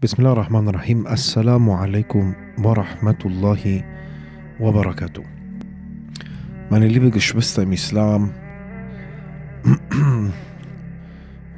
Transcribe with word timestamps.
Bismillah 0.00 0.30
ar-Rahman 0.30 0.68
ar-Rahim. 0.68 1.06
Assalamu 1.08 1.72
alaikum 1.72 2.36
wa 2.58 2.72
rahmatullahi 2.72 3.82
wa 4.60 4.70
barakatuh. 4.70 5.24
Meine 6.70 6.86
liebe 6.86 7.10
Geschwister 7.10 7.62
im 7.62 7.72
Islam, 7.72 8.32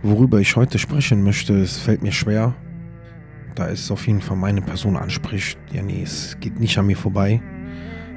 worüber 0.03 0.41
ich 0.41 0.57
heute 0.57 0.79
sprechen 0.79 1.23
möchte, 1.23 1.53
es 1.61 1.77
fällt 1.77 2.01
mir 2.01 2.13
schwer, 2.13 2.55
da 3.57 3.69
es 3.69 3.91
auf 3.91 4.07
jeden 4.07 4.23
Fall 4.23 4.39
meine 4.39 4.63
Person 4.63 4.97
anspricht. 4.97 5.59
Ja, 5.71 5.83
nee, 5.83 6.03
es 6.03 6.35
geht 6.41 6.59
nicht 6.59 6.79
an 6.79 6.87
mir 6.87 6.97
vorbei. 6.97 7.43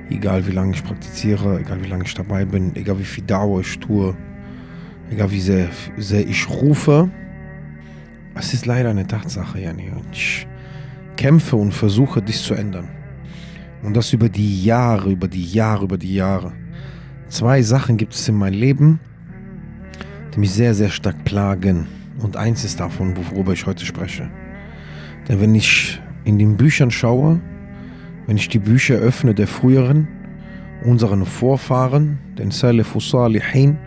Egal 0.10 0.48
wie 0.48 0.54
lange 0.54 0.72
ich 0.72 0.86
praktiziere, 0.86 1.60
egal 1.60 1.84
wie 1.84 1.90
lange 1.90 2.06
ich 2.06 2.14
dabei 2.14 2.46
bin, 2.46 2.74
egal 2.78 2.98
wie 2.98 3.04
viel 3.04 3.26
Dauer 3.26 3.60
ich 3.60 3.78
tue, 3.78 4.16
egal 5.10 5.30
wie 5.32 5.42
sehr, 5.42 5.68
sehr 5.98 6.26
ich 6.26 6.50
rufe. 6.50 7.12
Es 8.36 8.54
ist 8.54 8.66
leider 8.66 8.90
eine 8.90 9.06
Tatsache, 9.06 9.60
Jani. 9.60 9.90
Und 9.90 10.08
ich 10.12 10.48
kämpfe 11.16 11.56
und 11.56 11.72
versuche, 11.72 12.22
dies 12.22 12.44
zu 12.44 12.54
ändern. 12.54 12.90
Und 13.84 13.96
das 13.96 14.14
über 14.14 14.30
die 14.30 14.64
Jahre, 14.64 15.12
über 15.12 15.28
die 15.28 15.46
Jahre, 15.46 15.84
über 15.84 15.98
die 15.98 16.16
Jahre. 16.16 16.54
Zwei 17.28 17.62
Sachen 17.62 17.98
gibt 17.98 18.14
es 18.14 18.28
in 18.28 18.36
meinem 18.36 18.60
Leben, 18.60 19.00
die 20.34 20.40
mich 20.40 20.52
sehr, 20.52 20.74
sehr 20.74 20.90
stark 20.90 21.24
plagen. 21.26 21.88
Und 22.20 22.38
eins 22.38 22.64
ist 22.64 22.80
davon, 22.80 23.16
worüber 23.16 23.54
ich 23.54 23.66
heute 23.66 23.86
spreche. 23.86 24.30
Denn 25.28 25.40
wenn 25.40 25.54
ich 25.54 26.02
in 26.26 26.40
den 26.40 26.58
Büchern 26.58 26.92
schaue, 26.92 27.40
wenn 28.26 28.38
ich 28.38 28.50
die 28.50 28.60
Bücher 28.60 28.96
öffne 28.96 29.34
der 29.34 29.48
früheren, 29.48 30.08
unseren 30.84 31.26
Vorfahren, 31.26 32.20
den 32.38 32.52
Salih 32.52 32.86
Salihin, 33.00 33.78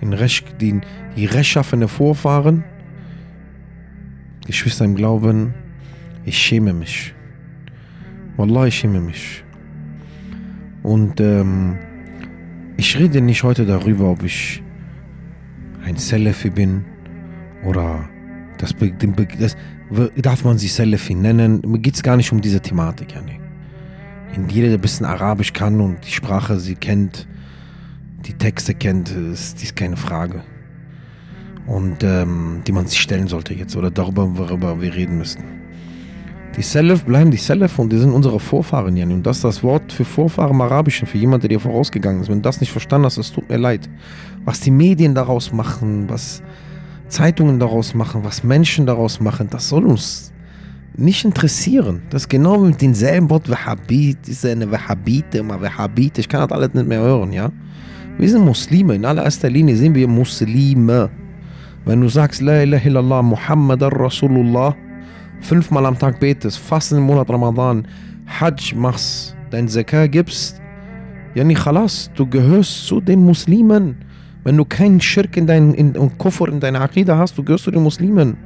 den, 0.00 0.12
Recht, 0.12 0.60
den, 0.60 0.82
die 1.16 1.26
rechtschaffenen 1.26 1.88
Vorfahren, 1.88 2.64
Geschwister 4.46 4.84
im 4.84 4.94
Glauben, 4.94 5.54
ich 6.24 6.36
schäme 6.38 6.72
mich. 6.72 7.14
Wallah, 8.36 8.66
ich 8.66 8.76
schäme 8.76 9.00
mich. 9.00 9.44
Und 10.82 11.20
ähm, 11.20 11.78
ich 12.76 12.98
rede 12.98 13.20
nicht 13.20 13.42
heute 13.42 13.66
darüber, 13.66 14.10
ob 14.10 14.22
ich 14.22 14.62
ein 15.84 15.96
Salafi 15.96 16.50
bin 16.50 16.84
oder 17.64 18.08
das, 18.58 18.74
das 19.38 19.56
darf 20.16 20.44
man 20.44 20.58
sich 20.58 20.72
Salafi 20.72 21.14
nennen. 21.14 21.62
Mir 21.66 21.78
geht 21.78 21.94
es 21.94 22.02
gar 22.02 22.16
nicht 22.16 22.32
um 22.32 22.40
diese 22.40 22.60
Thematik, 22.60 23.14
ja, 23.14 23.22
nee. 23.22 23.38
Jeder, 24.48 24.68
der 24.68 24.78
ein 24.78 24.80
bisschen 24.80 25.04
Arabisch 25.04 25.52
kann 25.52 25.80
und 25.80 26.06
die 26.06 26.10
Sprache 26.10 26.58
sie 26.58 26.74
kennt, 26.74 27.28
die 28.26 28.32
Texte 28.32 28.74
kennt, 28.74 29.10
ist 29.10 29.60
dies 29.60 29.74
keine 29.74 29.96
Frage 29.96 30.42
und 31.66 32.02
ähm, 32.02 32.62
die 32.66 32.72
man 32.72 32.86
sich 32.86 33.00
stellen 33.00 33.28
sollte 33.28 33.54
jetzt 33.54 33.76
oder 33.76 33.90
darüber, 33.90 34.36
worüber 34.36 34.80
wir 34.80 34.94
reden 34.94 35.18
müssen. 35.18 35.42
Die 36.56 36.62
Salaf 36.62 37.04
bleiben 37.04 37.30
die 37.30 37.38
Salaf 37.38 37.78
und 37.78 37.90
die 37.90 37.98
sind 37.98 38.12
unsere 38.12 38.38
Vorfahren, 38.38 38.94
Jan. 38.94 39.10
Und 39.10 39.26
das 39.26 39.38
ist 39.38 39.44
das 39.44 39.62
Wort 39.62 39.90
für 39.90 40.04
Vorfahren 40.04 40.50
im 40.50 40.60
Arabischen, 40.60 41.06
für 41.06 41.16
jemanden, 41.16 41.42
der 41.42 41.56
dir 41.56 41.60
vorausgegangen 41.60 42.20
ist. 42.20 42.28
Wenn 42.28 42.38
du 42.38 42.42
das 42.42 42.60
nicht 42.60 42.70
verstanden 42.70 43.06
hast, 43.06 43.16
es 43.16 43.32
tut 43.32 43.48
mir 43.48 43.56
leid. 43.56 43.88
Was 44.44 44.60
die 44.60 44.70
Medien 44.70 45.14
daraus 45.14 45.50
machen, 45.50 46.10
was 46.10 46.42
Zeitungen 47.08 47.58
daraus 47.58 47.94
machen, 47.94 48.22
was 48.22 48.44
Menschen 48.44 48.84
daraus 48.84 49.18
machen, 49.18 49.48
das 49.50 49.70
soll 49.70 49.86
uns 49.86 50.30
nicht 50.94 51.24
interessieren. 51.24 52.02
Das 52.10 52.22
ist 52.22 52.28
genau 52.28 52.58
mit 52.58 52.82
demselben 52.82 53.30
Wort 53.30 53.48
Wahhabit, 53.48 54.18
diese 54.26 54.50
eine 54.50 54.70
Wahhabite, 54.70 55.38
immer 55.38 55.58
Wahhabite. 55.58 56.20
Ich 56.20 56.28
kann 56.28 56.46
das 56.46 56.52
alles 56.54 56.74
nicht 56.74 56.86
mehr 56.86 57.00
hören, 57.00 57.32
ja. 57.32 57.50
Wir 58.18 58.28
sind 58.28 58.44
Muslime. 58.44 58.94
In 58.94 59.06
allererster 59.06 59.48
Linie 59.48 59.74
sind 59.74 59.94
wir 59.94 60.06
Muslime. 60.06 61.08
Wenn 61.84 62.00
du 62.00 62.08
sagst, 62.08 62.40
La 62.40 62.62
ilaha 62.62 62.88
illallah, 62.88 63.22
Muhammad 63.22 63.82
Rasulullah, 63.82 64.76
fünfmal 65.40 65.86
am 65.86 65.98
Tag 65.98 66.20
betest, 66.20 66.58
fast 66.58 66.92
im 66.92 67.02
Monat 67.02 67.28
Ramadan, 67.28 67.86
Hajj 68.26 68.74
machst, 68.76 69.36
dein 69.50 69.66
Zakah 69.66 70.06
gibst, 70.06 70.60
ja 71.34 71.42
nicht 71.42 71.64
khalas, 71.64 72.10
du 72.14 72.26
gehörst 72.26 72.86
zu 72.86 73.00
den 73.00 73.24
Muslimen. 73.24 73.96
Wenn 74.44 74.56
du 74.56 74.64
keinen 74.64 75.00
Schirk 75.00 75.36
in 75.36 75.46
dein, 75.46 75.74
in, 75.74 75.96
und 75.96 76.18
Kufr 76.18 76.48
in 76.48 76.60
deiner 76.60 76.80
Aqidah 76.80 77.18
hast, 77.18 77.36
du 77.36 77.42
gehörst 77.42 77.64
zu 77.64 77.70
den 77.70 77.82
Muslimen. 77.82 78.36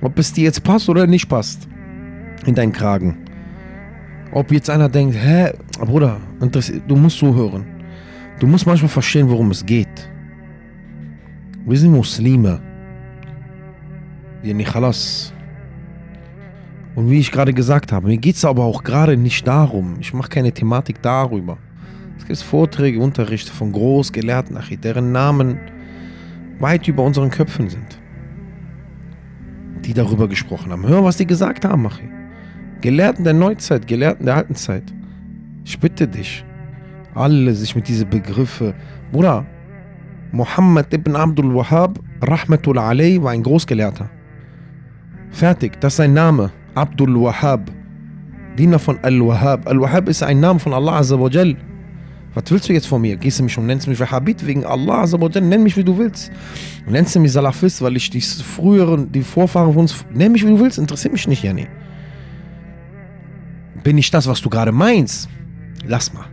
Ob 0.00 0.18
es 0.18 0.32
dir 0.32 0.44
jetzt 0.44 0.64
passt 0.64 0.88
oder 0.88 1.06
nicht 1.06 1.28
passt, 1.28 1.68
in 2.44 2.56
deinen 2.56 2.72
Kragen. 2.72 3.18
Ob 4.32 4.50
jetzt 4.50 4.68
einer 4.68 4.88
denkt, 4.88 5.14
hä, 5.16 5.52
Bruder, 5.78 6.18
du 6.88 6.96
musst 6.96 7.18
zuhören. 7.18 7.64
Du 8.40 8.46
musst 8.48 8.66
manchmal 8.66 8.88
verstehen, 8.88 9.28
worum 9.28 9.52
es 9.52 9.64
geht. 9.64 10.11
Wir 11.64 11.78
sind 11.78 11.92
Muslime. 11.92 12.60
Yani 14.42 14.64
khalas. 14.64 15.32
Und 16.96 17.08
wie 17.08 17.20
ich 17.20 17.30
gerade 17.30 17.54
gesagt 17.54 17.92
habe, 17.92 18.08
mir 18.08 18.16
geht 18.16 18.34
es 18.34 18.44
aber 18.44 18.64
auch 18.64 18.82
gerade 18.82 19.16
nicht 19.16 19.46
darum. 19.46 19.96
Ich 20.00 20.12
mache 20.12 20.28
keine 20.28 20.52
Thematik 20.52 21.00
darüber. 21.00 21.58
Es 22.18 22.26
gibt 22.26 22.40
Vorträge, 22.40 23.00
Unterrichte 23.00 23.52
von 23.52 23.70
Großgelehrten, 23.70 24.58
deren 24.82 25.12
Namen 25.12 25.58
weit 26.58 26.88
über 26.88 27.04
unseren 27.04 27.30
Köpfen 27.30 27.70
sind. 27.70 27.98
Die 29.84 29.94
darüber 29.94 30.28
gesprochen 30.28 30.72
haben. 30.72 30.86
Hör, 30.86 31.04
was 31.04 31.16
die 31.16 31.26
gesagt 31.26 31.64
haben, 31.64 31.82
Machi. 31.82 32.08
Gelehrten 32.80 33.22
der 33.22 33.34
Neuzeit, 33.34 33.86
Gelehrten 33.86 34.26
der 34.26 34.36
alten 34.36 34.56
Zeit. 34.56 34.92
Ich 35.64 35.78
bitte 35.78 36.08
dich, 36.08 36.44
alle 37.14 37.54
sich 37.54 37.76
mit 37.76 37.86
diesen 37.86 38.10
Begriffen. 38.10 38.74
Bruder, 39.12 39.46
Muhammad 40.32 40.92
ibn 40.94 41.14
Abdul 41.14 41.54
Wahhab, 41.54 41.98
Rahmatul 42.22 42.78
alayh, 42.78 43.22
war 43.22 43.32
ein 43.32 43.42
Großgelehrter. 43.42 44.08
Fertig, 45.30 45.80
das 45.80 45.92
ist 45.92 45.96
sein 45.98 46.14
Name. 46.14 46.50
Abdul 46.74 47.20
Wahhab. 47.20 47.70
Diener 48.56 48.78
von 48.78 48.98
Al-Wahhab. 49.02 49.66
Al-Wahhab 49.66 50.08
ist 50.08 50.22
ein 50.22 50.40
Name 50.40 50.58
von 50.58 50.72
Allah 50.74 50.98
Azza 50.98 51.18
wa 51.18 51.28
Jal. 51.28 51.56
Was 52.34 52.44
willst 52.50 52.68
du 52.68 52.72
jetzt 52.72 52.86
von 52.86 53.00
mir? 53.00 53.16
Gehst 53.16 53.38
du 53.38 53.42
mich 53.44 53.56
und 53.56 53.66
nennst 53.66 53.88
mich 53.88 53.98
Wahhabit 54.00 54.46
wegen 54.46 54.64
Allah 54.64 55.02
Azza 55.02 55.20
wa 55.20 55.28
Jal? 55.28 55.44
Nenn 55.44 55.62
mich 55.62 55.76
wie 55.76 55.84
du 55.84 55.96
willst. 55.96 56.30
Nennst 56.86 57.14
du 57.14 57.20
mich 57.20 57.32
Salafist, 57.32 57.82
weil 57.82 57.96
ich 57.96 58.10
die 58.10 58.20
früheren, 58.20 59.10
die 59.12 59.22
Vorfahren 59.22 59.72
von 59.72 59.82
uns. 59.82 60.04
Nenn 60.12 60.32
mich 60.32 60.44
wie 60.44 60.50
du 60.50 60.60
willst, 60.60 60.78
interessiert 60.78 61.12
mich 61.12 61.26
nicht, 61.28 61.42
Jani. 61.42 61.66
Bin 63.82 63.98
ich 63.98 64.10
das, 64.10 64.26
was 64.26 64.40
du 64.40 64.48
gerade 64.48 64.72
meinst? 64.72 65.28
Lass 65.86 66.12
mal. 66.12 66.26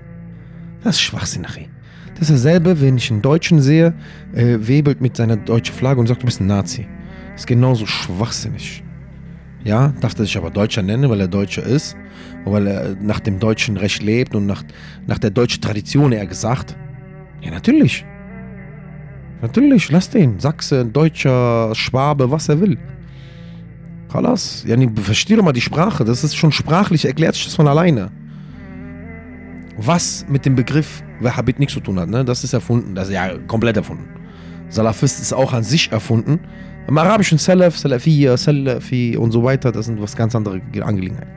Das 0.84 0.96
ist 0.96 1.02
Schwachsinn, 1.02 1.46
Achi. 1.46 1.70
Das 2.19 2.30
ist 2.30 2.44
dasselbe, 2.44 2.81
wenn 2.81 2.97
ich 2.97 3.09
einen 3.12 3.22
Deutschen 3.22 3.62
sehe, 3.62 3.94
äh, 4.34 4.57
webelt 4.59 5.00
mit 5.00 5.16
seiner 5.16 5.38
deutschen 5.38 5.74
Flagge 5.74 6.02
und 6.02 6.07
sagt, 6.07 6.22
du 6.22 6.25
bist 6.25 6.41
ein 6.41 6.47
Nazi. 6.47 6.85
Das 7.31 7.41
ist 7.41 7.47
genauso 7.47 7.85
schwachsinnig. 7.85 8.84
Ja, 9.63 9.94
darf 10.02 10.18
er 10.19 10.25
sich 10.25 10.38
aber 10.38 10.50
Deutscher 10.50 10.81
nennen, 10.81 11.09
weil 11.09 11.22
er 11.22 11.28
Deutscher 11.28 11.63
ist, 11.63 11.96
weil 12.46 12.68
er 12.68 12.96
nach 13.02 13.19
dem 13.19 13.40
deutschen 13.40 13.78
Recht 13.78 14.03
lebt 14.03 14.35
und 14.35 14.46
nach, 14.46 14.63
nach 15.08 15.18
der 15.18 15.29
deutschen 15.29 15.62
Tradition 15.62 16.12
eher 16.12 16.28
gesagt. 16.28 16.75
Ja, 17.41 17.52
natürlich. 17.52 18.06
Natürlich, 19.41 19.90
lass 19.90 20.09
den. 20.09 20.40
Sachse, 20.40 20.85
Deutscher, 20.85 21.74
Schwabe, 21.74 22.29
was 22.29 22.50
er 22.50 22.59
will. 22.59 22.78
Kalas. 24.12 24.66
Ja, 24.68 24.75
versteh 24.96 25.38
doch 25.38 25.44
mal 25.44 25.53
die 25.53 25.62
Sprache. 25.62 26.03
Das 26.03 26.24
ist 26.24 26.35
schon 26.35 26.52
sprachlich, 26.52 27.06
erklärt 27.06 27.35
sich 27.35 27.46
das 27.46 27.56
von 27.56 27.68
alleine 27.68 28.12
was 29.85 30.25
mit 30.28 30.46
dem 30.46 30.56
Begriff 30.56 31.03
Wahhabit 31.19 31.59
nichts 31.59 31.74
zu 31.74 31.80
tun 31.80 32.00
hat. 32.00 32.09
Ne? 32.09 32.25
Das 32.25 32.44
ist 32.44 32.53
erfunden, 32.53 32.96
das 32.96 33.09
ist 33.09 33.13
ja 33.13 33.38
komplett 33.47 33.78
erfunden. 33.78 34.06
Salafist 34.69 35.19
ist 35.22 35.34
auch 35.34 35.53
an 35.53 35.63
sich 35.63 35.91
erfunden. 35.91 36.40
Im 36.88 36.97
arabischen 36.97 37.38
Salaf, 37.38 37.78
Salafiyya, 37.78 38.38
Salafi 38.38 39.18
und 39.18 39.31
so 39.31 39.44
weiter, 39.44 39.72
das 39.72 39.85
sind 39.88 40.02
was 40.02 40.16
ganz 40.16 40.35
andere 40.35 40.62
Angelegenheiten. 40.81 41.31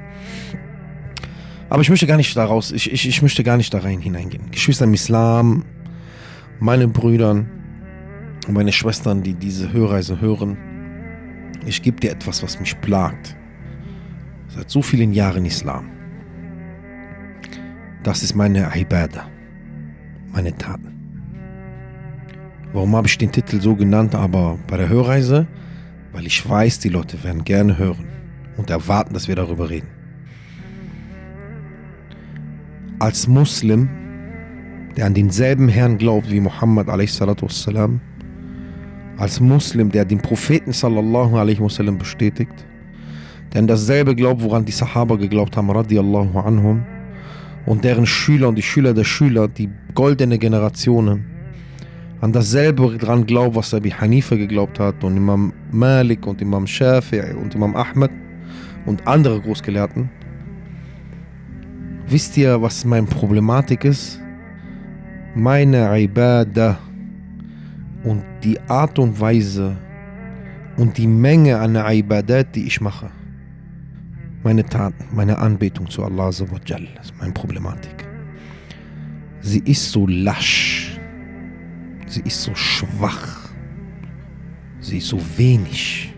Aber 1.69 1.81
ich 1.81 1.88
möchte 1.88 2.06
gar 2.06 2.19
nicht 2.19 2.37
daraus, 2.37 2.71
ich, 2.71 2.92
ich, 2.92 3.09
ich 3.09 3.22
möchte 3.22 3.42
gar 3.42 3.56
nicht 3.56 3.72
da 3.72 3.78
rein 3.78 4.00
hineingehen. 4.00 4.50
Geschwister 4.50 4.84
im 4.84 4.92
Islam, 4.94 5.65
meine 6.60 6.87
Brüder 6.87 7.31
und 7.31 8.53
meine 8.53 8.72
Schwestern, 8.72 9.22
die 9.22 9.34
diese 9.34 9.72
Hörreise 9.72 10.21
hören, 10.21 10.59
ich 11.65 11.81
gebe 11.81 11.98
dir 12.00 12.10
etwas, 12.10 12.42
was 12.42 12.60
mich 12.60 12.78
plagt. 12.81 13.37
Seit 14.48 14.68
so 14.68 14.83
vielen 14.83 15.12
Jahren 15.12 15.47
Islam. 15.47 15.89
Das 18.03 18.22
ist 18.22 18.34
meine 18.34 18.71
Ibadah, 18.74 19.30
meine 20.33 20.57
Taten. 20.57 20.93
Warum 22.73 22.97
habe 22.97 23.07
ich 23.07 23.19
den 23.19 23.31
Titel 23.31 23.61
so 23.61 23.77
genannt, 23.77 24.15
aber 24.15 24.59
bei 24.67 24.79
der 24.79 24.89
Hörreise? 24.89 25.47
Weil 26.13 26.27
ich 26.27 26.49
weiß, 26.49 26.79
die 26.79 26.89
Leute 26.89 27.23
werden 27.23 27.45
gerne 27.45 27.79
hören 27.79 28.07
und 28.57 28.71
erwarten, 28.71 29.15
dass 29.15 29.29
wir 29.29 29.37
darüber 29.37 29.69
reden. 29.69 29.89
Als 32.99 33.27
Muslim, 33.27 33.89
der 34.97 35.07
an 35.07 35.15
denselben 35.15 35.69
Herrn 35.69 35.99
glaubt 35.99 36.31
wie 36.31 36.41
Muhammad 36.41 36.87
wassalam, 36.87 38.01
als 39.19 39.41
Muslim, 39.41 39.91
der 39.91 40.05
den 40.05 40.21
Propheten 40.21 40.73
sallallahu 40.73 41.37
alaihi 41.37 41.61
bestätigt, 41.93 42.67
der 43.53 43.61
an 43.61 43.67
dasselbe 43.67 44.15
glaubt, 44.15 44.43
woran 44.43 44.65
die 44.65 44.73
Sahaba 44.73 45.17
geglaubt 45.17 45.57
haben, 45.57 45.71
radiallahu 45.71 46.39
anhum, 46.39 46.84
und 47.66 47.84
deren 47.84 48.06
Schüler 48.06 48.48
und 48.48 48.56
die 48.56 48.62
Schüler 48.62 48.94
der 48.94 49.04
Schüler, 49.04 49.48
die 49.48 49.70
goldene 49.94 50.38
Generationen, 50.38 51.26
an 52.20 52.32
dasselbe 52.32 52.97
dran 52.98 53.26
glauben, 53.26 53.56
was 53.56 53.74
Abi 53.74 53.91
Hanifa 53.91 54.36
geglaubt 54.36 54.78
hat 54.78 55.03
und 55.03 55.16
Imam 55.16 55.53
Malik 55.72 56.26
und 56.26 56.41
Imam 56.41 56.64
Shafi'i 56.64 57.34
und 57.34 57.54
Imam 57.54 57.74
Ahmed 57.74 58.12
und 58.86 59.06
andere 59.06 59.41
Großgelehrten. 59.41 60.09
Wisst 62.06 62.36
ihr, 62.36 62.60
was 62.62 62.84
meine 62.84 63.06
Problematik 63.06 63.84
ist? 63.84 64.20
Meine 65.34 65.98
Ibadah 65.98 66.78
und 68.04 68.22
die 68.44 68.60
Art 68.68 68.98
und 68.98 69.18
Weise 69.18 69.76
und 70.76 70.98
die 70.98 71.06
Menge 71.06 71.59
an 71.59 71.74
Ibadat, 71.74 72.54
die 72.54 72.66
ich 72.66 72.80
mache. 72.80 73.10
Meine 74.44 74.65
Taten, 74.65 75.04
meine 75.12 75.39
Anbetung 75.39 75.89
zu 75.89 76.04
Allah 76.04 76.30
ist 76.30 76.42
meine 77.18 77.33
Problematik. 77.33 78.09
Sie 79.41 79.60
ist 79.60 79.92
so 79.92 80.06
lasch. 80.06 80.98
Sie 82.06 82.22
ist 82.22 82.42
so 82.42 82.54
schwach. 82.54 83.50
Sie 84.80 84.98
ist 84.98 85.09
so 85.09 85.21
wenig. 85.36 86.12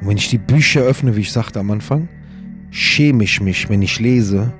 Und 0.00 0.08
wenn 0.08 0.18
ich 0.18 0.28
die 0.28 0.38
Bücher 0.38 0.82
öffne, 0.82 1.16
wie 1.16 1.20
ich 1.20 1.32
sagte 1.32 1.60
am 1.60 1.70
Anfang, 1.70 2.08
schäme 2.70 3.24
ich 3.24 3.40
mich, 3.40 3.68
wenn 3.70 3.80
ich 3.80 3.98
lese, 3.98 4.52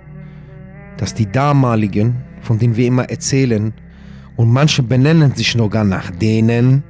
dass 0.96 1.12
die 1.14 1.30
damaligen, 1.30 2.16
von 2.40 2.58
denen 2.58 2.76
wir 2.76 2.86
immer 2.86 3.10
erzählen, 3.10 3.74
und 4.36 4.50
manche 4.50 4.82
benennen 4.82 5.34
sich 5.34 5.54
noch 5.54 5.68
gar 5.68 5.84
nach 5.84 6.10
denen, 6.10 6.82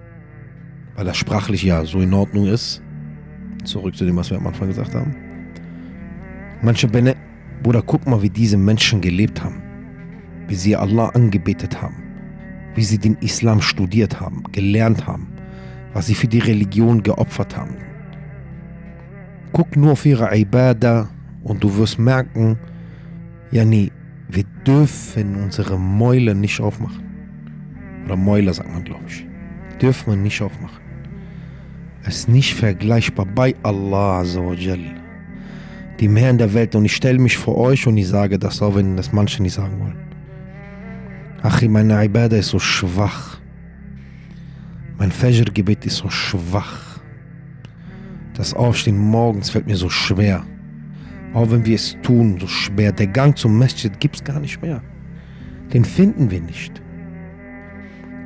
weil 0.94 1.04
das 1.04 1.16
sprachlich 1.16 1.64
ja 1.64 1.84
so 1.84 2.00
in 2.00 2.14
Ordnung 2.14 2.46
ist. 2.46 2.80
Zurück 3.64 3.96
zu 3.96 4.04
dem, 4.04 4.16
was 4.16 4.30
wir 4.30 4.38
am 4.38 4.46
Anfang 4.46 4.68
gesagt 4.68 4.94
haben. 4.94 5.14
Manche 6.62 6.88
benennen, 6.88 7.20
Bruder, 7.62 7.82
guck 7.82 8.06
mal, 8.06 8.22
wie 8.22 8.30
diese 8.30 8.56
Menschen 8.56 9.00
gelebt 9.00 9.42
haben. 9.42 9.62
Wie 10.48 10.54
sie 10.54 10.76
Allah 10.76 11.08
angebetet 11.08 11.80
haben. 11.80 11.96
Wie 12.74 12.84
sie 12.84 12.98
den 12.98 13.16
Islam 13.16 13.60
studiert 13.60 14.20
haben, 14.20 14.42
gelernt 14.52 15.06
haben. 15.06 15.28
Was 15.92 16.06
sie 16.06 16.14
für 16.14 16.28
die 16.28 16.38
Religion 16.38 17.02
geopfert 17.02 17.56
haben. 17.56 17.76
Guck 19.52 19.76
nur 19.76 19.92
auf 19.92 20.06
ihre 20.06 20.36
Ibadah 20.36 21.08
und 21.42 21.62
du 21.62 21.76
wirst 21.76 21.98
merken, 21.98 22.58
ja 23.50 23.64
nee, 23.64 23.90
wir 24.28 24.44
dürfen 24.66 25.36
unsere 25.36 25.78
Mäule 25.78 26.34
nicht 26.34 26.60
aufmachen. 26.60 27.04
Oder 28.04 28.16
Mäuler 28.16 28.54
sagt 28.54 28.70
man, 28.72 28.84
glaube 28.84 29.04
ich. 29.08 29.26
Dürfen 29.80 30.10
wir 30.10 30.16
nicht 30.16 30.40
aufmachen. 30.40 30.79
Ist 32.06 32.29
nicht 32.29 32.55
vergleichbar 32.55 33.26
bei 33.26 33.55
Allah 33.62 34.20
Azzawajal. 34.20 34.81
Dem 36.00 36.17
Herrn 36.17 36.38
der 36.38 36.55
Welt. 36.55 36.75
Und 36.75 36.85
ich 36.87 36.97
stelle 36.97 37.19
mich 37.19 37.37
vor 37.37 37.56
euch 37.58 37.87
und 37.87 37.97
ich 37.97 38.08
sage 38.08 38.38
das 38.38 38.62
auch, 38.62 38.75
wenn 38.75 38.97
das 38.97 39.12
manche 39.12 39.43
nicht 39.43 39.55
sagen 39.55 39.79
wollen. 39.81 39.99
Ach, 41.43 41.62
meine 41.62 42.05
Ibadah 42.05 42.38
ist 42.38 42.49
so 42.49 42.58
schwach. 42.58 43.38
Mein 44.99 45.12
Fajr-Gebet 45.12 45.87
ist 45.87 45.97
so 45.97 46.11
schwach. 46.11 47.00
Das 48.35 48.55
Aufstehen 48.55 48.99
morgens 48.99 49.50
fällt 49.50 49.67
mir 49.67 49.76
so 49.76 49.88
schwer. 49.88 50.44
Auch 51.32 51.50
wenn 51.50 51.64
wir 51.64 51.76
es 51.76 51.97
tun, 52.02 52.38
so 52.41 52.47
schwer. 52.47 52.93
Der 52.93 53.06
Gang 53.06 53.37
zum 53.37 53.58
Masjid 53.58 53.99
gibt 54.00 54.17
es 54.17 54.25
gar 54.25 54.41
nicht 54.41 54.61
mehr. 54.62 54.82
Den 55.73 55.85
finden 55.85 56.31
wir 56.31 56.41
nicht. 56.41 56.82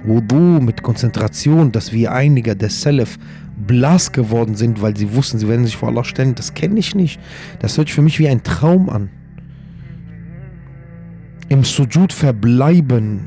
Wudu 0.05 0.61
mit 0.61 0.83
Konzentration, 0.83 1.73
dass 1.73 1.93
wir 1.93 2.13
einige 2.13 2.55
der 2.55 2.71
Salaf 2.71 3.19
blass 3.67 4.13
geworden 4.13 4.55
sind, 4.55 4.83
weil 4.83 4.97
sie 4.97 5.15
wussten, 5.15 5.39
sie 5.39 5.49
werden 5.49 5.65
sich 5.65 5.77
vor 5.77 5.89
Allah 5.89 6.05
stellen, 6.05 6.35
das 6.35 6.55
kenne 6.55 6.79
ich 6.79 6.95
nicht. 6.95 7.21
Das 7.61 7.77
hört 7.77 7.89
sich 7.89 7.95
für 7.95 8.03
mich 8.03 8.19
wie 8.19 8.29
ein 8.29 8.43
Traum 8.43 8.91
an. 8.91 9.11
Im 11.49 11.65
Sujud 11.65 12.13
verbleiben 12.13 13.21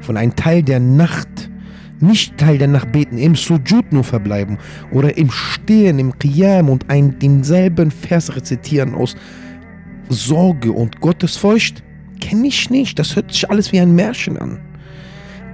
von 0.00 0.16
einem 0.16 0.36
Teil 0.36 0.62
der 0.62 0.80
Nacht, 0.80 1.50
nicht 2.00 2.38
Teil 2.38 2.58
der 2.58 2.68
Nacht 2.68 2.92
beten, 2.92 3.18
im 3.18 3.34
Sujud 3.34 3.92
nur 3.92 4.04
verbleiben 4.04 4.58
oder 4.92 5.16
im 5.16 5.30
Stehen, 5.30 5.98
im 5.98 6.18
Qiyam 6.18 6.68
und 6.68 6.90
einen, 6.90 7.18
denselben 7.18 7.90
Vers 7.90 8.34
rezitieren 8.36 8.94
aus 8.94 9.16
Sorge 10.08 10.72
und 10.72 11.00
Gottesfurcht, 11.00 11.82
kenne 12.20 12.46
ich 12.46 12.70
nicht. 12.70 12.98
Das 12.98 13.16
hört 13.16 13.32
sich 13.32 13.50
alles 13.50 13.72
wie 13.72 13.80
ein 13.80 13.94
Märchen 13.94 14.38
an 14.38 14.60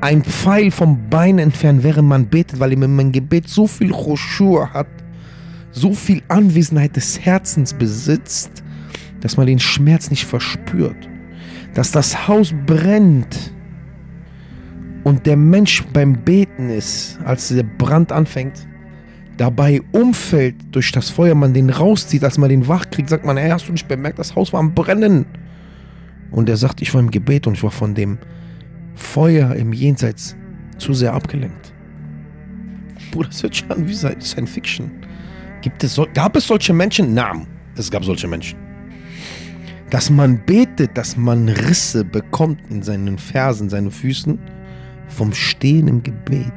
ein 0.01 0.25
Pfeil 0.25 0.71
vom 0.71 1.09
Bein 1.11 1.39
entfernt, 1.39 1.83
während 1.83 2.09
man 2.09 2.27
betet, 2.27 2.61
weil 2.61 2.75
mein 2.77 3.13
Gebet 3.13 3.49
so 3.49 3.67
viel 3.67 3.91
Choshur 3.91 4.73
hat, 4.73 4.89
so 5.73 5.93
viel 5.93 6.23
Anwesenheit 6.29 6.97
des 6.97 7.21
Herzens 7.21 7.75
besitzt, 7.75 8.63
dass 9.21 9.37
man 9.37 9.47
den 9.47 9.59
Schmerz 9.59 10.11
nicht 10.11 10.27
verspürt. 10.27 11.09
Dass 11.75 11.93
das 11.93 12.27
Haus 12.27 12.53
brennt 12.67 13.53
und 15.05 15.27
der 15.27 15.37
Mensch 15.37 15.85
beim 15.93 16.25
Beten 16.25 16.71
ist, 16.71 17.19
als 17.25 17.49
der 17.49 17.63
Brand 17.63 18.11
anfängt, 18.11 18.67
dabei 19.37 19.81
umfällt 19.93 20.57
durch 20.73 20.93
das 20.93 21.11
Feuer, 21.11 21.35
man 21.35 21.55
den 21.55 21.71
rauszieht, 21.71 22.25
als 22.25 22.39
man 22.39 22.51
den 22.51 22.67
wach 22.69 22.91
kriegt, 22.91 23.09
sagt 23.09 23.25
man, 23.25 23.37
hey, 23.37 23.51
hast 23.51 23.69
du 23.69 23.73
nicht 23.73 23.89
bemerkt, 23.89 24.19
das 24.19 24.35
Haus 24.35 24.53
war 24.53 24.61
am 24.61 24.75
Brennen. 24.75 25.27
Und 26.31 26.49
er 26.49 26.57
sagt, 26.57 26.83
ich 26.83 26.93
war 26.93 27.01
im 27.01 27.11
Gebet 27.11 27.47
und 27.47 27.55
ich 27.55 27.63
war 27.63 27.71
von 27.71 27.95
dem 27.95 28.19
Feuer 28.95 29.55
im 29.55 29.73
Jenseits 29.73 30.37
zu 30.79 30.93
sehr 30.93 31.13
abgelenkt. 31.13 31.73
Bruder, 33.11 33.29
das 33.29 33.43
hört 33.43 33.55
sich 33.55 33.71
an 33.71 33.89
wie 33.89 33.95
Science 33.95 34.51
Fiction. 34.51 34.91
Gibt 35.63 35.83
es 35.85 35.95
so, 35.95 36.07
gab 36.15 36.37
es 36.37 36.47
solche 36.47 36.73
Menschen? 36.73 37.15
Nein, 37.15 37.47
es 37.77 37.91
gab 37.91 38.05
solche 38.05 38.29
Menschen. 38.29 38.59
Dass 39.91 40.09
man 40.09 40.41
betet, 40.47 40.97
dass 40.97 41.17
man 41.17 41.49
Risse 41.49 42.05
bekommt 42.05 42.61
in 42.71 42.83
seinen 42.83 43.19
Fersen, 43.19 43.69
seinen 43.69 43.91
Füßen, 43.91 44.39
vom 45.09 45.33
Stehen 45.33 45.89
im 45.89 46.03
Gebet. 46.03 46.53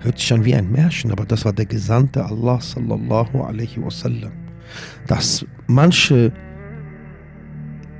Hört 0.00 0.18
sich 0.18 0.32
an 0.32 0.44
wie 0.44 0.54
ein 0.54 0.70
Märchen, 0.70 1.12
aber 1.12 1.26
das 1.26 1.44
war 1.44 1.52
der 1.52 1.66
Gesandte 1.66 2.24
Allah 2.24 2.60
sallallahu 2.60 3.42
alaihi 3.42 3.82
wasallam. 3.82 4.32
Dass 5.06 5.44
manche 5.66 6.32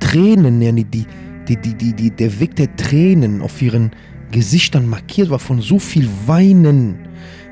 Tränen, 0.01 0.61
die, 0.91 1.07
die, 1.49 1.57
die, 1.57 1.75
die, 1.75 1.93
die, 1.95 2.11
der 2.11 2.41
Weg 2.41 2.57
der 2.57 2.75
Tränen 2.77 3.41
auf 3.41 3.63
ihren 3.63 3.91
Gesichtern 4.31 4.87
markiert 4.87 5.31
war 5.31 5.39
von 5.39 5.61
so 5.61 5.79
viel 5.79 6.09
Weinen, 6.27 6.99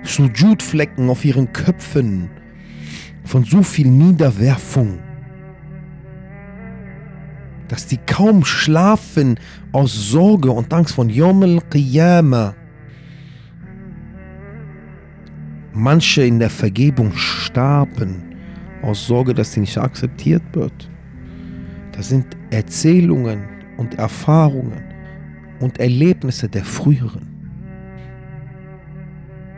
Sujudflecken 0.03 1.09
auf 1.09 1.25
ihren 1.25 1.53
Köpfen, 1.53 2.31
von 3.25 3.45
so 3.45 3.63
viel 3.63 3.89
Niederwerfung, 3.89 4.99
dass 7.69 7.87
die 7.87 7.97
kaum 7.97 8.45
schlafen 8.45 9.41
aus 9.73 10.11
Sorge 10.11 10.51
und 10.51 10.73
Angst 10.73 10.95
von 10.95 11.09
Yom 11.09 11.43
al-Qiyamah. 11.43 12.55
Manche 15.73 16.25
in 16.25 16.39
der 16.39 16.51
Vergebung 16.51 17.13
starben 17.15 18.23
aus 18.83 19.07
Sorge, 19.07 19.35
dass 19.35 19.53
sie 19.53 19.61
nicht 19.61 19.77
akzeptiert 19.77 20.43
wird. 20.53 20.89
Das 21.93 22.11
sind 22.11 22.27
Erzählungen, 22.51 23.56
und 23.77 23.95
Erfahrungen 23.99 24.83
und 25.61 25.79
Erlebnisse 25.79 26.49
der 26.49 26.65
früheren. 26.65 27.35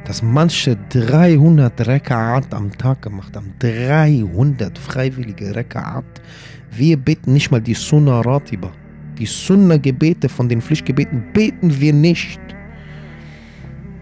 Dass 0.05 0.23
manche 0.23 0.77
300 0.89 1.81
Reka'at 1.81 2.55
am 2.55 2.73
Tag 2.77 3.03
gemacht 3.03 3.37
haben. 3.37 3.53
300 3.59 4.79
freiwillige 4.79 5.53
Reka'at. 5.55 6.05
Wir 6.71 6.97
beten 6.97 7.33
nicht 7.33 7.51
mal 7.51 7.61
die 7.61 7.75
Sunnah 7.75 8.21
Ratiba. 8.23 8.71
Die 9.19 9.27
Sunnah-Gebete 9.27 10.29
von 10.29 10.49
den 10.49 10.63
Pflichtgebeten 10.63 11.25
beten 11.33 11.79
wir 11.81 11.93
nicht. 11.93 12.41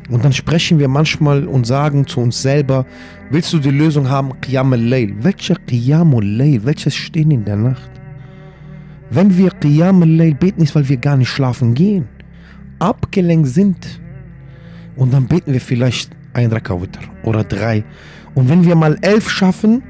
Und 0.09 0.25
dann 0.25 0.33
sprechen 0.33 0.79
wir 0.79 0.89
manchmal 0.89 1.49
und 1.49 1.67
sagen 1.67 2.07
zu 2.07 2.21
uns 2.21 2.41
selber, 2.41 2.87
willst 3.31 3.53
du 3.53 3.59
die 3.59 3.71
Lösung 3.71 4.09
haben? 4.09 4.41
Qiyam 4.41 4.73
al-Layl. 4.73 5.13
Welcher 5.25 5.57
Qiyam 5.67 6.15
al-Layl? 6.15 6.65
Welches 6.65 6.95
Stehen 6.95 7.33
in 7.33 7.45
der 7.45 7.57
Nacht? 7.57 7.91
Wenn 9.11 9.37
wir 9.37 9.51
Qiyam 9.51 10.03
al-Layl 10.03 10.35
beten, 10.35 10.63
ist, 10.63 10.75
weil 10.75 10.89
wir 10.89 10.97
gar 10.97 11.17
nicht 11.17 11.29
schlafen 11.29 11.75
gehen. 11.75 12.09
Abgelenkt 12.79 13.49
sind. 13.49 14.01
Und 14.97 15.13
dann 15.13 15.27
beten 15.27 15.53
wir 15.53 15.61
vielleicht 15.61 16.11
ein 16.33 16.51
Rakawitr 16.51 17.01
oder 17.23 17.45
drei. 17.45 17.85
Und 18.35 18.49
wenn 18.49 18.65
wir 18.65 18.75
mal 18.75 18.99
elf 19.01 19.31
schaffen, 19.31 19.83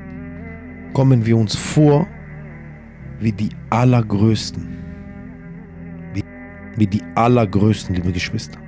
kommen 0.92 1.24
wir 1.24 1.36
uns 1.36 1.54
vor 1.54 2.06
wie 3.20 3.32
die 3.32 3.50
Allergrößten. 3.70 4.76
Wie, 6.14 6.22
wie 6.76 6.86
die 6.86 7.02
Allergrößten, 7.14 7.94
liebe 7.94 8.12
Geschwister. 8.12 8.58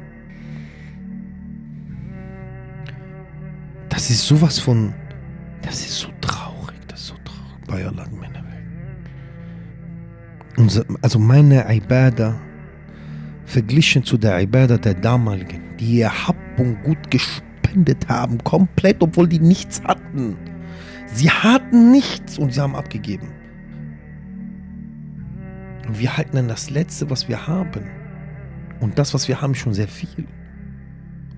Das 3.89 4.11
ist 4.11 4.27
sowas 4.27 4.59
von. 4.59 4.95
Das 5.63 5.81
ist 5.81 5.99
so 5.99 6.09
traurig, 6.21 6.77
das 6.87 7.01
ist 7.01 7.07
so 7.09 7.15
traurig 7.25 7.67
bei 7.67 7.87
Allah 7.87 8.07
also 11.03 11.19
meine 11.19 11.65
Ibadah 11.73 12.39
verglichen 13.45 14.05
zu 14.05 14.19
der 14.19 14.41
Ibadah 14.41 14.79
der 14.79 14.95
damaligen, 14.95 15.77
die 15.79 15.99
ihr 15.99 16.27
Hab 16.27 16.37
und 16.59 16.83
Gut 16.83 17.11
gespendet 17.11 18.09
haben, 18.09 18.39
komplett, 18.45 19.03
obwohl 19.03 19.29
die 19.29 19.39
nichts 19.39 19.83
hatten. 19.85 20.37
Sie 21.07 21.31
hatten 21.31 21.91
nichts 21.91 22.39
und 22.39 22.53
sie 22.53 22.61
haben 22.61 22.77
abgegeben. 22.77 23.29
Und 25.87 25.99
wir 25.99 26.17
halten 26.17 26.37
dann 26.37 26.49
das 26.49 26.69
Letzte, 26.69 27.09
was 27.09 27.29
wir 27.29 27.47
haben. 27.47 27.85
Und 28.81 28.99
das, 28.99 29.15
was 29.15 29.27
wir 29.27 29.41
haben, 29.41 29.55
schon 29.55 29.73
sehr 29.73 29.89
viel. 29.89 30.27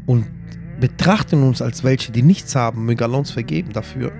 Und 0.06 0.26
betrachten 0.80 1.42
uns 1.42 1.62
als 1.62 1.84
welche, 1.84 2.10
die 2.10 2.22
nichts 2.22 2.56
haben, 2.56 2.88
uns 2.88 3.30
vergeben 3.30 3.72
dafür. 3.72 4.12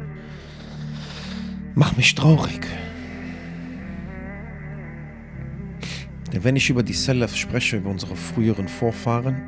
macht 1.74 1.96
mich 1.96 2.14
traurig. 2.14 2.66
Denn 6.32 6.44
wenn 6.44 6.56
ich 6.56 6.70
über 6.70 6.82
die 6.82 6.92
Salaf 6.92 7.34
spreche, 7.34 7.76
über 7.76 7.90
unsere 7.90 8.16
früheren 8.16 8.68
Vorfahren, 8.68 9.42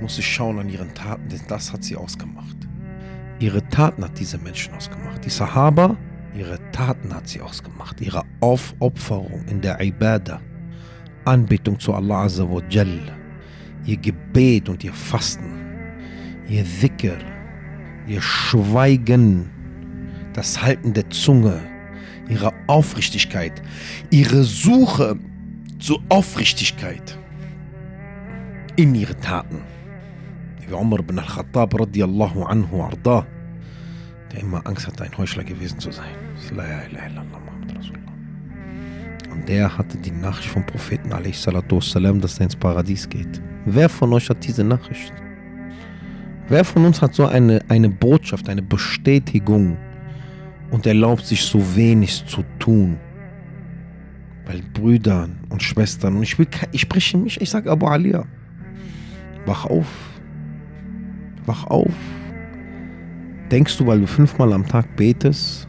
muss 0.00 0.18
ich 0.18 0.26
schauen 0.26 0.58
an 0.58 0.68
ihren 0.68 0.92
Taten, 0.94 1.28
denn 1.28 1.40
das 1.48 1.72
hat 1.72 1.82
sie 1.84 1.96
ausgemacht. 1.96 2.56
Ihre 3.40 3.66
Taten 3.68 4.04
hat 4.04 4.18
diese 4.18 4.38
Menschen 4.38 4.74
ausgemacht. 4.74 5.24
Die 5.24 5.30
Sahaba, 5.30 5.96
ihre 6.36 6.58
Taten 6.72 7.14
hat 7.14 7.28
sie 7.28 7.40
ausgemacht. 7.40 8.00
Ihre 8.00 8.22
Aufopferung 8.40 9.44
in 9.48 9.60
der 9.60 9.80
Ibadah, 9.80 10.40
Anbetung 11.24 11.78
zu 11.78 11.94
Allah 11.94 12.24
Azza 12.24 12.48
wa 12.48 12.60
Jal, 12.68 13.00
ihr 13.86 13.96
Gebet 13.96 14.68
und 14.68 14.84
ihr 14.84 14.92
Fasten, 14.92 15.52
ihr 16.48 16.64
Dhikr, 16.64 17.18
ihr 18.06 18.20
Schweigen, 18.20 19.50
das 20.32 20.60
Halten 20.62 20.92
der 20.92 21.08
Zunge, 21.10 21.60
ihre 22.28 22.52
Aufrichtigkeit, 22.66 23.62
ihre 24.10 24.44
Suche 24.44 25.18
zur 25.84 26.00
Aufrichtigkeit 26.08 27.18
in 28.76 28.94
ihre 28.94 29.14
Taten. 29.20 29.60
Wie 30.66 30.72
Umar 30.72 31.00
ibn 31.00 31.18
al-Khattab 31.18 31.78
radiallahu 31.78 32.42
anhu 32.44 32.80
arda, 32.80 33.26
der 34.32 34.40
immer 34.40 34.66
Angst 34.66 34.86
hatte, 34.86 35.04
ein 35.04 35.14
Heuchler 35.18 35.44
gewesen 35.44 35.78
zu 35.78 35.92
sein. 35.92 36.08
Und 39.30 39.46
der 39.46 39.76
hatte 39.76 39.98
die 39.98 40.10
Nachricht 40.10 40.48
vom 40.48 40.64
Propheten 40.64 41.10
wassalam, 41.10 42.18
dass 42.18 42.38
er 42.38 42.44
ins 42.44 42.56
Paradies 42.56 43.06
geht. 43.06 43.42
Wer 43.66 43.90
von 43.90 44.10
euch 44.14 44.30
hat 44.30 44.42
diese 44.42 44.64
Nachricht? 44.64 45.12
Wer 46.48 46.64
von 46.64 46.86
uns 46.86 47.02
hat 47.02 47.14
so 47.14 47.26
eine, 47.26 47.62
eine 47.68 47.90
Botschaft, 47.90 48.48
eine 48.48 48.62
Bestätigung 48.62 49.76
und 50.70 50.86
erlaubt 50.86 51.26
sich 51.26 51.42
so 51.42 51.76
wenig 51.76 52.24
zu 52.24 52.42
tun? 52.58 52.98
Weil 54.46 54.62
Brüdern 54.74 55.38
und 55.48 55.62
Schwestern, 55.62 56.16
und 56.16 56.22
ich, 56.22 56.38
will, 56.38 56.46
ich 56.72 56.82
spreche 56.82 57.16
mich, 57.16 57.40
ich 57.40 57.50
sage 57.50 57.70
Abu 57.70 57.86
Alia, 57.86 58.24
wach 59.46 59.64
auf, 59.64 59.86
wach 61.46 61.66
auf. 61.66 61.94
Denkst 63.50 63.78
du, 63.78 63.86
weil 63.86 64.00
du 64.00 64.06
fünfmal 64.06 64.52
am 64.52 64.66
Tag 64.66 64.96
betest, 64.96 65.68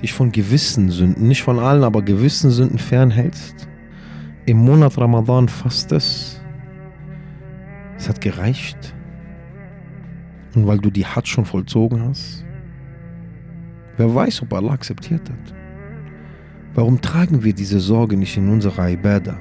dich 0.00 0.12
von 0.12 0.32
gewissen 0.32 0.90
Sünden, 0.90 1.28
nicht 1.28 1.42
von 1.42 1.58
allen, 1.58 1.84
aber 1.84 2.02
gewissen 2.02 2.50
Sünden 2.50 2.78
fernhältst, 2.78 3.68
im 4.46 4.58
Monat 4.58 4.98
Ramadan 4.98 5.48
fastest, 5.48 6.42
es 7.96 8.08
hat 8.08 8.20
gereicht? 8.20 8.94
Und 10.54 10.66
weil 10.66 10.78
du 10.78 10.90
die 10.90 11.06
Hajj 11.06 11.26
schon 11.26 11.44
vollzogen 11.44 12.02
hast? 12.02 12.44
Wer 13.96 14.14
weiß, 14.14 14.42
ob 14.42 14.52
Allah 14.54 14.72
akzeptiert 14.72 15.28
hat? 15.30 15.61
Warum 16.74 17.00
tragen 17.00 17.44
wir 17.44 17.52
diese 17.52 17.80
Sorge 17.80 18.16
nicht 18.16 18.36
in 18.36 18.48
unserer 18.48 18.88
Ibadah? 18.88 19.38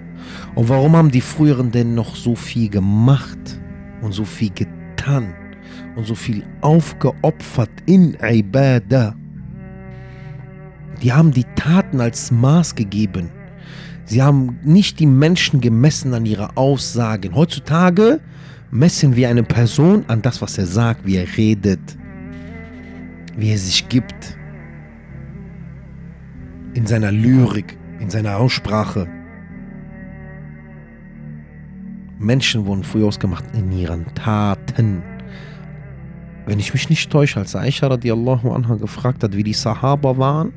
Und 0.54 0.68
warum 0.68 0.96
haben 0.96 1.12
die 1.12 1.22
früheren 1.22 1.72
denn 1.72 1.96
noch 1.96 2.16
so 2.16 2.36
viel 2.36 2.70
gemacht 2.70 3.60
und 4.02 4.12
so 4.12 4.26
viel 4.26 4.50
getan 4.50 5.34
und 5.96 6.06
so 6.06 6.16
viel 6.16 6.44
aufgeopfert 6.60 7.70
in 7.86 8.18
Ibadah? 8.22 9.16
Die 11.02 11.14
haben 11.14 11.32
die 11.32 11.46
Taten 11.56 12.02
als 12.02 12.32
Maß 12.32 12.76
gegeben. 12.76 13.30
Sie 14.04 14.22
haben 14.22 14.60
nicht 14.64 15.00
die 15.00 15.06
Menschen 15.06 15.62
gemessen 15.62 16.14
an 16.14 16.26
ihre 16.26 16.58
Aussagen. 16.58 17.34
Heutzutage 17.34 18.20
messen 18.72 19.16
wir 19.16 19.30
eine 19.30 19.44
Person 19.44 20.04
an 20.10 20.22
das, 20.22 20.42
was 20.42 20.58
er 20.58 20.66
sagt, 20.66 21.06
wie 21.06 21.16
er 21.16 21.38
redet, 21.38 21.98
wie 23.38 23.52
er 23.52 23.58
sich 23.58 23.88
gibt 23.88 24.38
in 26.74 26.86
seiner 26.86 27.12
Lyrik, 27.12 27.78
in 28.00 28.10
seiner 28.10 28.38
Aussprache. 28.38 29.08
Menschen 32.20 32.66
wurden 32.66 32.84
früher 32.84 33.08
ausgemacht 33.08 33.44
in 33.54 33.72
ihren 33.72 34.06
Taten. 34.13 35.04
Wenn 36.46 36.60
ich 36.60 36.74
mich 36.74 36.90
nicht 36.90 37.12
täusche, 37.12 37.40
als 37.40 37.56
Aisha 37.56 37.88
radiallahu 37.88 38.51
anha 38.51 38.75
gefragt 38.75 39.24
hat, 39.24 39.36
wie 39.36 39.44
die 39.44 39.54
Sahaba 39.54 40.18
waren, 40.18 40.54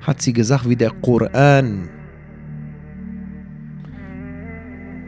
hat 0.00 0.22
sie 0.22 0.32
gesagt, 0.32 0.68
wie 0.68 0.76
der 0.76 0.90
Koran 0.90 1.88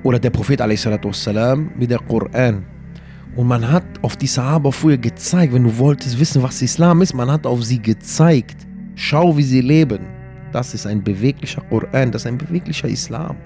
oder 0.03 0.19
der 0.19 0.31
Prophet 0.31 0.61
wassalam, 0.61 1.71
wie 1.77 1.87
der 1.87 1.99
Koran. 1.99 2.65
Und 3.37 3.47
man 3.47 3.71
hat 3.71 3.85
auf 4.03 4.17
die 4.17 4.27
Sahaba 4.27 4.71
früher 4.71 4.99
gezeigt, 4.99 5.53
wenn 5.53 5.65
du 5.65 5.79
wolltest 5.79 6.19
wissen, 6.19 6.43
was 6.43 6.61
Islam 6.63 7.03
ist, 7.03 7.15
man 7.15 7.31
hat 7.31 7.47
auf 7.47 7.63
sie 7.63 7.81
gezeigt. 7.81 8.67
Schau, 8.97 9.37
wie 9.37 9.43
sie 9.43 9.61
leben. 9.61 10.18
Das 10.53 10.75
ist 10.75 10.87
ein 10.87 11.03
beweglicher 11.03 11.63
Koran, 11.63 12.11
das 12.11 12.23
ist 12.23 12.27
ein 12.27 12.39
beweglicher 12.39 12.89
Islam. 12.89 13.37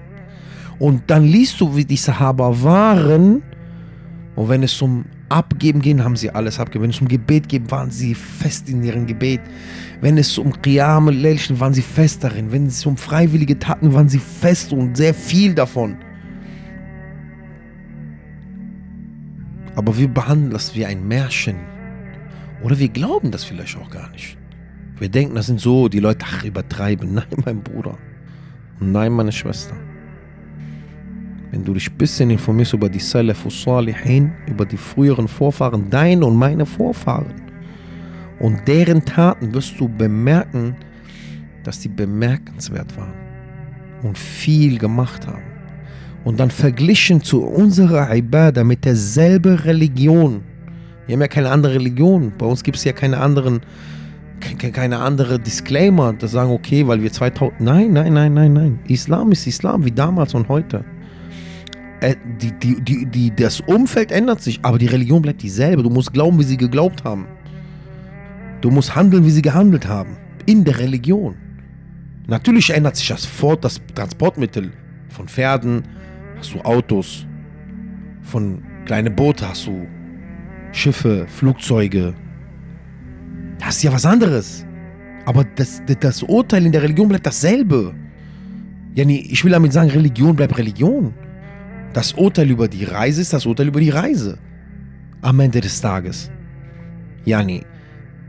Und 0.79 1.03
dann 1.07 1.25
liest 1.25 1.59
du, 1.61 1.75
wie 1.75 1.85
die 1.85 1.97
Sahaba 1.97 2.63
waren. 2.63 3.43
Und 4.35 4.49
wenn 4.49 4.63
es 4.63 4.75
zum 4.75 5.05
Abgeben 5.29 5.81
ging, 5.81 6.03
haben 6.03 6.15
sie 6.15 6.29
alles 6.29 6.59
abgegeben. 6.59 6.83
Wenn 6.83 6.89
es 6.91 7.01
um 7.01 7.07
Gebet 7.07 7.47
geht, 7.47 7.69
waren 7.71 7.91
sie 7.91 8.15
fest 8.15 8.69
in 8.69 8.83
ihrem 8.83 9.05
Gebet. 9.05 9.41
Wenn 10.01 10.17
es 10.17 10.37
um 10.37 10.51
Qiyam 10.61 11.09
Lelchen, 11.09 11.59
waren 11.59 11.73
sie 11.73 11.81
fest 11.81 12.23
darin. 12.23 12.51
Wenn 12.51 12.67
es 12.67 12.85
um 12.85 12.97
freiwillige 12.97 13.57
Taten, 13.59 13.93
waren 13.93 14.09
sie 14.09 14.19
fest 14.19 14.73
und 14.73 14.97
sehr 14.97 15.13
viel 15.13 15.53
davon. 15.53 15.97
Aber 19.75 19.97
wir 19.97 20.07
behandeln 20.07 20.51
das 20.51 20.75
wie 20.75 20.85
ein 20.85 21.07
Märchen. 21.07 21.55
Oder 22.61 22.77
wir 22.77 22.89
glauben 22.89 23.31
das 23.31 23.43
vielleicht 23.43 23.77
auch 23.77 23.89
gar 23.89 24.09
nicht. 24.11 24.37
Wir 25.03 25.09
denken, 25.09 25.35
das 25.35 25.47
sind 25.47 25.59
so 25.59 25.89
die 25.89 25.99
Leute, 25.99 26.25
ach, 26.25 26.45
übertreiben. 26.45 27.13
Nein, 27.15 27.25
mein 27.43 27.61
Bruder. 27.61 27.97
nein, 28.79 29.11
meine 29.11 29.33
Schwester. 29.33 29.75
Wenn 31.51 31.65
du 31.65 31.73
dich 31.73 31.91
ein 31.91 31.97
bisschen 31.97 32.29
informierst 32.29 32.71
über 32.71 32.87
die 32.87 32.99
Salaf 33.01 33.45
Salihin, 33.49 34.31
über 34.47 34.65
die 34.65 34.77
früheren 34.77 35.27
Vorfahren, 35.27 35.89
deine 35.89 36.25
und 36.25 36.37
meine 36.37 36.65
Vorfahren, 36.65 37.33
und 38.39 38.65
deren 38.65 39.03
Taten 39.03 39.53
wirst 39.53 39.77
du 39.77 39.89
bemerken, 39.89 40.77
dass 41.65 41.81
die 41.81 41.89
bemerkenswert 41.89 42.95
waren 42.95 43.13
und 44.03 44.17
viel 44.17 44.77
gemacht 44.77 45.27
haben. 45.27 45.43
Und 46.23 46.39
dann 46.39 46.49
verglichen 46.49 47.21
zu 47.21 47.43
unserer 47.43 48.15
Ibadah 48.15 48.63
mit 48.63 48.85
derselben 48.85 49.55
Religion. 49.55 50.43
Wir 51.07 51.15
haben 51.15 51.21
ja 51.21 51.27
keine 51.27 51.49
andere 51.49 51.73
Religion. 51.73 52.31
Bei 52.37 52.45
uns 52.45 52.63
gibt 52.63 52.77
es 52.77 52.85
ja 52.85 52.93
keine 52.93 53.17
anderen 53.17 53.59
keine 54.57 54.99
andere 54.99 55.39
Disclaimer, 55.39 56.13
das 56.13 56.31
sagen, 56.31 56.51
okay, 56.51 56.87
weil 56.87 57.01
wir 57.01 57.11
2000. 57.11 57.61
Nein, 57.61 57.93
nein, 57.93 58.13
nein, 58.13 58.33
nein, 58.33 58.53
nein. 58.53 58.79
Islam 58.87 59.31
ist 59.31 59.47
Islam, 59.47 59.85
wie 59.85 59.91
damals 59.91 60.33
und 60.33 60.49
heute. 60.49 60.85
Äh, 62.01 62.15
die, 62.41 62.51
die, 62.51 62.81
die, 62.81 63.05
die, 63.05 63.35
das 63.35 63.61
Umfeld 63.61 64.11
ändert 64.11 64.41
sich, 64.41 64.59
aber 64.61 64.77
die 64.77 64.87
Religion 64.87 65.21
bleibt 65.21 65.41
dieselbe. 65.41 65.83
Du 65.83 65.89
musst 65.89 66.11
glauben, 66.13 66.37
wie 66.39 66.43
sie 66.43 66.57
geglaubt 66.57 67.03
haben. 67.03 67.27
Du 68.61 68.69
musst 68.71 68.95
handeln, 68.95 69.25
wie 69.25 69.31
sie 69.31 69.41
gehandelt 69.41 69.87
haben. 69.87 70.17
In 70.45 70.63
der 70.63 70.79
Religion. 70.79 71.35
Natürlich 72.27 72.69
ändert 72.69 72.97
sich 72.97 73.07
das 73.07 73.25
Fort, 73.25 73.63
das 73.63 73.81
Transportmittel. 73.95 74.71
Von 75.09 75.27
Pferden 75.27 75.83
hast 76.37 76.53
du 76.53 76.59
Autos. 76.61 77.25
Von 78.21 78.63
kleine 78.85 79.11
Boote 79.11 79.47
hast 79.47 79.67
du 79.67 79.87
Schiffe, 80.71 81.25
Flugzeuge, 81.27 82.15
das 83.65 83.77
ist 83.77 83.83
ja 83.83 83.93
was 83.93 84.05
anderes. 84.05 84.65
Aber 85.25 85.43
das, 85.43 85.81
das 85.99 86.23
Urteil 86.23 86.65
in 86.65 86.71
der 86.71 86.83
Religion 86.83 87.07
bleibt 87.07 87.25
dasselbe. 87.25 87.93
Ja, 88.93 89.05
nee, 89.05 89.25
ich 89.29 89.43
will 89.43 89.51
damit 89.51 89.73
sagen, 89.73 89.89
Religion 89.89 90.35
bleibt 90.35 90.57
Religion. 90.57 91.13
Das 91.93 92.13
Urteil 92.13 92.49
über 92.49 92.67
die 92.67 92.83
Reise 92.83 93.21
ist 93.21 93.33
das 93.33 93.45
Urteil 93.45 93.67
über 93.67 93.79
die 93.79 93.89
Reise. 93.89 94.37
Am 95.21 95.39
Ende 95.39 95.61
des 95.61 95.79
Tages. 95.79 96.29
Ja, 97.23 97.41
nee, 97.41 97.63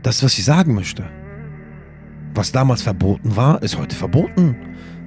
das 0.03 0.17
ist, 0.17 0.23
was 0.23 0.37
ich 0.37 0.45
sagen 0.45 0.73
möchte. 0.73 1.03
Was 2.33 2.51
damals 2.51 2.81
verboten 2.81 3.35
war, 3.35 3.61
ist 3.61 3.77
heute 3.77 3.95
verboten. 3.95 4.55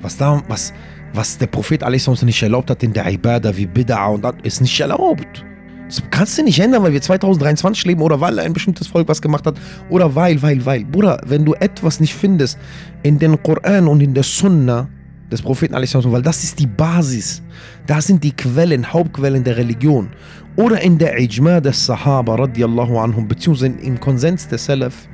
Was, 0.01 0.17
da, 0.17 0.43
was, 0.49 0.75
was 1.15 1.39
der 1.39 1.47
Prophet 1.47 1.83
alles 1.83 2.07
nicht 2.23 2.43
erlaubt 2.43 2.71
hat 2.71 2.83
in 2.83 2.93
der 2.93 3.11
Ibadah 3.11 3.57
wie 3.57 3.67
Bid'a 3.67 4.07
und 4.09 4.45
ist 4.45 4.61
nicht 4.61 4.79
erlaubt. 4.79 5.45
Das 5.89 6.03
kannst 6.11 6.37
du 6.37 6.43
nicht 6.43 6.61
ändern, 6.61 6.83
weil 6.83 6.93
wir 6.93 7.01
2023 7.01 7.87
leben 7.87 8.03
oder 8.03 8.21
weil 8.21 8.39
ein 8.39 8.53
bestimmtes 8.53 8.87
Volk 8.87 9.09
was 9.09 9.23
gemacht 9.23 9.47
hat 9.47 9.57
oder 9.89 10.15
weil, 10.15 10.41
weil, 10.43 10.65
weil. 10.65 10.85
Bruder, 10.85 11.21
wenn 11.27 11.47
du 11.47 11.55
etwas 11.55 11.99
nicht 11.99 12.15
findest 12.15 12.59
in 13.03 13.19
den 13.19 13.43
Koran 13.43 13.89
und 13.89 14.03
in 14.03 14.13
der 14.13 14.23
Sunna 14.23 14.89
des 15.31 15.41
Propheten, 15.41 15.75
weil 15.75 16.23
das 16.23 16.45
ist 16.45 16.59
die 16.59 16.67
Basis. 16.67 17.43
Da 17.87 18.01
sind 18.03 18.23
die 18.23 18.33
Quellen, 18.33 18.93
Hauptquellen 18.93 19.45
der 19.45 19.57
Religion. 19.57 20.11
Oder 20.57 20.81
in 20.83 20.99
der 20.99 21.19
Ijma 21.19 21.61
des 21.61 21.87
Sahaba 21.87 22.35
radiallahu 22.35 22.99
anhum, 22.99 23.27
beziehungsweise 23.27 23.73
im 23.81 23.99
Konsens 23.99 24.47
des 24.49 24.65
Salaf. 24.65 25.09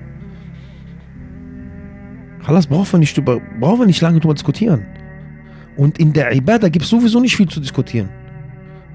Khalas, 2.44 2.66
brauchen 2.66 2.92
wir 2.92 2.98
nicht, 2.98 3.16
über, 3.16 3.40
brauchen 3.60 3.80
wir 3.80 3.86
nicht 3.86 4.00
lange 4.00 4.18
darüber 4.18 4.34
diskutieren. 4.34 4.84
Und 5.76 5.98
in 5.98 6.12
der 6.12 6.32
Ibadah 6.32 6.68
gibt 6.68 6.84
es 6.84 6.90
sowieso 6.90 7.20
nicht 7.20 7.36
viel 7.36 7.48
zu 7.48 7.60
diskutieren. 7.60 8.08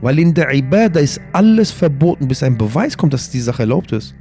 Weil 0.01 0.19
in 0.19 0.33
der 0.33 0.53
Ibadah 0.53 0.99
ist 0.99 1.19
alles 1.33 1.71
verboten, 1.71 2.27
bis 2.27 2.41
ein 2.43 2.57
Beweis 2.57 2.97
kommt, 2.97 3.13
dass 3.13 3.29
die 3.29 3.39
Sache 3.39 3.63
erlaubt 3.63 3.91
ist. 3.91 4.15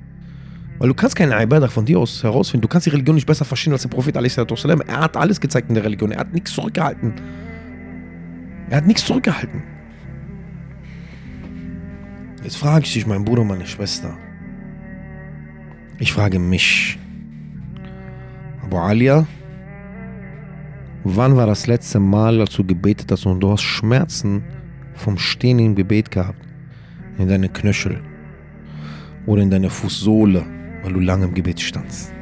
Weil 0.78 0.88
du 0.88 0.94
kannst 0.94 1.16
keine 1.16 1.40
Ibadah 1.40 1.68
von 1.68 1.84
dir 1.84 1.98
aus 1.98 2.22
herausfinden. 2.22 2.62
Du 2.62 2.68
kannst 2.68 2.86
die 2.86 2.90
Religion 2.90 3.14
nicht 3.14 3.26
besser 3.26 3.44
verstehen 3.44 3.72
als 3.72 3.82
der 3.82 3.88
Prophet 3.88 4.16
a.s.w. 4.16 4.82
Er 4.86 5.00
hat 5.00 5.16
alles 5.16 5.40
gezeigt 5.40 5.68
in 5.68 5.74
der 5.74 5.84
Religion. 5.84 6.12
Er 6.12 6.20
hat 6.20 6.32
nichts 6.32 6.52
zurückgehalten. 6.52 7.14
Er 8.70 8.78
hat 8.78 8.86
nichts 8.86 9.04
zurückgehalten. 9.04 9.62
Jetzt 12.42 12.56
frage 12.56 12.84
ich 12.84 12.92
dich, 12.92 13.06
mein 13.06 13.24
Bruder, 13.24 13.44
meine 13.44 13.66
Schwester. 13.66 14.16
Ich 15.98 16.12
frage 16.12 16.38
mich. 16.38 16.98
Abu 18.62 18.76
Alia, 18.76 19.26
wann 21.02 21.36
war 21.36 21.46
das 21.46 21.66
letzte 21.66 21.98
Mal, 21.98 22.40
als 22.40 22.54
du 22.54 22.64
gebetet 22.64 23.10
hast 23.10 23.26
und 23.26 23.40
du 23.40 23.50
hast 23.50 23.62
Schmerzen 23.62 24.44
vom 24.98 25.18
Stehen 25.18 25.58
im 25.58 25.74
Gebet 25.74 26.10
gehabt? 26.10 26.40
In 27.18 27.28
deine 27.28 27.48
Knöchel 27.48 28.00
oder 29.26 29.42
in 29.42 29.50
deine 29.50 29.70
Fußsohle 29.70 30.44
weil 30.82 30.92
du 30.92 31.00
lange 31.00 31.26
im 31.26 31.34
Gebet 31.34 31.60
standst. 31.60 32.12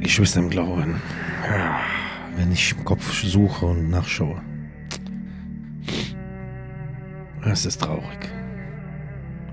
Geschwister 0.00 0.40
im 0.40 0.50
Glauben, 0.50 1.00
wenn 2.36 2.52
ich 2.52 2.74
im 2.76 2.84
Kopf 2.84 3.12
suche 3.24 3.66
und 3.66 3.90
nachschaue, 3.90 4.40
es 7.44 7.66
ist 7.66 7.80
traurig. 7.80 8.28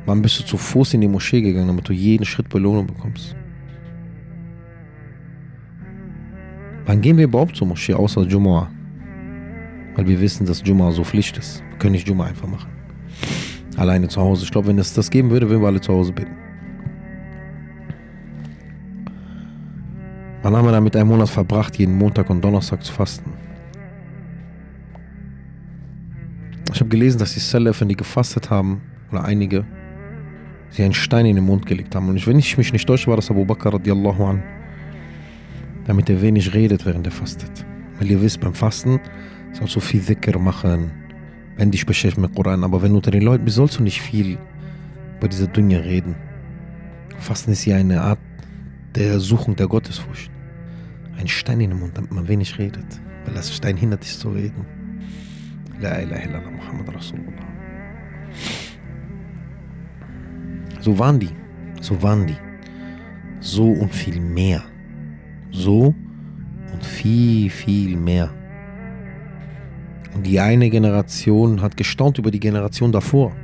Wann 0.05 0.21
bist 0.21 0.39
du 0.39 0.43
zu 0.43 0.57
Fuß 0.57 0.93
in 0.93 1.01
die 1.01 1.07
Moschee 1.07 1.41
gegangen, 1.41 1.67
damit 1.67 1.87
du 1.87 1.93
jeden 1.93 2.25
Schritt 2.25 2.49
Belohnung 2.49 2.85
bekommst? 2.85 3.35
Wann 6.85 7.01
gehen 7.01 7.17
wir 7.17 7.23
überhaupt 7.23 7.55
zur 7.55 7.67
Moschee 7.67 7.95
außer 7.95 8.21
Jumu'ah? 8.21 8.75
Weil 9.95 10.07
wir 10.07 10.19
wissen, 10.19 10.45
dass 10.45 10.63
Jumu'ah 10.63 10.91
so 10.91 11.03
Pflicht 11.03 11.37
ist. 11.37 11.63
Wir 11.69 11.77
können 11.77 11.93
nicht 11.93 12.07
Jumu'ah 12.07 12.27
einfach 12.27 12.47
machen. 12.47 12.69
Alleine 13.77 14.07
zu 14.07 14.21
Hause. 14.21 14.43
Ich 14.43 14.51
glaube, 14.51 14.67
wenn 14.67 14.77
es 14.77 14.93
das 14.93 15.09
geben 15.09 15.29
würde, 15.29 15.49
würden 15.49 15.61
wir 15.61 15.67
alle 15.67 15.81
zu 15.81 15.93
Hause 15.93 16.13
beten. 16.13 16.35
Wann 20.41 20.55
haben 20.55 20.65
wir 20.65 20.71
damit 20.71 20.95
einen 20.95 21.09
Monat 21.09 21.29
verbracht, 21.29 21.75
jeden 21.77 21.97
Montag 21.97 22.29
und 22.29 22.43
Donnerstag 22.43 22.83
zu 22.83 22.93
fasten? 22.93 23.33
Ich 26.71 26.79
habe 26.79 26.89
gelesen, 26.89 27.17
dass 27.17 27.33
die 27.33 27.39
Salaf, 27.39 27.81
wenn 27.81 27.87
die 27.87 27.95
gefastet 27.95 28.49
haben, 28.49 28.81
oder 29.11 29.23
einige, 29.23 29.65
sie 30.69 30.83
einen 30.83 30.93
Stein 30.93 31.25
in 31.25 31.35
den 31.35 31.45
Mund 31.45 31.65
gelegt 31.65 31.95
haben. 31.95 32.09
Und 32.09 32.27
wenn 32.27 32.37
ich 32.37 32.57
mich 32.57 32.73
nicht 32.73 32.85
täusche, 32.85 33.07
war 33.07 33.15
das 33.15 33.31
Abu 33.31 33.45
Bakr 33.45 33.73
radiallahu 33.73 34.23
an. 34.23 34.43
Damit 35.85 36.09
er 36.09 36.21
wenig 36.21 36.53
redet, 36.53 36.85
während 36.85 37.07
er 37.07 37.11
fastet. 37.11 37.65
Weil 37.97 38.11
ihr 38.11 38.21
wisst, 38.21 38.39
beim 38.39 38.53
Fasten 38.53 38.99
sollst 39.55 39.75
du 39.75 39.79
viel 39.79 40.01
Dhikr 40.01 40.38
machen, 40.38 40.91
wenn 41.55 41.71
dich 41.71 41.85
beschäftigt 41.85 42.21
mit 42.21 42.35
Koran. 42.35 42.63
Aber 42.63 42.81
wenn 42.81 42.91
du 42.91 42.97
unter 42.97 43.12
den 43.12 43.24
Leuten 43.24 43.45
bist, 43.45 43.55
sollst 43.55 43.79
du 43.79 43.83
nicht 43.83 44.01
viel 44.01 44.38
über 45.17 45.27
diese 45.27 45.47
Dinge 45.47 45.83
reden. 45.83 46.15
Fasten 47.17 47.51
ist 47.51 47.65
ja 47.65 47.77
eine 47.77 48.01
Art 48.01 48.19
der 48.95 49.19
Suchung 49.19 49.55
der 49.55 49.67
Gottesfurcht. 49.67 50.29
Ein 51.17 51.27
Stein 51.27 51.62
in 51.62 51.69
den 51.69 51.79
Mund, 51.79 51.97
damit 51.97 52.12
man 52.12 52.27
wenig 52.27 52.59
redet. 52.59 52.85
Weil 53.25 53.33
das 53.33 53.55
Stein 53.55 53.77
hindert 53.77 54.03
dich 54.03 54.17
zu 54.17 54.29
reden. 54.29 54.65
La 55.79 56.01
ilaha 56.01 56.24
illallah 56.24 56.51
Muhammad 56.51 56.93
Rasulullah. 56.93 57.47
So 60.81 61.00
waren 61.00 61.19
die. 61.19 61.29
So 61.81 62.01
waren 62.01 62.27
die. 62.27 62.38
So 63.39 63.71
und 63.71 63.93
viel 63.93 64.19
mehr. 64.19 64.63
So 65.51 65.95
und 66.74 66.83
viel, 66.83 67.50
viel 67.50 67.97
mehr. 67.97 68.29
Und 70.15 70.25
die 70.25 70.39
eine 70.39 70.69
Generation 70.69 71.62
hat 71.62 71.75
gestaunt 71.75 72.17
über 72.17 72.31
die 72.31 72.39
Generation 72.39 72.91
davor. 72.91 73.36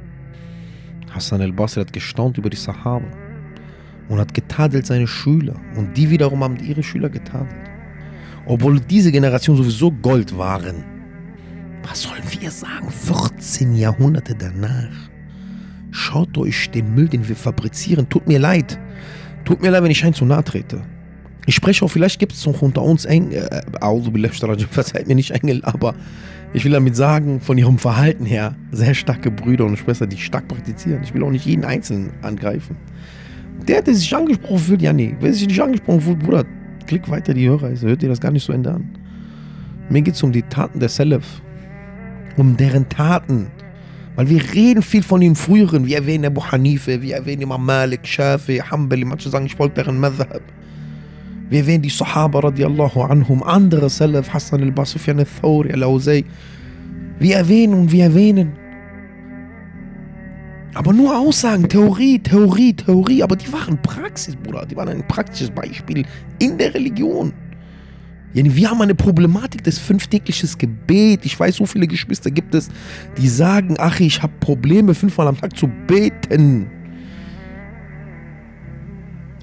Hassan 1.13 1.42
al-Basri 1.42 1.82
hat 1.82 1.92
gestaunt 1.92 2.38
über 2.38 2.50
die 2.50 2.58
Sahaba 2.58 3.06
und 4.08 4.20
hat 4.20 4.34
getadelt 4.34 4.86
seine 4.86 5.08
Schüler. 5.08 5.56
Und 5.75 5.98
die 5.98 6.10
wiederum 6.10 6.44
haben 6.44 6.58
ihre 6.58 6.82
Schüler 6.82 7.10
getadelt. 7.10 7.54
Obwohl 8.45 8.80
diese 8.80 9.12
Generation 9.12 9.58
sowieso 9.58 9.91
Gold 9.91 10.38
waren. 10.38 10.84
Was 11.84 12.04
sollen 12.04 12.24
wir 12.39 12.50
sagen? 12.50 12.89
14 12.89 13.76
Jahrhunderte 13.76 14.34
danach. 14.36 14.91
Schaut 15.91 16.38
euch 16.38 16.72
den 16.72 16.95
Müll, 16.95 17.10
den 17.10 17.28
wir 17.28 17.36
fabrizieren. 17.36 18.08
Tut 18.08 18.28
mir 18.28 18.39
leid. 18.39 18.80
Tut 19.43 19.62
mir 19.62 19.72
leid, 19.72 19.84
wenn 19.84 19.91
ich 19.91 20.04
einen 20.06 20.13
zu 20.13 20.26
nahe 20.26 20.43
trete. 20.43 20.82
Ich 21.48 21.56
spreche 21.56 21.84
auch, 21.84 21.89
vielleicht 21.89 22.19
gibt 22.19 22.34
es 22.34 22.45
noch 22.45 22.62
unter 22.62 22.82
uns 22.84 23.06
Engel, 23.06 23.50
äh, 23.50 23.62
verzeiht 24.69 25.08
mir 25.08 25.15
nicht 25.15 25.32
Engel, 25.32 25.65
aber 25.65 25.95
ich 26.54 26.66
will 26.66 26.72
damit 26.72 26.96
sagen, 26.96 27.40
von 27.40 27.58
ihrem 27.58 27.78
Verhalten 27.78 28.26
her, 28.26 28.56
sehr 28.72 28.94
starke 28.94 29.32
Brüder 29.32 29.66
und 29.66 29.78
Schwestern, 29.78 30.10
die 30.10 30.18
stark 30.18 30.48
praktizieren. 30.48 31.02
Ich 31.04 31.14
will 31.14 31.24
auch 31.24 31.32
nicht 31.32 31.46
jeden 31.46 31.64
Einzelnen 31.64 32.12
angreifen. 32.22 32.76
Der, 33.68 33.82
der 33.82 33.94
sich 33.94 34.14
angesprochen 34.16 34.60
fühlt, 34.60 34.82
ja 34.82 34.92
nee. 34.92 35.16
Wer 35.20 35.34
sich 35.34 35.48
nicht 35.48 35.62
angesprochen 35.62 36.02
fühlt, 36.02 36.20
Bruder, 36.20 36.46
klick 36.88 37.10
weiter 37.10 37.34
die 37.34 37.48
Hörreise. 37.48 37.88
Hört 37.88 38.02
dir 38.02 38.10
das 38.10 38.20
gar 38.20 38.32
nicht 38.32 38.46
so 38.46 38.52
Ende 38.52 38.72
an. 38.72 38.90
Mir 39.90 40.02
geht 40.02 40.16
es 40.16 40.24
um 40.24 40.32
die 40.32 40.42
Taten 40.44 40.80
der 40.80 40.90
Salaf. 40.90 41.42
Um 42.38 42.58
deren 42.58 42.90
Taten. 42.90 43.48
Weil 44.16 44.30
wir 44.30 44.42
reden 44.54 44.82
viel 44.82 45.04
von 45.04 45.22
den 45.22 45.36
früheren. 45.36 45.86
Wir 45.86 45.98
erwähnen 45.98 46.26
Abu 46.26 46.44
Hanife, 46.44 47.02
wir 47.02 47.16
erwähnen 47.16 47.44
Imam 47.44 47.66
Malik, 47.66 48.06
Shafi, 48.06 48.58
Hanbali. 48.58 49.06
Manche 49.06 49.30
sagen, 49.30 49.46
ich 49.46 49.56
folge 49.56 49.76
deren 49.76 50.00
Madhab. 50.00 50.42
Wir 51.52 51.60
erwähnen 51.60 51.82
die 51.84 51.90
Sahaba 51.90 52.40
radiallahu 52.40 53.02
anhum, 53.02 53.44
andere 53.44 53.90
Salaf, 53.90 54.30
Hassan 54.34 54.62
al-Basufyan 54.64 55.20
al-Thawri, 55.20 55.74
al-Awzay. 55.74 56.24
Wir 57.20 57.36
erwähnen 57.36 57.74
und 57.74 57.92
wir 57.92 58.06
erwähnen. 58.06 58.54
Aber 60.74 60.94
nur 60.94 61.14
Aussagen, 61.14 61.68
Theorie, 61.68 62.20
Theorie, 62.20 62.74
Theorie. 62.74 63.22
Aber 63.22 63.36
die 63.36 63.52
waren 63.52 63.78
Praxis, 63.82 64.34
Bruder. 64.38 64.66
Die 64.66 64.78
waren 64.78 64.88
ein 64.88 65.06
praktisches 65.06 65.52
Beispiel 65.52 66.06
in 66.40 66.58
der 66.58 66.74
Religion. 66.74 67.34
Wir 68.32 68.72
haben 68.72 68.82
eine 68.82 68.96
Problematik 68.96 69.62
des 69.66 69.78
fünftägliches 69.78 70.58
Gebet. 70.58 71.26
Ich 71.26 71.38
weiß, 71.38 71.58
so 71.58 71.66
viele 71.66 71.86
Geschwister 71.86 72.32
gibt 72.32 72.56
es, 72.56 72.70
die 73.18 73.28
sagen, 73.28 73.76
ach, 73.78 74.00
ich 74.00 74.24
habe 74.24 74.32
Probleme, 74.40 74.96
fünfmal 74.96 75.28
am 75.28 75.36
Tag 75.36 75.58
zu 75.58 75.70
beten. 75.86 76.72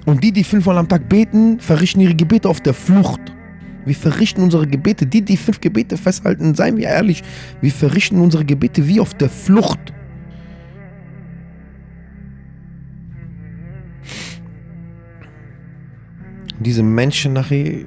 Und 0.05 0.23
die, 0.23 0.31
die 0.31 0.43
fünfmal 0.43 0.77
am 0.77 0.87
Tag 0.87 1.09
beten, 1.09 1.59
verrichten 1.59 2.01
ihre 2.01 2.15
Gebete 2.15 2.49
auf 2.49 2.61
der 2.61 2.73
Flucht. 2.73 3.21
Wir 3.85 3.95
verrichten 3.95 4.43
unsere 4.43 4.67
Gebete. 4.67 5.05
Die, 5.05 5.21
die 5.21 5.37
fünf 5.37 5.61
Gebete 5.61 5.97
festhalten, 5.97 6.55
seien 6.55 6.77
wir 6.77 6.87
ehrlich, 6.87 7.23
wir 7.61 7.71
verrichten 7.71 8.19
unsere 8.19 8.45
Gebete 8.45 8.87
wie 8.87 8.99
auf 8.99 9.13
der 9.13 9.29
Flucht. 9.29 9.93
Diese 16.59 16.83
Menschen 16.83 17.33
nachher 17.33 17.85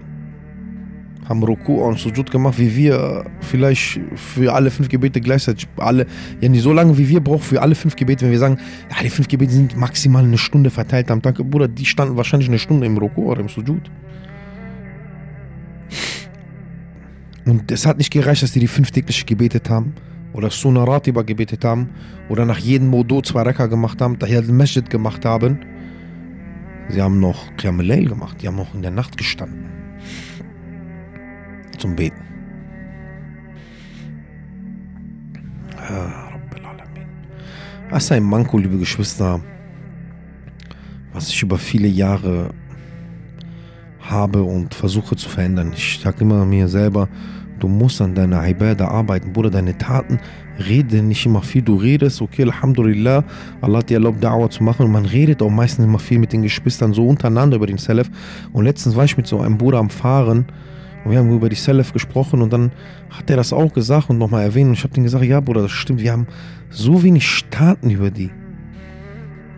haben 1.29 1.43
Ruku 1.43 1.83
und 1.83 1.99
Sujud 1.99 2.31
gemacht, 2.31 2.59
wie 2.59 2.75
wir. 2.75 3.25
Vielleicht 3.41 4.01
für 4.17 4.53
alle 4.53 4.71
fünf 4.71 4.89
Gebete 4.89 5.21
gleichzeitig, 5.21 5.69
alle, 5.77 6.07
ja 6.41 6.49
nicht 6.49 6.63
so 6.63 6.73
lange 6.73 6.97
wie 6.99 7.09
wir 7.09 7.21
brauchen 7.21 7.43
für 7.43 7.63
alle 7.63 7.75
fünf 7.75 7.97
Gebete, 7.97 8.25
wenn 8.25 8.33
wir 8.33 8.39
sagen, 8.39 8.59
ja, 8.91 9.03
die 9.03 9.11
fünf 9.11 9.29
Gebete 9.29 9.53
sind 9.53 9.77
maximal 9.77 10.25
eine 10.25 10.39
Stunde 10.39 10.71
verteilt 10.71 11.11
am 11.11 11.23
Tag, 11.23 11.37
Bruder, 11.37 11.69
die 11.69 11.85
standen 11.85 12.17
wahrscheinlich 12.17 12.49
eine 12.49 12.59
Stunde 12.59 12.87
im 12.87 12.99
Ruku 12.99 13.31
oder 13.31 13.41
im 13.41 13.49
Sujud. 13.49 13.91
Und 17.45 17.71
es 17.71 17.87
hat 17.87 17.99
nicht 17.99 18.13
gereicht, 18.13 18.43
dass 18.43 18.53
die 18.53 18.61
die 18.61 18.69
fünf 18.69 18.91
täglich 18.91 19.27
gebetet 19.27 19.69
haben 19.69 19.95
oder 20.33 20.51
Sunnah 20.51 20.85
Ratiba 20.85 21.23
gebetet 21.23 21.65
haben 21.65 21.91
oder 22.29 22.45
nach 22.45 22.59
jedem 22.59 22.89
Modo 22.89 23.21
zwei 23.21 23.43
Rekka 23.43 23.67
gemacht 23.67 24.01
haben, 24.01 24.19
daher 24.19 24.43
den 24.43 24.57
Masjid 24.57 24.89
gemacht 24.89 25.25
haben. 25.25 25.59
Sie 26.89 27.01
haben 27.01 27.21
noch 27.21 27.57
Qiyam 27.57 27.79
gemacht, 27.79 28.39
die 28.43 28.49
haben 28.49 28.57
noch 28.57 28.75
in 28.75 28.83
der 28.83 28.91
Nacht 28.91 29.17
gestanden 29.17 29.82
zum 31.83 31.97
Beten. 31.97 32.23
Das 37.91 38.05
ist 38.05 38.13
ein 38.13 38.23
Manko, 38.23 38.57
liebe 38.57 38.79
Geschwister, 38.79 39.41
was 41.13 41.29
ich 41.29 41.43
über 41.43 41.59
viele 41.59 41.89
Jahre 41.89 42.51
habe 44.01 44.43
und 44.43 44.75
versuche 44.75 45.17
zu 45.17 45.29
verändern. 45.29 45.73
Ich 45.75 46.01
sage 46.03 46.21
immer 46.21 46.47
mir 46.47 46.69
selber, 46.69 47.09
du 47.59 47.69
musst 47.69 48.01
an 48.01 48.15
deiner 48.15 48.49
Ibadah 48.49 48.89
arbeiten. 48.89 49.33
Bruder, 49.33 49.51
deine 49.51 49.77
Taten, 49.77 50.21
rede 50.69 51.03
nicht 51.03 51.27
immer 51.27 51.43
viel. 51.43 51.63
Du 51.63 51.75
redest, 51.75 52.23
okay, 52.23 52.45
Alhamdulillah, 52.45 53.25
Allah 53.61 53.79
hat 53.79 53.91
dir 53.91 53.95
erlaubt, 53.95 54.25
Da'wah 54.25 54.51
zu 54.51 54.63
machen. 54.63 54.87
Und 54.87 54.93
man 54.93 55.05
redet 55.05 55.43
auch 55.43 55.51
meistens 55.51 55.85
immer 55.85 55.99
viel 55.99 56.19
mit 56.19 56.33
den 56.33 56.43
Geschwistern 56.43 56.95
so 56.95 57.07
untereinander 57.07 57.57
über 57.57 57.67
den 57.67 57.79
Salaf. 57.79 58.09
Und 58.53 58.65
letztens 58.65 58.97
war 58.97 59.05
ich 59.05 59.17
mit 59.17 59.27
so 59.27 59.41
einem 59.41 59.59
Bruder 59.59 59.79
am 59.79 59.91
Fahren 59.91 60.47
und 61.05 61.11
wir 61.11 61.19
haben 61.19 61.35
über 61.35 61.49
die 61.49 61.57
Salaf 61.57 61.93
gesprochen 61.93 62.43
und 62.43 62.53
dann 62.53 62.73
hat 63.11 63.29
er 63.29 63.37
das 63.37 63.53
auch 63.53 63.73
gesagt 63.73 64.11
und 64.11 64.19
nochmal 64.19 64.45
erwähnt. 64.45 64.69
Und 64.69 64.75
ich 64.75 64.85
habe 64.85 64.97
ihm 64.97 65.03
gesagt, 65.03 65.25
ja 65.25 65.41
Bruder, 65.41 65.63
das 65.63 65.73
stimmt, 65.73 66.01
wir 66.01 66.13
haben 66.13 66.27
so 66.71 67.03
wenig 67.03 67.27
Staaten 67.27 67.91
über 67.91 68.11
die. 68.11 68.31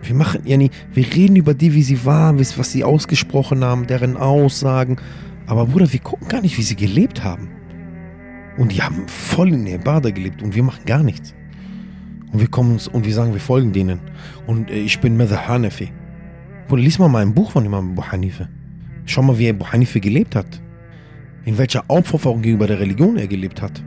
Wir 0.03 0.15
machen, 0.15 0.43
ja 0.45 0.57
nie, 0.57 0.71
wir 0.93 1.07
reden 1.15 1.37
über 1.37 1.55
die, 1.55 1.75
wie 1.75 1.83
sie 1.83 2.05
waren, 2.05 2.39
was 2.39 2.73
sie 2.73 2.85
ausgesprochen 2.85 3.65
haben, 3.65 3.87
deren 3.87 4.17
Aussagen. 4.17 4.97
Aber 5.47 5.67
Bruder, 5.67 5.93
wir 5.93 6.01
gucken 6.01 6.29
gar 6.29 6.41
nicht, 6.41 6.59
wie 6.59 6.63
sie 6.63 6.77
gelebt 6.77 7.25
haben. 7.25 7.49
Und 8.57 8.73
die 8.73 8.83
haben 8.83 9.09
voll 9.09 9.53
in 9.53 9.65
der 9.65 9.79
Bade 9.79 10.13
gelebt 10.13 10.43
und 10.43 10.55
wir 10.55 10.63
machen 10.63 10.85
gar 10.87 11.03
nichts. 11.03 11.35
Und 12.33 12.41
wir 12.41 12.49
kommen 12.49 12.73
uns 12.73 12.89
und 12.89 13.07
wir 13.07 13.15
sagen, 13.15 13.33
wir 13.33 13.41
folgen 13.41 13.73
denen. 13.73 14.01
Und 14.47 14.71
äh, 14.71 14.75
ich 14.75 14.99
bin 15.01 15.17
Mother 15.17 15.47
Hanafi. 15.47 15.93
Bruder, 16.69 16.83
lies 16.83 16.99
mal 16.99 17.09
mein 17.09 17.35
Buch 17.35 17.53
von 17.53 17.65
Imam 17.65 17.93
Abu 17.93 18.03
Hanife. 18.03 18.49
Schau 19.07 19.23
mal, 19.23 19.39
wie 19.39 19.51
Abu 19.51 19.67
Hanife 19.67 20.01
gelebt 20.01 20.35
hat. 20.35 20.61
In 21.45 21.59
welcher 21.59 21.85
Aufopferung 21.89 22.43
gegenüber 22.43 22.67
der 22.67 22.81
Religion 22.81 23.17
er 23.17 23.27
gelebt 23.27 23.61
hat. 23.61 23.83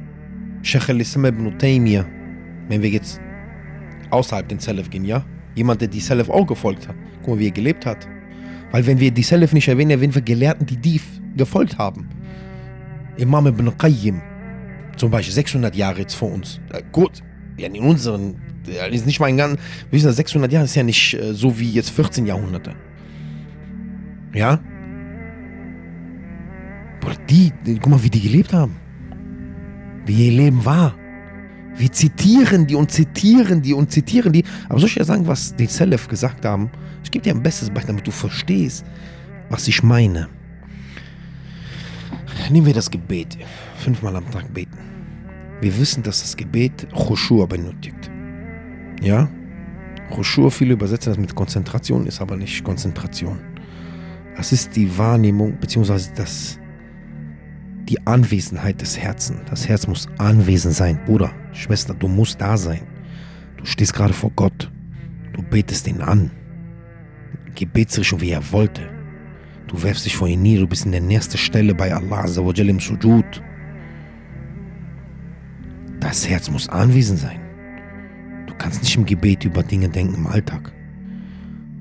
Sheikh 0.62 0.92
al-Islam 0.92 1.26
ibn 1.26 1.58
Taymiyyah. 1.58 2.06
Wenn 2.70 2.82
wir 2.82 2.90
jetzt 2.90 3.20
außerhalb 4.12 4.48
den 4.48 4.60
Salaf 4.60 4.90
gehen, 4.90 5.06
ja? 5.06 5.26
Jemand, 5.56 5.82
der 5.82 5.88
die 5.88 6.00
Salaf 6.00 6.30
auch 6.30 6.46
gefolgt 6.46 6.88
hat. 6.88 6.96
Guck 7.22 7.36
mal, 7.36 7.40
wie 7.40 7.48
er 7.48 7.52
gelebt 7.52 7.86
hat. 7.86 8.08
Weil 8.72 8.86
wenn 8.86 9.00
wir 9.00 9.12
die 9.12 9.24
Salaf 9.24 9.54
nicht 9.54 9.68
erwähnen, 9.68 9.92
erwähnen 9.92 10.14
wir 10.14 10.22
Gelehrten, 10.22 10.66
die 10.66 10.78
die 10.78 11.02
gefolgt 11.36 11.78
haben. 11.78 12.10
Imam 13.18 13.48
ibn 13.48 13.76
Qayyim, 13.78 14.22
zum 14.96 15.10
Beispiel 15.10 15.34
600 15.34 15.76
Jahre 15.76 16.00
jetzt 16.00 16.14
vor 16.14 16.32
uns. 16.32 16.60
Äh, 16.72 16.84
gut, 16.92 17.24
ja, 17.58 17.68
in 17.68 17.82
unseren, 17.82 18.36
ist 18.92 19.06
nicht 19.06 19.20
mal 19.20 19.28
ein 19.28 19.38
ganz, 19.38 19.60
wissen 19.90 20.12
600 20.12 20.52
Jahre 20.52 20.66
ist 20.66 20.76
ja 20.76 20.84
nicht 20.84 21.16
äh, 21.16 21.34
so 21.34 21.58
wie 21.58 21.72
jetzt 21.72 21.90
14 21.90 22.28
Jahrhunderte. 22.28 22.76
Ja? 24.34 24.60
Boah, 27.08 27.16
die, 27.30 27.54
guck 27.66 27.88
mal, 27.88 28.04
wie 28.04 28.10
die 28.10 28.20
gelebt 28.20 28.52
haben. 28.52 28.76
Wie 30.06 30.28
ihr 30.28 30.34
Leben 30.34 30.66
war. 30.66 30.94
Wir 31.78 31.90
zitieren 31.90 32.68
die 32.68 32.76
und 32.76 32.92
zitieren 32.92 33.62
die 33.62 33.74
und 33.74 33.90
zitieren 33.90 34.34
die. 34.34 34.44
Aber 34.68 34.78
soll 34.80 34.90
ich 34.90 34.96
ja 34.96 35.06
sagen, 35.06 35.26
was 35.26 35.56
die 35.56 35.68
Salaf 35.68 36.10
gesagt 36.10 36.44
haben? 36.44 36.70
Ich 37.06 37.10
gebe 37.10 37.24
dir 37.24 37.34
ein 37.34 37.42
bestes 37.42 37.70
Beispiel, 37.70 37.94
damit 37.94 38.08
du 38.08 38.12
verstehst, 38.12 38.84
was 39.50 39.70
ich 39.70 39.84
meine. 39.84 40.28
Nehmen 42.52 42.66
wir 42.66 42.74
das 42.74 42.92
Gebet. 42.92 43.38
Fünfmal 43.78 44.18
am 44.18 44.30
Tag 44.30 44.54
beten. 44.54 44.78
Wir 45.62 45.80
wissen, 45.80 46.04
dass 46.04 46.22
das 46.22 46.36
Gebet 46.36 46.90
Choshua 46.94 47.46
benötigt. 47.46 48.12
Ja? 49.02 49.30
Choshua, 50.14 50.50
viele 50.50 50.74
übersetzen 50.74 51.12
das 51.14 51.18
mit 51.18 51.34
Konzentration, 51.34 52.06
ist 52.06 52.20
aber 52.20 52.36
nicht 52.36 52.66
Konzentration. 52.66 53.40
Das 54.36 54.52
ist 54.52 54.76
die 54.76 54.98
Wahrnehmung, 54.98 55.58
beziehungsweise 55.58 56.12
das, 56.14 56.60
die 57.90 58.06
Anwesenheit 58.06 58.82
des 58.82 58.98
Herzens. 58.98 59.42
Das 59.50 59.68
Herz 59.68 59.88
muss 59.88 60.08
anwesend 60.18 60.74
sein. 60.74 61.00
Bruder, 61.06 61.32
Schwester, 61.54 61.94
du 61.94 62.08
musst 62.08 62.42
da 62.42 62.58
sein. 62.58 62.82
Du 63.58 63.66
stehst 63.66 63.94
gerade 63.94 64.14
vor 64.14 64.32
Gott. 64.36 64.72
Du 65.34 65.42
betest 65.42 65.88
ihn 65.88 66.02
an. 66.02 66.32
Gebetsrichtung, 67.56 68.22
wie 68.22 68.32
er 68.32 68.52
wollte. 68.52 68.90
Du 69.68 69.82
werfst 69.84 70.06
dich 70.06 70.16
vor 70.16 70.28
ihn 70.28 70.42
nieder, 70.42 70.62
du 70.62 70.68
bist 70.68 70.86
in 70.86 70.92
der 70.92 71.02
nächsten 71.02 71.38
Stelle 71.38 71.76
bei 71.76 71.94
Allah 71.94 72.24
Azzawajal 72.24 72.70
im 72.70 72.80
Sujud. 72.80 73.26
Das 76.00 76.28
Herz 76.28 76.50
muss 76.50 76.70
anwesend 76.70 77.20
sein. 77.20 77.40
Du 78.48 78.54
kannst 78.58 78.82
nicht 78.82 78.96
im 78.96 79.06
Gebet 79.06 79.44
über 79.44 79.64
Dinge 79.64 79.90
denken 79.90 80.16
im 80.16 80.28
Alltag. 80.28 80.72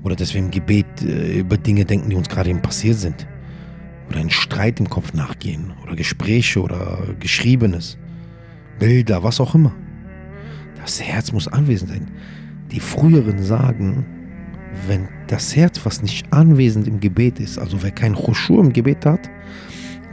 Oder 0.03 0.15
dass 0.15 0.33
wir 0.33 0.41
im 0.41 0.51
Gebet 0.51 0.85
äh, 1.01 1.39
über 1.39 1.57
Dinge 1.57 1.85
denken, 1.85 2.09
die 2.09 2.15
uns 2.15 2.27
gerade 2.29 2.49
eben 2.49 2.61
passiert 2.61 2.97
sind. 2.97 3.27
Oder 4.09 4.19
einen 4.19 4.29
Streit 4.29 4.79
im 4.79 4.89
Kopf 4.89 5.13
nachgehen. 5.13 5.73
Oder 5.83 5.95
Gespräche 5.95 6.61
oder 6.61 6.99
Geschriebenes. 7.19 7.97
Bilder, 8.79 9.23
was 9.23 9.39
auch 9.39 9.55
immer. 9.55 9.73
Das 10.77 11.01
Herz 11.01 11.31
muss 11.31 11.47
anwesend 11.47 11.91
sein. 11.91 12.07
Die 12.71 12.79
früheren 12.79 13.43
sagen, 13.43 14.05
wenn 14.87 15.07
das 15.27 15.55
Herz, 15.55 15.81
was 15.83 16.01
nicht 16.01 16.31
anwesend 16.31 16.87
im 16.87 16.99
Gebet 16.99 17.39
ist, 17.39 17.57
also 17.57 17.81
wer 17.83 17.91
kein 17.91 18.15
Choshur 18.15 18.63
im 18.63 18.73
Gebet 18.73 19.05
hat, 19.05 19.29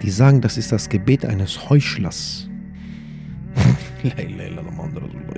die 0.03 0.11
sagen, 0.11 0.41
das 0.41 0.57
ist 0.57 0.73
das 0.73 0.89
Gebet 0.89 1.25
eines 1.25 1.69
Heuchlers. 1.69 2.49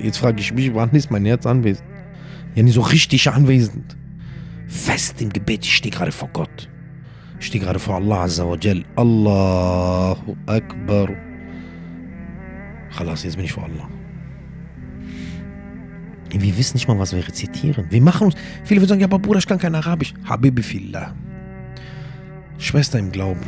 Jetzt 0.03 0.19
frage 0.19 0.40
ich 0.40 0.53
mich, 0.53 0.75
wann 0.75 0.90
ist 0.90 1.11
mein 1.11 1.25
Herz 1.25 1.47
anwesend? 1.47 1.88
Ja, 2.55 2.62
nicht 2.62 2.75
so 2.75 2.81
richtig 2.81 3.31
anwesend. 3.31 3.97
Fest 4.66 5.21
im 5.21 5.31
Gebet, 5.31 5.64
ich 5.64 5.77
stehe 5.77 5.95
gerade 5.95 6.12
vor 6.12 6.31
Gott. 6.33 6.69
Ich 7.38 7.46
stehe 7.46 7.62
gerade 7.62 7.79
vor 7.79 7.96
Allah 7.96 8.25
Azzawajal. 8.25 8.85
Allahu 8.96 10.37
Akbar. 10.46 11.09
Khalas, 12.96 13.25
jetzt 13.25 13.37
bin 13.37 13.44
ich 13.44 13.53
vor 13.53 13.64
Allah. 13.64 13.88
Wir 16.31 16.59
wissen 16.59 16.77
nicht 16.77 16.88
mal, 16.88 16.99
was 16.99 17.14
wir 17.14 17.27
rezitieren. 17.27 17.87
Wir 17.90 18.03
machen 18.03 18.27
uns. 18.27 18.37
Viele 18.64 18.81
würden 18.81 18.88
sagen, 18.88 19.01
ja, 19.01 19.07
aber 19.07 19.18
Bruder, 19.18 19.38
ich 19.38 19.46
kann 19.46 19.59
kein 19.59 19.75
Arabisch. 19.75 20.12
Habibi 20.25 20.62
fillah. 20.62 21.14
Schwester 22.59 22.99
im 22.99 23.12
Glauben, 23.12 23.46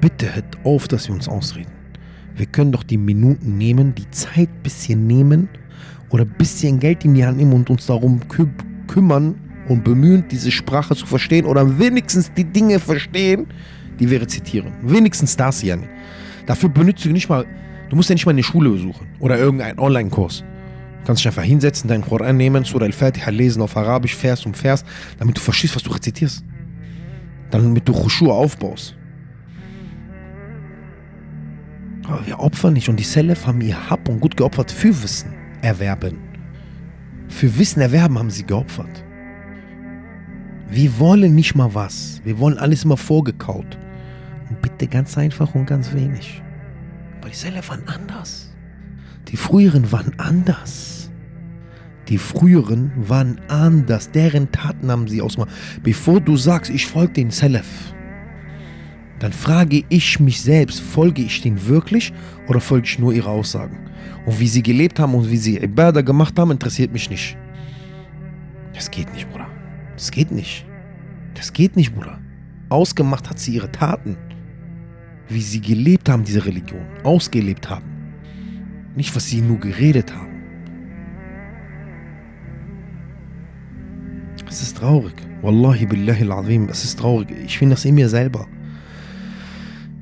bitte 0.00 0.34
hört 0.34 0.58
auf, 0.64 0.88
dass 0.88 1.08
wir 1.08 1.14
uns 1.14 1.28
ausreden. 1.28 1.72
Wir 2.34 2.46
können 2.46 2.70
doch 2.70 2.82
die 2.82 2.98
Minuten 2.98 3.56
nehmen, 3.56 3.94
die 3.94 4.08
Zeit 4.10 4.50
ein 4.50 4.62
bisschen 4.62 5.06
nehmen 5.06 5.48
oder 6.10 6.24
ein 6.24 6.34
bisschen 6.36 6.78
Geld 6.78 7.04
in 7.04 7.14
die 7.14 7.24
Hand 7.24 7.38
nehmen 7.38 7.54
und 7.54 7.70
uns 7.70 7.86
darum 7.86 8.20
kü 8.28 8.46
kümmern 8.88 9.34
und 9.68 9.84
bemühen, 9.84 10.24
diese 10.30 10.50
Sprache 10.50 10.94
zu 10.94 11.06
verstehen 11.06 11.46
oder 11.46 11.78
wenigstens 11.78 12.32
die 12.32 12.44
Dinge 12.44 12.78
verstehen, 12.78 13.46
die 13.98 14.10
wir 14.10 14.20
rezitieren. 14.20 14.72
Wenigstens 14.82 15.36
das, 15.36 15.62
Jan. 15.62 15.84
Dafür 16.46 16.68
benutzt 16.68 17.04
du 17.04 17.10
nicht 17.10 17.28
mal, 17.28 17.44
du 17.88 17.96
musst 17.96 18.08
ja 18.08 18.14
nicht 18.14 18.26
mal 18.26 18.32
eine 18.32 18.42
Schule 18.42 18.70
besuchen 18.70 19.06
oder 19.18 19.38
irgendeinen 19.38 19.78
Online-Kurs. 19.78 20.44
Du 21.00 21.06
kannst 21.06 21.20
dich 21.20 21.28
einfach 21.28 21.42
hinsetzen, 21.42 21.88
deinen 21.88 22.04
Koran 22.04 22.36
nehmen, 22.36 22.64
Surah 22.64 22.84
al-Fatiha 22.84 23.30
lesen 23.30 23.62
auf 23.62 23.76
Arabisch, 23.76 24.14
Vers 24.14 24.44
um 24.46 24.54
Vers, 24.54 24.84
damit 25.18 25.36
du 25.36 25.40
verstehst, 25.40 25.76
was 25.76 25.82
du 25.82 25.90
rezitierst. 25.90 26.44
Damit 27.50 27.88
du 27.88 27.92
Khushur 27.92 28.34
aufbaust. 28.34 28.96
Aber 32.08 32.26
wir 32.26 32.38
opfern 32.38 32.74
nicht 32.74 32.88
und 32.88 32.98
die 32.98 33.04
Salaf 33.04 33.46
haben 33.46 33.60
ihr 33.60 33.90
Hab 33.90 34.08
und 34.08 34.20
gut 34.20 34.36
geopfert 34.36 34.70
für 34.70 35.02
Wissen 35.02 35.32
erwerben. 35.62 36.18
Für 37.28 37.56
Wissen 37.58 37.80
erwerben 37.80 38.18
haben 38.18 38.30
sie 38.30 38.44
geopfert. 38.44 39.05
Wir 40.68 40.98
wollen 40.98 41.34
nicht 41.34 41.54
mal 41.54 41.74
was. 41.74 42.20
Wir 42.24 42.38
wollen 42.38 42.58
alles 42.58 42.84
immer 42.84 42.96
vorgekaut. 42.96 43.78
Und 44.48 44.62
bitte 44.62 44.86
ganz 44.86 45.16
einfach 45.16 45.54
und 45.54 45.66
ganz 45.66 45.92
wenig. 45.92 46.42
Aber 47.20 47.28
die 47.28 47.36
Salaf 47.36 47.70
waren 47.70 47.86
anders. 47.86 48.54
Die 49.28 49.36
früheren 49.36 49.90
waren 49.92 50.12
anders. 50.18 51.10
Die 52.08 52.18
früheren 52.18 52.92
waren 52.96 53.40
anders. 53.48 54.10
Deren 54.10 54.50
Taten 54.52 54.90
haben 54.90 55.08
sie 55.08 55.22
ausgemacht. 55.22 55.50
Bevor 55.82 56.20
du 56.20 56.36
sagst, 56.36 56.70
ich 56.70 56.86
folge 56.86 57.14
den 57.14 57.30
Salaf, 57.30 57.66
dann 59.18 59.32
frage 59.32 59.84
ich 59.88 60.20
mich 60.20 60.40
selbst, 60.42 60.80
folge 60.80 61.22
ich 61.22 61.40
denen 61.40 61.66
wirklich 61.66 62.12
oder 62.48 62.60
folge 62.60 62.86
ich 62.86 62.98
nur 62.98 63.12
ihre 63.12 63.30
Aussagen? 63.30 63.78
Und 64.26 64.38
wie 64.38 64.48
sie 64.48 64.62
gelebt 64.62 65.00
haben 65.00 65.14
und 65.14 65.30
wie 65.30 65.36
sie 65.36 65.56
Ibadah 65.56 66.02
gemacht 66.02 66.38
haben, 66.38 66.50
interessiert 66.50 66.92
mich 66.92 67.08
nicht. 67.08 67.36
Das 68.74 68.90
geht 68.90 69.12
nicht, 69.14 69.28
Bruder. 69.30 69.35
Das 69.96 70.10
geht 70.10 70.30
nicht. 70.30 70.66
Das 71.34 71.52
geht 71.52 71.74
nicht, 71.74 71.94
Bruder. 71.94 72.18
Ausgemacht 72.68 73.28
hat 73.30 73.38
sie 73.38 73.54
ihre 73.54 73.72
Taten. 73.72 74.16
Wie 75.28 75.40
sie 75.40 75.60
gelebt 75.60 76.08
haben, 76.08 76.24
diese 76.24 76.44
Religion. 76.44 76.84
Ausgelebt 77.02 77.68
haben. 77.68 77.86
Nicht, 78.94 79.14
was 79.16 79.26
sie 79.26 79.40
nur 79.40 79.58
geredet 79.58 80.14
haben. 80.14 80.36
Es 84.48 84.62
ist 84.62 84.76
traurig. 84.76 85.14
Wallahi 85.42 85.86
billahi 85.86 86.22
al-azim. 86.22 86.68
Es 86.68 86.84
ist 86.84 86.98
traurig. 86.98 87.30
Ich 87.44 87.58
finde 87.58 87.74
das 87.74 87.84
in 87.84 87.94
mir 87.94 88.08
selber. 88.08 88.46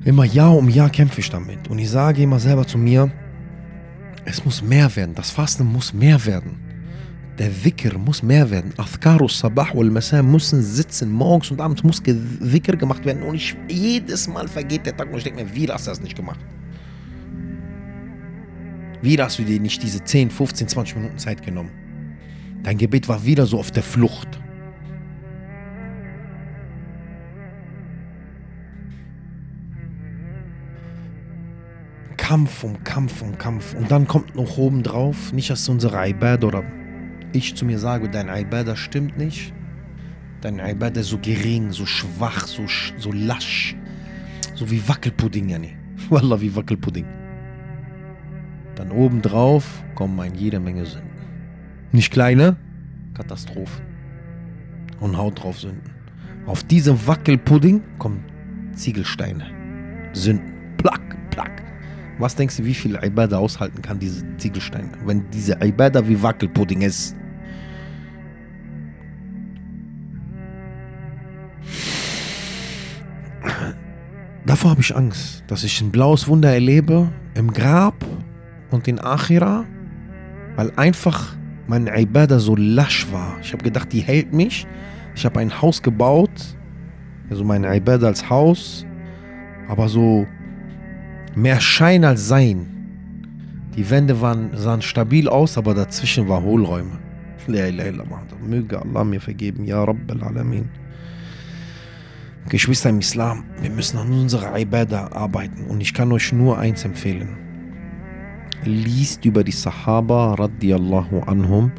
Immer 0.03 0.25
Jahr 0.25 0.55
um 0.55 0.69
Jahr 0.69 0.89
kämpfe 0.89 1.21
ich 1.21 1.29
damit. 1.29 1.67
Und 1.67 1.79
ich 1.79 1.89
sage 1.89 2.21
immer 2.21 2.39
selber 2.39 2.67
zu 2.67 2.77
mir, 2.77 3.11
es 4.25 4.45
muss 4.45 4.61
mehr 4.61 4.95
werden. 4.95 5.15
Das 5.15 5.31
Fasten 5.31 5.65
muss 5.65 5.93
mehr 5.93 6.25
werden. 6.25 6.64
Der 7.37 7.65
Wicker 7.65 7.97
muss 7.97 8.23
mehr 8.23 8.49
werden. 8.49 8.73
Athkarus 8.77 9.39
Sabah 9.39 9.67
wal 9.73 9.89
Masa 9.89 10.23
müssen 10.23 10.61
sitzen. 10.61 11.11
Morgens 11.11 11.51
und 11.51 11.59
abends 11.59 11.83
muss 11.83 12.01
Wicker 12.05 12.77
gemacht 12.77 13.03
werden. 13.03 13.23
Und 13.23 13.35
ich, 13.35 13.55
jedes 13.67 14.27
Mal 14.27 14.47
vergeht 14.47 14.85
der 14.85 14.95
Tag 14.95 15.11
und 15.11 15.17
ich 15.17 15.25
denke 15.25 15.43
mir, 15.43 15.53
wie 15.53 15.67
hast 15.67 15.85
du 15.85 15.91
das 15.91 15.99
nicht 15.99 16.15
gemacht? 16.15 16.39
Wieder 19.01 19.25
hast 19.25 19.37
du 19.37 19.43
dir 19.43 19.59
nicht 19.59 19.83
diese 19.83 20.01
10, 20.01 20.31
15, 20.31 20.69
20 20.69 20.95
Minuten 20.95 21.17
Zeit 21.17 21.43
genommen. 21.43 21.71
Dein 22.63 22.77
Gebet 22.77 23.07
war 23.09 23.25
wieder 23.25 23.45
so 23.45 23.59
auf 23.59 23.69
der 23.69 23.83
Flucht. 23.83 24.39
Kampf 32.15 32.63
um 32.63 32.83
Kampf 32.83 33.21
um 33.21 33.37
Kampf. 33.37 33.75
Und 33.75 33.91
dann 33.91 34.07
kommt 34.07 34.35
noch 34.35 34.57
oben 34.57 34.81
drauf, 34.81 35.33
nicht 35.33 35.49
dass 35.49 35.67
unsere 35.69 36.09
Ibad 36.09 36.43
oder 36.43 36.63
ich 37.35 37.55
zu 37.55 37.65
mir 37.65 37.79
sage, 37.79 38.09
dein 38.09 38.29
Ibad 38.29 38.77
stimmt 38.77 39.17
nicht. 39.17 39.53
Dein 40.41 40.59
Ibad 40.59 40.97
ist 40.97 41.09
so 41.09 41.17
gering, 41.17 41.71
so 41.71 41.85
schwach, 41.85 42.47
so, 42.47 42.63
so 42.97 43.11
lasch. 43.11 43.75
So 44.53 44.69
wie 44.71 44.87
Wackelpudding, 44.87 45.45
nee. 45.45 45.75
Wallah, 46.09 46.39
wie 46.39 46.55
Wackelpudding. 46.55 47.05
Dann 48.75 48.91
oben 48.91 49.21
drauf 49.21 49.83
kommen 49.95 50.19
ein 50.19 50.35
jede 50.35 50.59
Menge 50.59 50.85
Sünden. 50.85 51.09
Nicht 51.91 52.11
kleine, 52.11 52.57
Katastrophen. 53.13 53.85
Und 54.99 55.17
Haut 55.17 55.43
drauf 55.43 55.59
Sünden. 55.59 55.91
Auf 56.45 56.63
diesem 56.63 57.07
Wackelpudding 57.07 57.81
kommen 57.97 58.23
Ziegelsteine. 58.75 59.45
Sünden. 60.13 60.53
Plack, 60.77 61.17
plack. 61.31 61.63
Was 62.19 62.35
denkst 62.35 62.57
du, 62.57 62.65
wie 62.65 62.73
viel 62.73 62.95
Ibadah 63.01 63.39
aushalten 63.39 63.81
kann 63.81 63.99
diese 63.99 64.23
Ziegelstein, 64.37 64.91
wenn 65.05 65.29
diese 65.31 65.57
Ibadah 65.61 66.07
wie 66.07 66.21
Wackelpudding 66.21 66.81
ist? 66.81 67.15
Davor 74.55 74.71
habe 74.71 74.79
ich 74.79 74.95
Angst, 74.95 75.43
dass 75.47 75.65
ich 75.65 75.81
ein 75.81 75.91
blaues 75.91 76.29
Wunder 76.29 76.53
erlebe 76.53 77.11
im 77.33 77.51
Grab 77.51 78.05
und 78.71 78.87
in 78.87 79.03
Achira, 79.03 79.65
weil 80.55 80.71
einfach 80.77 81.35
mein 81.67 81.87
Ibadah 81.87 82.39
so 82.39 82.55
lasch 82.55 83.05
war. 83.11 83.35
Ich 83.41 83.51
habe 83.51 83.65
gedacht, 83.65 83.91
die 83.91 83.99
hält 83.99 84.31
mich. 84.31 84.65
Ich 85.13 85.25
habe 85.25 85.41
ein 85.41 85.61
Haus 85.61 85.81
gebaut, 85.81 86.31
also 87.29 87.43
meine 87.43 87.75
Ibadah 87.75 88.07
als 88.07 88.29
Haus, 88.29 88.85
aber 89.67 89.89
so 89.89 90.25
mehr 91.35 91.59
Schein 91.59 92.05
als 92.05 92.25
Sein. 92.25 92.65
Die 93.75 93.89
Wände 93.89 94.21
waren, 94.21 94.55
sahen 94.55 94.81
stabil 94.81 95.27
aus, 95.27 95.57
aber 95.57 95.73
dazwischen 95.73 96.29
war 96.29 96.41
Hohlräume. 96.41 96.97
Möge 98.47 98.81
Allah 98.81 99.03
mir 99.03 99.19
vergeben, 99.19 99.65
Ja 99.65 99.83
Rabbal 99.83 100.23
Alamin. 100.23 100.69
Geschwister 102.47 102.89
im 102.89 102.99
Islam, 102.99 103.43
wir 103.59 103.71
müssen 103.71 103.97
an 103.97 104.11
unserer 104.11 104.55
Ibadah 104.55 105.11
arbeiten 105.13 105.65
und 105.65 105.81
ich 105.81 105.95
kann 105.95 106.11
euch 106.11 106.31
nur 106.31 106.59
eins 106.59 106.85
empfehlen. 106.85 107.37
Liest 108.63 109.25
über 109.25 109.43
die 109.43 109.51
Sahaba 109.51 110.35
radiallahu 110.35 111.21
anhum, 111.21 111.71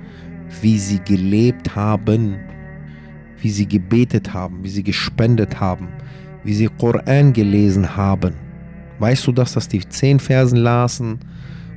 wie 0.60 0.76
sie 0.78 0.98
gelebt 0.98 1.76
haben, 1.76 2.36
wie 3.40 3.50
sie 3.50 3.66
gebetet 3.66 4.34
haben, 4.34 4.64
wie 4.64 4.68
sie 4.68 4.82
gespendet 4.82 5.60
haben, 5.60 5.86
wie 6.42 6.54
sie 6.54 6.68
Koran 6.78 7.32
gelesen 7.32 7.96
haben. 7.96 8.34
Weißt 8.98 9.24
du 9.28 9.30
das, 9.32 9.52
dass 9.52 9.68
die 9.68 9.88
zehn 9.88 10.18
Versen 10.18 10.58
lasen 10.58 11.20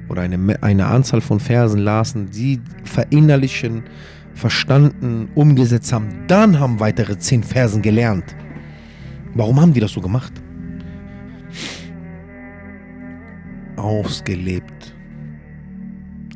oder 0.10 0.24
eine, 0.24 0.64
eine 0.64 0.88
Anzahl 0.88 1.22
von 1.22 1.40
Versen 1.40 1.82
lasen, 1.82 2.30
sie 2.32 2.60
verinnerlichen, 2.86 3.84
verstanden, 4.34 5.30
umgesetzt 5.36 5.94
haben, 5.94 6.08
dann 6.28 6.60
haben 6.60 6.80
weitere 6.80 7.20
zehn 7.20 7.44
Versen 7.44 7.84
gelernt. 7.84 8.36
Warum 9.36 9.60
haben 9.60 9.74
die 9.74 9.80
das 9.80 9.92
so 9.92 10.02
gemacht? 10.02 10.34
Ausgelebt, 13.76 14.96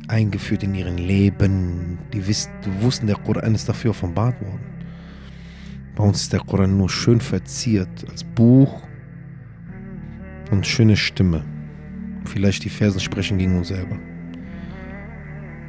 eingeführt 0.08 0.62
in 0.62 0.74
ihren 0.74 0.98
Leben. 0.98 1.98
Die, 2.12 2.26
wussten, 2.26 3.06
der 3.06 3.16
Koran 3.16 3.54
ist 3.54 3.68
dafür 3.68 3.90
offenbart 3.90 4.40
worden. 4.40 4.60
Bei 5.94 6.04
uns 6.04 6.22
ist 6.22 6.32
der 6.32 6.40
Koran 6.40 6.76
nur 6.76 6.88
schön 6.88 7.20
verziert 7.20 8.04
als 8.10 8.24
Buch 8.24 8.82
und 10.50 10.66
schöne 10.66 10.96
Stimme. 10.96 11.44
Vielleicht 12.24 12.64
die 12.64 12.70
Versen 12.70 13.00
sprechen 13.00 13.38
gegen 13.38 13.56
uns 13.56 13.68
selber. 13.68 13.98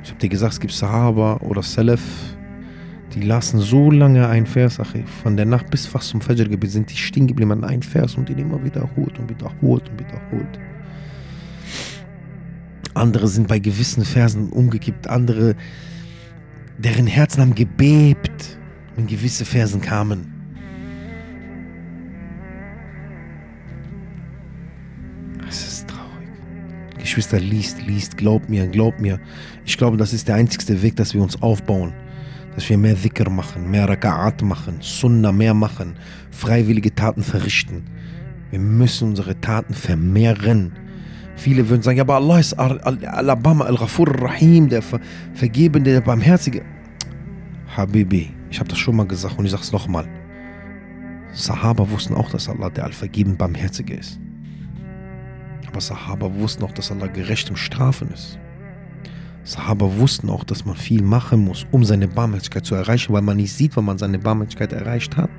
Ich 0.03 0.09
habe 0.09 0.19
dir 0.19 0.29
gesagt, 0.29 0.53
es 0.53 0.59
gibt 0.59 0.73
Sahaba 0.73 1.37
oder 1.37 1.61
Salaf, 1.61 2.01
die 3.15 3.21
lassen 3.21 3.59
so 3.59 3.89
lange 3.89 4.27
ein 4.27 4.45
Vers, 4.45 4.79
ach, 4.79 4.93
von 5.23 5.37
der 5.37 5.45
Nacht 5.45 5.71
bis 5.71 5.85
fast 5.85 6.09
zum 6.09 6.19
Fajr-Gebet 6.19 6.69
sind 6.69 6.91
die 6.91 6.97
stehen 6.97 7.27
geblieben 7.27 7.51
an 7.51 7.63
ein 7.63 7.81
Vers 7.81 8.15
und 8.15 8.27
den 8.27 8.37
immer 8.37 8.63
wiederholt 8.63 9.17
und 9.17 9.29
wiederholt 9.29 9.89
und 9.89 9.99
wiederholt. 9.99 10.59
Andere 12.93 13.27
sind 13.27 13.47
bei 13.47 13.59
gewissen 13.59 14.03
Versen 14.03 14.49
umgekippt, 14.49 15.07
andere, 15.07 15.55
deren 16.77 17.07
Herzen 17.07 17.41
haben 17.41 17.55
gebebt, 17.55 18.57
wenn 18.95 19.07
gewisse 19.07 19.45
Versen 19.45 19.81
kamen. 19.81 20.35
Geschwister, 26.97 27.39
liest, 27.39 27.81
liest, 27.85 28.17
glaubt 28.17 28.49
mir, 28.49 28.67
glaubt 28.67 28.99
mir. 28.99 29.19
Ich 29.63 29.77
glaube, 29.77 29.95
das 29.95 30.11
ist 30.11 30.27
der 30.27 30.35
einzigste 30.35 30.81
Weg, 30.81 30.95
dass 30.95 31.13
wir 31.13 31.21
uns 31.21 31.41
aufbauen. 31.41 31.93
Dass 32.55 32.69
wir 32.69 32.77
mehr 32.77 32.95
Dhikr 32.95 33.29
machen, 33.29 33.69
mehr 33.69 33.87
Raka'at 33.87 34.43
machen, 34.43 34.77
Sunnah 34.79 35.31
mehr 35.31 35.53
machen, 35.53 35.95
freiwillige 36.31 36.95
Taten 36.95 37.21
verrichten. 37.21 37.83
Wir 38.49 38.59
müssen 38.59 39.09
unsere 39.09 39.39
Taten 39.41 39.73
vermehren. 39.73 40.73
Viele 41.35 41.67
würden 41.67 41.81
sagen, 41.81 41.97
ja, 41.97 42.03
aber 42.03 42.15
Allah 42.15 42.39
ist 42.39 42.53
Alabama, 42.53 43.65
Al-Ghafur 43.65 44.07
Rahim, 44.21 44.69
der 44.69 44.81
Ver 44.81 45.01
Vergebende, 45.33 45.91
der 45.91 46.01
Barmherzige. 46.01 46.63
Habibi, 47.75 48.31
ich 48.49 48.59
habe 48.59 48.69
das 48.69 48.79
schon 48.79 48.95
mal 48.95 49.05
gesagt 49.05 49.37
und 49.37 49.45
ich 49.45 49.51
sage 49.51 49.63
es 49.63 49.73
nochmal. 49.73 50.07
Sahaba 51.33 51.89
wussten 51.89 52.13
auch, 52.13 52.29
dass 52.29 52.47
Allah 52.47 52.69
der 52.69 52.85
Allvergebende 52.85 53.37
Barmherzige 53.37 53.95
ist. 53.95 54.17
Aber 55.67 55.81
Sahaba 55.81 56.33
wussten 56.35 56.63
auch, 56.63 56.71
dass 56.71 56.89
Allah 56.89 57.07
gerecht 57.07 57.49
im 57.49 57.57
Strafen 57.57 58.09
ist. 58.11 58.39
Sahaba 59.45 59.97
wussten 59.97 60.29
auch, 60.29 60.43
dass 60.43 60.65
man 60.65 60.75
viel 60.75 61.03
machen 61.03 61.45
muss, 61.45 61.67
um 61.71 61.85
seine 61.85 62.07
Barmherzigkeit 62.07 62.65
zu 62.65 62.73
erreichen, 62.73 63.13
weil 63.13 63.21
man 63.21 63.37
nicht 63.37 63.53
sieht, 63.53 63.77
wann 63.77 63.85
man 63.85 63.99
seine 63.99 64.17
Barmherzigkeit 64.17 64.73
erreicht 64.73 65.15
hat. 65.17 65.29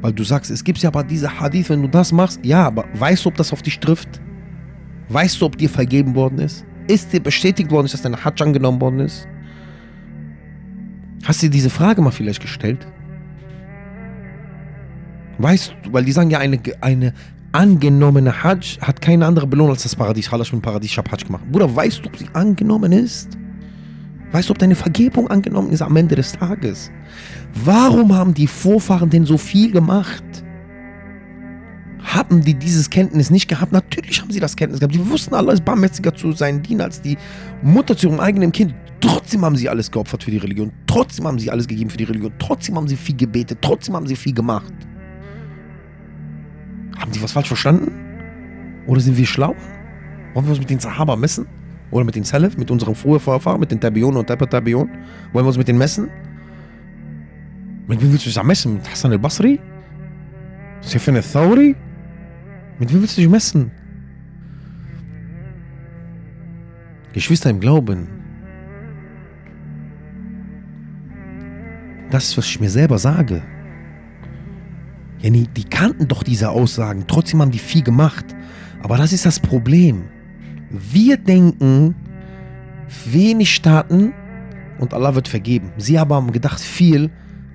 Weil 0.00 0.14
du 0.14 0.24
sagst, 0.24 0.50
es 0.50 0.64
gibt 0.64 0.78
ja 0.78 0.88
aber 0.88 1.04
diese 1.04 1.38
Hadith, 1.38 1.68
wenn 1.68 1.82
du 1.82 1.88
das 1.88 2.10
machst, 2.10 2.40
ja, 2.42 2.66
aber 2.66 2.86
weißt 2.94 3.24
du, 3.24 3.28
ob 3.28 3.36
das 3.36 3.52
auf 3.52 3.60
dich 3.60 3.78
trifft? 3.78 4.20
Weißt 5.10 5.40
du, 5.40 5.46
ob 5.46 5.58
dir 5.58 5.68
vergeben 5.68 6.14
worden 6.14 6.38
ist? 6.38 6.64
Ist 6.88 7.12
dir 7.12 7.20
bestätigt 7.20 7.70
worden, 7.70 7.86
dass 7.86 8.00
dein 8.00 8.16
Hajj 8.16 8.42
angenommen 8.42 8.80
worden 8.80 9.00
ist? 9.00 9.28
Hast 11.24 11.42
du 11.42 11.46
dir 11.46 11.50
diese 11.50 11.70
Frage 11.70 12.00
mal 12.00 12.10
vielleicht 12.10 12.40
gestellt? 12.40 12.86
Weißt 15.36 15.74
du, 15.82 15.92
weil 15.92 16.04
die 16.04 16.12
sagen 16.12 16.30
ja, 16.30 16.38
eine, 16.38 16.58
eine, 16.80 17.12
angenommene 17.52 18.42
Hajj 18.42 18.78
hat 18.80 19.00
keine 19.00 19.26
andere 19.26 19.46
Belohnung 19.46 19.74
als 19.74 19.82
das 19.82 19.94
Paradies. 19.94 20.32
Hallo, 20.32 20.42
ich 20.42 20.50
bin 20.50 20.60
Paradies, 20.60 20.90
ich 20.90 20.98
habe 20.98 21.10
Hajj 21.10 21.24
gemacht. 21.24 21.44
Bruder, 21.50 21.74
weißt 21.74 22.00
du, 22.02 22.08
ob 22.08 22.16
sie 22.16 22.26
angenommen 22.32 22.92
ist? 22.92 23.38
Weißt 24.32 24.48
du, 24.48 24.52
ob 24.52 24.58
deine 24.58 24.74
Vergebung 24.74 25.28
angenommen 25.28 25.70
ist 25.70 25.82
am 25.82 25.94
Ende 25.94 26.14
des 26.14 26.32
Tages? 26.32 26.90
Warum 27.64 28.14
haben 28.14 28.32
die 28.32 28.46
Vorfahren 28.46 29.10
denn 29.10 29.26
so 29.26 29.36
viel 29.36 29.70
gemacht? 29.70 30.24
Haben 32.02 32.40
die 32.40 32.54
dieses 32.54 32.88
Kenntnis 32.88 33.30
nicht 33.30 33.46
gehabt? 33.46 33.72
Natürlich 33.72 34.22
haben 34.22 34.30
sie 34.30 34.40
das 34.40 34.56
Kenntnis 34.56 34.80
gehabt. 34.80 34.94
Die 34.94 35.10
wussten, 35.10 35.34
Allah 35.34 35.52
ist 35.52 35.64
barmherziger 35.64 36.14
zu 36.14 36.32
seinen 36.32 36.62
Dienern 36.62 36.86
als 36.86 37.02
die 37.02 37.18
Mutter 37.62 37.96
zu 37.96 38.08
ihrem 38.08 38.20
eigenen 38.20 38.50
Kind. 38.52 38.74
Trotzdem 39.00 39.44
haben 39.44 39.56
sie 39.56 39.68
alles 39.68 39.90
geopfert 39.90 40.24
für 40.24 40.30
die 40.30 40.38
Religion. 40.38 40.72
Trotzdem 40.86 41.26
haben 41.26 41.38
sie 41.38 41.50
alles 41.50 41.68
gegeben 41.68 41.90
für 41.90 41.98
die 41.98 42.04
Religion. 42.04 42.32
Trotzdem 42.38 42.76
haben 42.76 42.88
sie 42.88 42.96
viel 42.96 43.16
gebetet. 43.16 43.58
Trotzdem 43.60 43.94
haben 43.94 44.06
sie 44.06 44.16
viel 44.16 44.32
gemacht. 44.32 44.72
Haben 47.02 47.10
die 47.10 47.20
was 47.20 47.32
falsch 47.32 47.48
verstanden? 47.48 47.90
Oder 48.86 49.00
sind 49.00 49.16
wir 49.16 49.26
schlau? 49.26 49.56
Wollen 50.34 50.46
wir 50.46 50.50
uns 50.50 50.60
mit 50.60 50.70
den 50.70 50.78
Sahaba 50.78 51.16
messen? 51.16 51.46
Oder 51.90 52.04
mit 52.04 52.14
den 52.14 52.22
Salaf, 52.22 52.56
mit 52.56 52.70
unseren 52.70 52.94
Vorfahren, 52.94 53.58
mit 53.58 53.72
den 53.72 53.80
Tabion 53.80 54.16
und 54.16 54.28
Tabion? 54.28 54.88
Wollen 55.32 55.44
wir 55.44 55.48
uns 55.48 55.58
mit 55.58 55.66
denen 55.66 55.78
messen? 55.78 56.08
Mit 57.88 58.00
wem 58.00 58.12
willst 58.12 58.24
du 58.24 58.30
dich 58.30 58.42
messen? 58.44 58.74
Mit 58.74 58.88
Hassan 58.88 59.10
al-Basri? 59.10 59.58
Sufyan 60.80 61.16
al-Thawri? 61.16 61.74
Mit 62.78 62.92
wem 62.92 63.00
willst 63.00 63.16
du 63.16 63.22
dich 63.22 63.30
messen? 63.30 63.72
Geschwister 67.12 67.50
im 67.50 67.58
Glauben. 67.58 68.06
Das 72.10 72.38
was 72.38 72.46
ich 72.46 72.60
mir 72.60 72.70
selber 72.70 72.98
sage. 72.98 73.42
Ja, 75.22 75.30
die, 75.30 75.64
kannten 75.64 76.08
doch 76.08 76.22
diese 76.22 76.50
Aussagen, 76.50 77.04
trotzdem 77.06 77.40
haben 77.40 77.52
die 77.52 77.58
viel 77.58 77.82
gemacht. 77.82 78.26
Aber 78.82 78.96
das 78.96 79.12
ist 79.12 79.24
das 79.24 79.38
Problem. 79.38 80.04
Wir 80.70 81.16
denken, 81.16 81.94
wenig 83.06 83.54
Staaten 83.54 84.12
und 84.78 84.92
Allah 84.92 85.14
wird 85.14 85.28
vergeben. 85.28 85.70
Sie 85.76 85.98
aber 85.98 86.16
haben 86.16 86.32
gedacht, 86.32 86.60
viel 86.60 87.10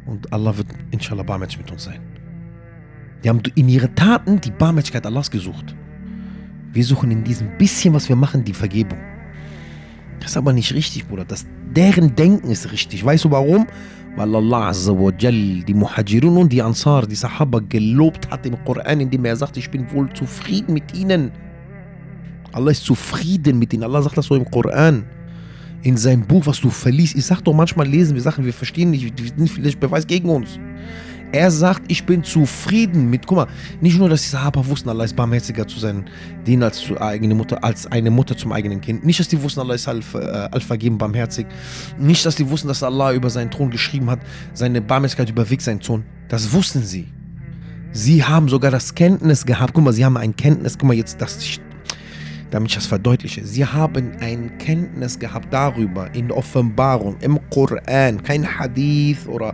und 0.05 0.31
Allah 0.31 0.55
wird 0.57 0.67
inshallah 0.91 1.23
barmherzig 1.23 1.57
mit 1.57 1.69
uns 1.69 1.83
sein. 1.83 1.99
Die 3.23 3.29
haben 3.29 3.41
in 3.55 3.67
ihre 3.67 3.93
Taten 3.93 4.39
die 4.39 4.51
Barmherzigkeit 4.51 5.05
Allahs 5.05 5.29
gesucht. 5.29 5.75
Wir 6.71 6.83
suchen 6.83 7.11
in 7.11 7.23
diesem 7.23 7.57
bisschen, 7.57 7.93
was 7.93 8.07
wir 8.07 8.15
machen, 8.15 8.43
die 8.43 8.53
Vergebung. 8.53 8.99
Das 10.19 10.31
ist 10.31 10.37
aber 10.37 10.53
nicht 10.53 10.73
richtig, 10.73 11.07
Bruder. 11.07 11.25
Das, 11.25 11.45
deren 11.75 12.15
Denken 12.15 12.49
ist 12.49 12.71
richtig. 12.71 13.03
Weißt 13.03 13.25
du 13.25 13.31
warum? 13.31 13.67
Weil 14.17 14.35
Allah 14.35 14.69
Azza 14.69 14.91
wa 14.91 15.11
Jal 15.17 15.63
die 15.63 15.73
Muhajirun 15.75 16.37
und 16.37 16.51
die 16.51 16.61
Ansar, 16.61 17.05
die 17.05 17.15
Sahaba 17.15 17.59
gelobt 17.59 18.29
hat 18.31 18.45
im 18.47 18.57
Koran, 18.65 18.99
indem 18.99 19.25
er 19.25 19.35
sagt, 19.35 19.55
ich 19.57 19.69
bin 19.69 19.89
wohl 19.91 20.09
zufrieden 20.11 20.73
mit 20.73 20.97
ihnen. 20.97 21.31
Allah 22.51 22.71
ist 22.71 22.83
zufrieden 22.83 23.59
mit 23.59 23.73
ihnen. 23.73 23.83
Allah 23.83 24.01
sagt 24.01 24.17
das 24.17 24.25
so 24.25 24.35
im 24.35 24.49
Koran. 24.49 25.05
In 25.83 25.95
seinem 25.95 26.25
Buch, 26.25 26.47
was 26.47 26.59
du 26.59 26.71
verliest. 26.71 27.15
Ich 27.15 27.27
sag 27.27 27.41
doch 27.41 27.53
manchmal 27.53 27.87
lesen 27.87 28.15
wir 28.15 28.21
Sachen, 28.23 28.43
wir 28.43 28.53
verstehen 28.53 28.89
nicht, 28.89 29.03
wir 29.03 29.27
sind 29.37 29.49
vielleicht 29.49 29.79
Beweis 29.79 30.07
gegen 30.07 30.29
uns. 30.29 30.59
Er 31.31 31.51
sagt, 31.51 31.83
ich 31.89 32.05
bin 32.05 32.23
zufrieden 32.23 33.09
mit, 33.09 33.27
guck 33.27 33.37
mal, 33.37 33.47
nicht 33.81 33.97
nur, 33.97 34.07
dass 34.07 34.23
die 34.23 34.29
Sahaba 34.29 34.65
wussten, 34.65 34.89
Allah 34.89 35.03
ist 35.03 35.15
barmherziger 35.15 35.67
zu 35.67 35.79
seinen 35.79 36.05
Dienern 36.45 36.69
als, 36.69 36.79
zu 36.79 36.99
eigene 36.99 37.35
Mutter, 37.35 37.63
als 37.63 37.85
eine 37.87 38.09
Mutter 38.09 38.37
zum 38.37 38.53
eigenen 38.53 38.79
Kind. 38.79 39.05
Nicht, 39.05 39.19
dass 39.19 39.27
die 39.27 39.41
wussten, 39.41 39.59
Allah 39.59 39.75
ist 39.75 39.87
allvergeben, 39.87 40.97
äh, 40.97 40.99
barmherzig. 40.99 41.47
Nicht, 41.99 42.25
dass 42.25 42.35
die 42.35 42.49
wussten, 42.49 42.69
dass 42.69 42.81
Allah 42.81 43.13
über 43.13 43.29
seinen 43.29 43.51
Thron 43.51 43.69
geschrieben 43.69 44.09
hat, 44.09 44.19
seine 44.53 44.81
Barmherzigkeit 44.81 45.29
überwiegt 45.29 45.61
seinen 45.61 45.81
Thron. 45.81 46.03
Das 46.29 46.53
wussten 46.53 46.81
sie. 46.83 47.07
Sie 47.91 48.23
haben 48.23 48.47
sogar 48.47 48.71
das 48.71 48.95
Kenntnis 48.95 49.45
gehabt. 49.45 49.73
Guck 49.73 49.83
mal, 49.83 49.93
sie 49.93 50.05
haben 50.05 50.17
ein 50.17 50.35
Kenntnis. 50.35 50.77
Guck 50.77 50.87
mal, 50.87 50.93
jetzt, 50.93 51.19
das, 51.21 51.59
damit 52.51 52.69
ich 52.69 52.75
das 52.75 52.85
verdeutliche. 52.85 53.45
Sie 53.45 53.65
haben 53.65 54.11
ein 54.19 54.57
Kenntnis 54.57 55.19
gehabt 55.19 55.47
darüber 55.51 56.09
in 56.13 56.29
der 56.29 56.37
Offenbarung, 56.37 57.17
im 57.21 57.39
Koran, 57.49 58.23
kein 58.23 58.45
Hadith 58.45 59.27
oder 59.27 59.53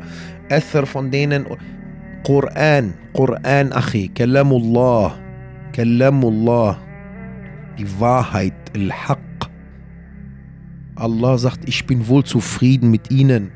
Ether 0.49 0.85
von 0.85 1.09
denen. 1.09 1.45
Koran, 2.23 2.93
Koran, 3.13 3.73
Achi, 3.73 4.09
Kalamullah, 4.09 5.17
Kalamullah, 5.73 6.77
die 7.77 7.99
Wahrheit, 7.99 8.53
Al-Haq. 8.75 9.19
Allah 10.95 11.37
sagt, 11.37 11.67
ich 11.67 11.85
bin 11.85 12.07
wohl 12.07 12.23
zufrieden 12.23 12.91
mit 12.91 13.11
ihnen, 13.11 13.51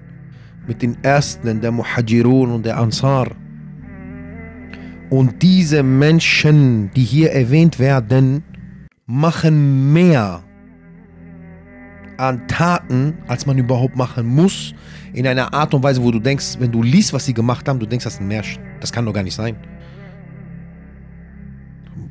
mit 0.67 0.81
den 0.81 0.97
Ersten, 1.03 1.61
der 1.61 1.71
Muhajirun 1.71 2.51
und 2.51 2.65
der 2.65 2.77
Ansar. 2.77 3.27
Und 5.09 5.41
diese 5.41 5.83
Menschen, 5.83 6.91
die 6.95 7.03
hier 7.03 7.31
erwähnt 7.31 7.79
werden, 7.79 8.43
machen 9.07 9.93
mehr 9.93 10.43
an 12.17 12.47
Taten, 12.47 13.17
als 13.27 13.45
man 13.45 13.57
überhaupt 13.57 13.95
machen 13.95 14.27
muss, 14.27 14.73
in 15.13 15.25
einer 15.25 15.53
Art 15.53 15.73
und 15.73 15.81
Weise, 15.81 16.03
wo 16.03 16.11
du 16.11 16.19
denkst, 16.19 16.57
wenn 16.59 16.71
du 16.71 16.83
liest, 16.83 17.13
was 17.13 17.25
sie 17.25 17.33
gemacht 17.33 17.67
haben, 17.67 17.79
du 17.79 17.85
denkst, 17.85 18.03
das 18.03 18.15
ist 18.15 18.21
ein 18.21 18.27
Märchen. 18.27 18.61
Das 18.81 18.91
kann 18.91 19.05
doch 19.05 19.13
gar 19.13 19.23
nicht 19.23 19.35
sein. 19.35 19.55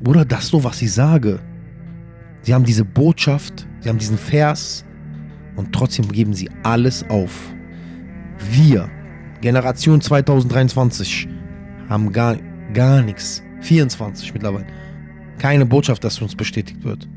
Bruder, 0.01 0.25
das 0.25 0.45
ist 0.45 0.51
so, 0.51 0.65
was 0.65 0.81
ich 0.81 0.93
sage. 0.93 1.41
Sie 2.43 2.55
haben 2.55 2.65
diese 2.65 2.85
Botschaft, 2.85 3.67
sie 3.81 3.89
haben 3.89 3.99
diesen 3.99 4.19
Vers 4.19 4.85
und 5.57 5.73
trotzdem 5.73 6.11
geben 6.11 6.33
sie 6.33 6.49
alles 6.63 7.05
auf. 7.11 7.53
Wir, 8.53 8.89
Generation 9.41 10.01
2023, 10.01 11.29
haben 11.89 12.13
gar, 12.13 12.37
gar 12.73 13.03
nichts. 13.03 13.43
24 13.61 14.33
mittlerweile. 14.33 14.67
Keine 15.39 15.67
Botschaft, 15.67 16.03
dass 16.05 16.21
uns 16.21 16.35
bestätigt 16.35 16.83
wird. 16.85 17.09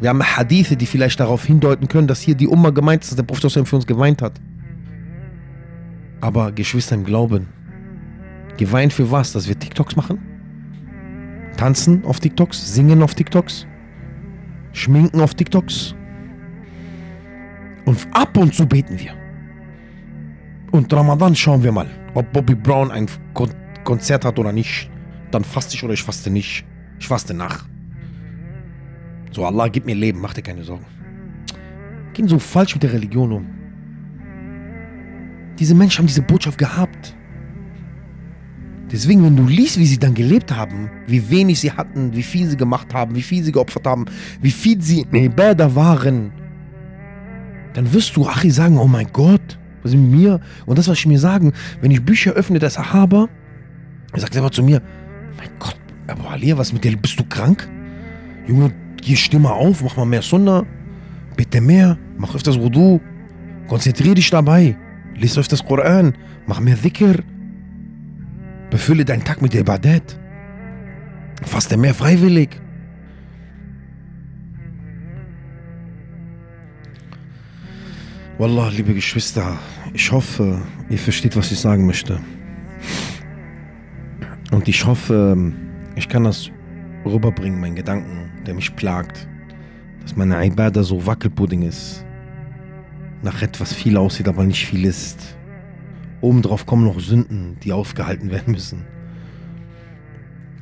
Wir 0.00 0.10
haben 0.10 0.22
Hadithe, 0.22 0.76
die 0.76 0.86
vielleicht 0.86 1.20
darauf 1.20 1.44
hindeuten 1.44 1.88
können, 1.88 2.06
dass 2.08 2.20
hier 2.20 2.34
die 2.34 2.48
Umma 2.48 2.70
gemeint 2.70 3.02
ist, 3.02 3.12
dass 3.12 3.16
der 3.16 3.22
Prophet 3.22 3.50
für 3.66 3.76
uns 3.76 3.86
geweint 3.86 4.20
hat. 4.20 4.40
Aber 6.20 6.52
Geschwister 6.52 6.94
im 6.94 7.04
Glauben, 7.04 7.48
geweint 8.56 8.92
für 8.92 9.10
was? 9.10 9.32
Dass 9.32 9.48
wir 9.48 9.58
TikToks 9.58 9.96
machen? 9.96 10.18
Tanzen 11.56 12.04
auf 12.04 12.20
TikToks? 12.20 12.74
Singen 12.74 13.02
auf 13.02 13.14
TikToks? 13.14 13.66
Schminken 14.72 15.20
auf 15.20 15.34
TikToks? 15.34 15.94
Und 17.84 18.06
ab 18.12 18.36
und 18.36 18.54
zu 18.54 18.66
beten 18.66 18.98
wir. 18.98 19.12
Und 20.72 20.92
Ramadan 20.92 21.36
schauen 21.36 21.62
wir 21.62 21.70
mal, 21.70 21.88
ob 22.14 22.32
Bobby 22.32 22.54
Brown 22.54 22.90
ein 22.90 23.06
Konzert 23.84 24.24
hat 24.24 24.38
oder 24.38 24.52
nicht 24.52 24.90
dann 25.34 25.44
faste 25.44 25.74
ich 25.74 25.82
oder 25.82 25.92
ich 25.92 26.02
faste 26.02 26.30
nicht. 26.30 26.64
Ich 26.98 27.08
faste 27.08 27.34
nach. 27.34 27.64
So, 29.32 29.44
Allah, 29.44 29.68
gib 29.68 29.84
mir 29.84 29.94
Leben, 29.94 30.20
mach 30.20 30.32
dir 30.32 30.42
keine 30.42 30.62
Sorgen. 30.62 30.86
Gehen 32.12 32.28
so 32.28 32.38
falsch 32.38 32.74
mit 32.74 32.84
der 32.84 32.92
Religion 32.92 33.32
um. 33.32 33.46
Diese 35.58 35.74
Menschen 35.74 35.98
haben 35.98 36.06
diese 36.06 36.22
Botschaft 36.22 36.58
gehabt. 36.58 37.16
Deswegen, 38.92 39.24
wenn 39.24 39.36
du 39.36 39.44
liest, 39.44 39.78
wie 39.78 39.86
sie 39.86 39.98
dann 39.98 40.14
gelebt 40.14 40.54
haben, 40.54 40.88
wie 41.06 41.28
wenig 41.30 41.58
sie 41.58 41.72
hatten, 41.72 42.14
wie 42.14 42.22
viel 42.22 42.46
sie 42.46 42.56
gemacht 42.56 42.94
haben, 42.94 43.16
wie 43.16 43.22
viel 43.22 43.42
sie 43.42 43.50
geopfert 43.50 43.86
haben, 43.86 44.04
wie 44.40 44.52
viel 44.52 44.80
sie 44.80 45.00
in 45.00 45.24
Ibadah 45.24 45.74
waren, 45.74 46.32
dann 47.72 47.92
wirst 47.92 48.14
du, 48.14 48.28
Achi, 48.28 48.50
sagen, 48.50 48.78
oh 48.78 48.86
mein 48.86 49.08
Gott, 49.12 49.58
was 49.82 49.92
ist 49.92 49.98
mit 49.98 50.12
mir? 50.12 50.40
Und 50.64 50.78
das, 50.78 50.86
was 50.86 50.98
ich 50.98 51.06
mir 51.06 51.18
sagen, 51.18 51.52
wenn 51.80 51.90
ich 51.90 52.04
Bücher 52.04 52.32
öffne, 52.34 52.60
der 52.60 52.70
Sahaba, 52.70 53.28
er 54.12 54.20
sagt 54.20 54.34
selber 54.34 54.52
zu 54.52 54.62
mir, 54.62 54.80
mein 55.44 55.58
Gott, 55.58 55.76
aber 56.06 56.30
Alia, 56.30 56.56
was 56.56 56.72
mit 56.72 56.84
dir? 56.84 56.96
Bist 56.96 57.18
du 57.18 57.24
krank? 57.24 57.68
Junge, 58.46 58.72
geh 58.96 59.16
Stimme 59.16 59.52
auf, 59.52 59.82
mach 59.82 59.96
mal 59.96 60.04
mehr 60.04 60.22
Sunna. 60.22 60.64
Bitte 61.36 61.60
mehr, 61.60 61.98
mach 62.18 62.34
öfters 62.34 62.58
Wudu. 62.58 63.00
Konzentrier 63.68 64.14
dich 64.14 64.30
dabei. 64.30 64.76
Lies 65.16 65.38
öfters 65.38 65.64
Koran. 65.64 66.14
Mach 66.46 66.60
mehr 66.60 66.76
Dhikr. 66.76 67.22
Befülle 68.70 69.04
deinen 69.04 69.24
Tag 69.24 69.40
mit 69.40 69.54
der 69.54 69.60
Ibadat. 69.60 70.18
Faste 71.42 71.76
mehr 71.76 71.94
freiwillig. 71.94 72.60
Wallah, 78.36 78.68
liebe 78.68 78.92
Geschwister, 78.94 79.58
ich 79.92 80.10
hoffe, 80.10 80.60
ihr 80.90 80.98
versteht, 80.98 81.36
was 81.36 81.52
ich 81.52 81.58
sagen 81.60 81.86
möchte. 81.86 82.20
Und 84.64 84.70
ich 84.70 84.86
hoffe, 84.86 85.52
ich 85.94 86.08
kann 86.08 86.24
das 86.24 86.50
rüberbringen, 87.04 87.60
meinen 87.60 87.74
Gedanken, 87.74 88.30
der 88.46 88.54
mich 88.54 88.74
plagt. 88.74 89.28
Dass 90.00 90.16
meine 90.16 90.42
Ibadah 90.42 90.82
so 90.82 91.04
Wackelpudding 91.04 91.60
ist. 91.60 92.02
Nach 93.20 93.42
etwas 93.42 93.74
viel 93.74 93.98
aussieht, 93.98 94.26
aber 94.26 94.42
nicht 94.42 94.64
viel 94.64 94.86
ist. 94.86 95.36
Obendrauf 96.22 96.64
kommen 96.64 96.84
noch 96.84 96.98
Sünden, 96.98 97.58
die 97.62 97.74
aufgehalten 97.74 98.30
werden 98.30 98.52
müssen. 98.52 98.86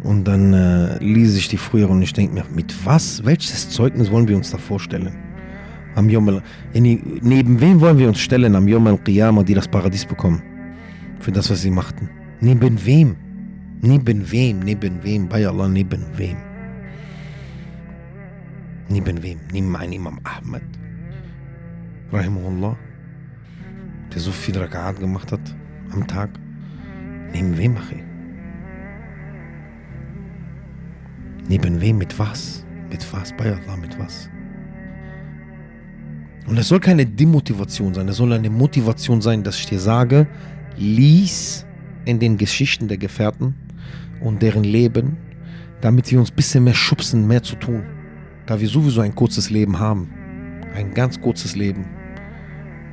Und 0.02 0.24
dann 0.24 0.52
äh, 0.52 0.98
lese 0.98 1.38
ich 1.38 1.46
die 1.46 1.56
früher 1.56 1.88
und 1.88 2.02
ich 2.02 2.12
denke 2.12 2.34
mir, 2.34 2.44
mit 2.52 2.74
was, 2.84 3.24
welches 3.24 3.70
Zeugnis 3.70 4.10
wollen 4.10 4.26
wir 4.26 4.34
uns 4.34 4.50
da 4.50 4.58
vorstellen? 4.58 5.14
Am 5.94 6.10
Yom 6.10 6.42
neben 6.72 7.60
wem 7.60 7.80
wollen 7.80 7.98
wir 7.98 8.08
uns 8.08 8.18
stellen 8.18 8.56
am 8.56 8.66
Yom 8.66 8.84
al-Qiyamah, 8.84 9.44
die 9.44 9.54
das 9.54 9.68
Paradies 9.68 10.04
bekommen? 10.04 10.42
Für 11.20 11.30
das, 11.30 11.48
was 11.50 11.62
sie 11.62 11.70
machten. 11.70 12.10
Neben 12.40 12.84
wem? 12.84 13.14
Neben 13.84 14.30
wem, 14.30 14.60
neben 14.60 15.02
wem, 15.02 15.28
bei 15.28 15.44
Allah, 15.44 15.66
neben 15.66 16.04
wem? 16.16 16.36
Neben 18.88 19.20
wem? 19.24 19.40
Neben 19.52 19.74
einem 19.74 19.92
Imam 19.94 20.20
Ahmed, 20.22 20.62
Rahimullah, 22.12 22.76
der 24.14 24.20
so 24.20 24.30
viel 24.30 24.56
Rakat 24.56 25.00
gemacht 25.00 25.32
hat 25.32 25.56
am 25.90 26.06
Tag. 26.06 26.30
Neben 27.32 27.58
wem, 27.58 27.76
Achi? 27.76 28.04
Neben 31.48 31.80
wem, 31.80 31.98
mit 31.98 32.16
was? 32.16 32.64
Mit 32.88 33.04
was, 33.12 33.36
bei 33.36 33.46
Allah, 33.46 33.76
mit 33.76 33.98
was? 33.98 34.30
Und 36.46 36.56
es 36.56 36.68
soll 36.68 36.78
keine 36.78 37.04
Demotivation 37.04 37.94
sein, 37.94 38.06
es 38.06 38.18
soll 38.18 38.32
eine 38.32 38.50
Motivation 38.50 39.20
sein, 39.20 39.42
dass 39.42 39.58
ich 39.58 39.66
dir 39.66 39.80
sage, 39.80 40.28
lies 40.76 41.66
in 42.04 42.20
den 42.20 42.36
Geschichten 42.36 42.86
der 42.86 42.98
Gefährten 42.98 43.56
und 44.22 44.42
deren 44.42 44.64
Leben, 44.64 45.16
damit 45.80 46.10
wir 46.10 46.18
uns 46.18 46.30
ein 46.30 46.36
bisschen 46.36 46.64
mehr 46.64 46.74
schubsen, 46.74 47.26
mehr 47.26 47.42
zu 47.42 47.56
tun. 47.56 47.82
Da 48.46 48.60
wir 48.60 48.68
sowieso 48.68 49.00
ein 49.00 49.14
kurzes 49.14 49.50
Leben 49.50 49.78
haben. 49.78 50.10
Ein 50.74 50.94
ganz 50.94 51.20
kurzes 51.20 51.56
Leben. 51.56 51.86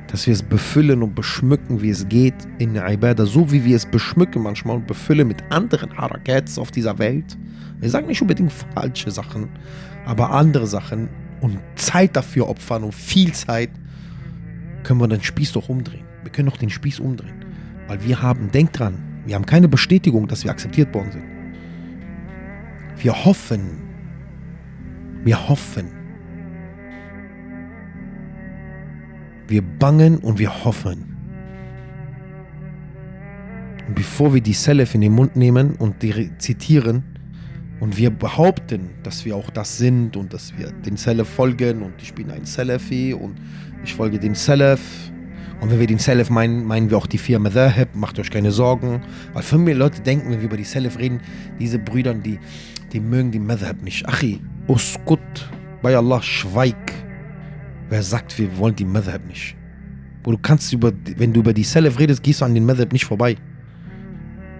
Dass 0.08 0.26
wir 0.26 0.34
es 0.34 0.42
befüllen 0.42 1.02
und 1.02 1.14
beschmücken, 1.14 1.82
wie 1.82 1.90
es 1.90 2.08
geht 2.08 2.34
in 2.58 2.74
der 2.74 2.90
Ibadah, 2.90 3.26
so 3.26 3.52
wie 3.52 3.64
wir 3.64 3.76
es 3.76 3.86
beschmücken 3.86 4.42
manchmal 4.42 4.76
und 4.76 4.86
befüllen 4.86 5.28
mit 5.28 5.42
anderen 5.50 5.96
Harakats 5.96 6.58
auf 6.58 6.70
dieser 6.70 6.98
Welt. 6.98 7.36
Wir 7.78 7.90
sagen 7.90 8.08
nicht 8.08 8.20
unbedingt 8.20 8.52
falsche 8.74 9.10
Sachen, 9.10 9.48
aber 10.04 10.30
andere 10.32 10.66
Sachen 10.66 11.08
und 11.40 11.58
Zeit 11.76 12.16
dafür 12.16 12.48
opfern 12.48 12.82
und 12.84 12.94
viel 12.94 13.32
Zeit, 13.32 13.70
können 14.82 15.00
wir 15.00 15.08
den 15.08 15.22
Spieß 15.22 15.52
doch 15.52 15.68
umdrehen. 15.68 16.04
Wir 16.22 16.32
können 16.32 16.48
doch 16.48 16.56
den 16.56 16.70
Spieß 16.70 17.00
umdrehen. 17.00 17.44
Weil 17.86 18.02
wir 18.04 18.20
haben, 18.22 18.50
denk 18.50 18.72
dran, 18.72 19.09
wir 19.30 19.36
haben 19.36 19.46
keine 19.46 19.68
Bestätigung, 19.68 20.26
dass 20.26 20.42
wir 20.42 20.50
akzeptiert 20.50 20.92
worden 20.92 21.12
sind. 21.12 21.22
Wir 22.96 23.24
hoffen. 23.24 23.78
Wir 25.22 25.48
hoffen. 25.48 25.86
Wir 29.46 29.62
bangen 29.62 30.18
und 30.18 30.40
wir 30.40 30.64
hoffen. 30.64 31.16
Und 33.86 33.94
bevor 33.94 34.34
wir 34.34 34.40
die 34.40 34.52
Selef 34.52 34.96
in 34.96 35.02
den 35.02 35.12
Mund 35.12 35.36
nehmen 35.36 35.76
und 35.76 36.02
die 36.02 36.36
zitieren 36.38 37.04
und 37.78 37.96
wir 37.96 38.10
behaupten, 38.10 38.90
dass 39.04 39.24
wir 39.24 39.36
auch 39.36 39.50
das 39.50 39.78
sind 39.78 40.16
und 40.16 40.34
dass 40.34 40.58
wir 40.58 40.72
den 40.72 40.96
Selef 40.96 41.28
folgen 41.28 41.82
und 41.82 42.02
ich 42.02 42.12
bin 42.14 42.32
ein 42.32 42.46
Salafi 42.46 43.14
und 43.14 43.36
ich 43.84 43.94
folge 43.94 44.18
dem 44.18 44.34
Selef 44.34 44.80
und 45.60 45.70
wenn 45.70 45.78
wir 45.78 45.86
den 45.86 45.98
Salaf 45.98 46.30
meinen, 46.30 46.64
meinen 46.64 46.90
wir 46.90 46.96
auch 46.96 47.06
die 47.06 47.18
vier 47.18 47.38
Madhahib, 47.38 47.94
macht 47.94 48.18
euch 48.18 48.30
keine 48.30 48.50
Sorgen. 48.50 49.02
Weil 49.34 49.42
viele 49.42 49.74
Leute 49.74 50.00
denken, 50.00 50.30
wenn 50.30 50.38
wir 50.38 50.46
über 50.46 50.56
die 50.56 50.64
Salaf 50.64 50.98
reden, 50.98 51.20
diese 51.58 51.78
Brüder, 51.78 52.14
die, 52.14 52.38
die 52.92 53.00
mögen 53.00 53.30
die 53.30 53.38
Madhab 53.38 53.82
nicht. 53.82 54.08
Achi, 54.08 54.40
uskut, 54.68 55.50
bei 55.82 55.96
Allah, 55.96 56.22
schweig. 56.22 56.92
Wer 57.90 58.02
sagt, 58.02 58.38
wir 58.38 58.56
wollen 58.56 58.74
die 58.74 58.86
Madhab 58.86 59.26
nicht? 59.26 59.54
Wo 60.24 60.30
du 60.30 60.38
kannst 60.38 60.72
über, 60.72 60.92
wenn 61.16 61.32
du 61.32 61.40
über 61.40 61.52
die 61.52 61.64
Salaf 61.64 61.98
redest, 61.98 62.22
gehst 62.22 62.40
du 62.40 62.46
an 62.46 62.54
den 62.54 62.64
Madhab 62.64 62.92
nicht 62.92 63.04
vorbei. 63.04 63.36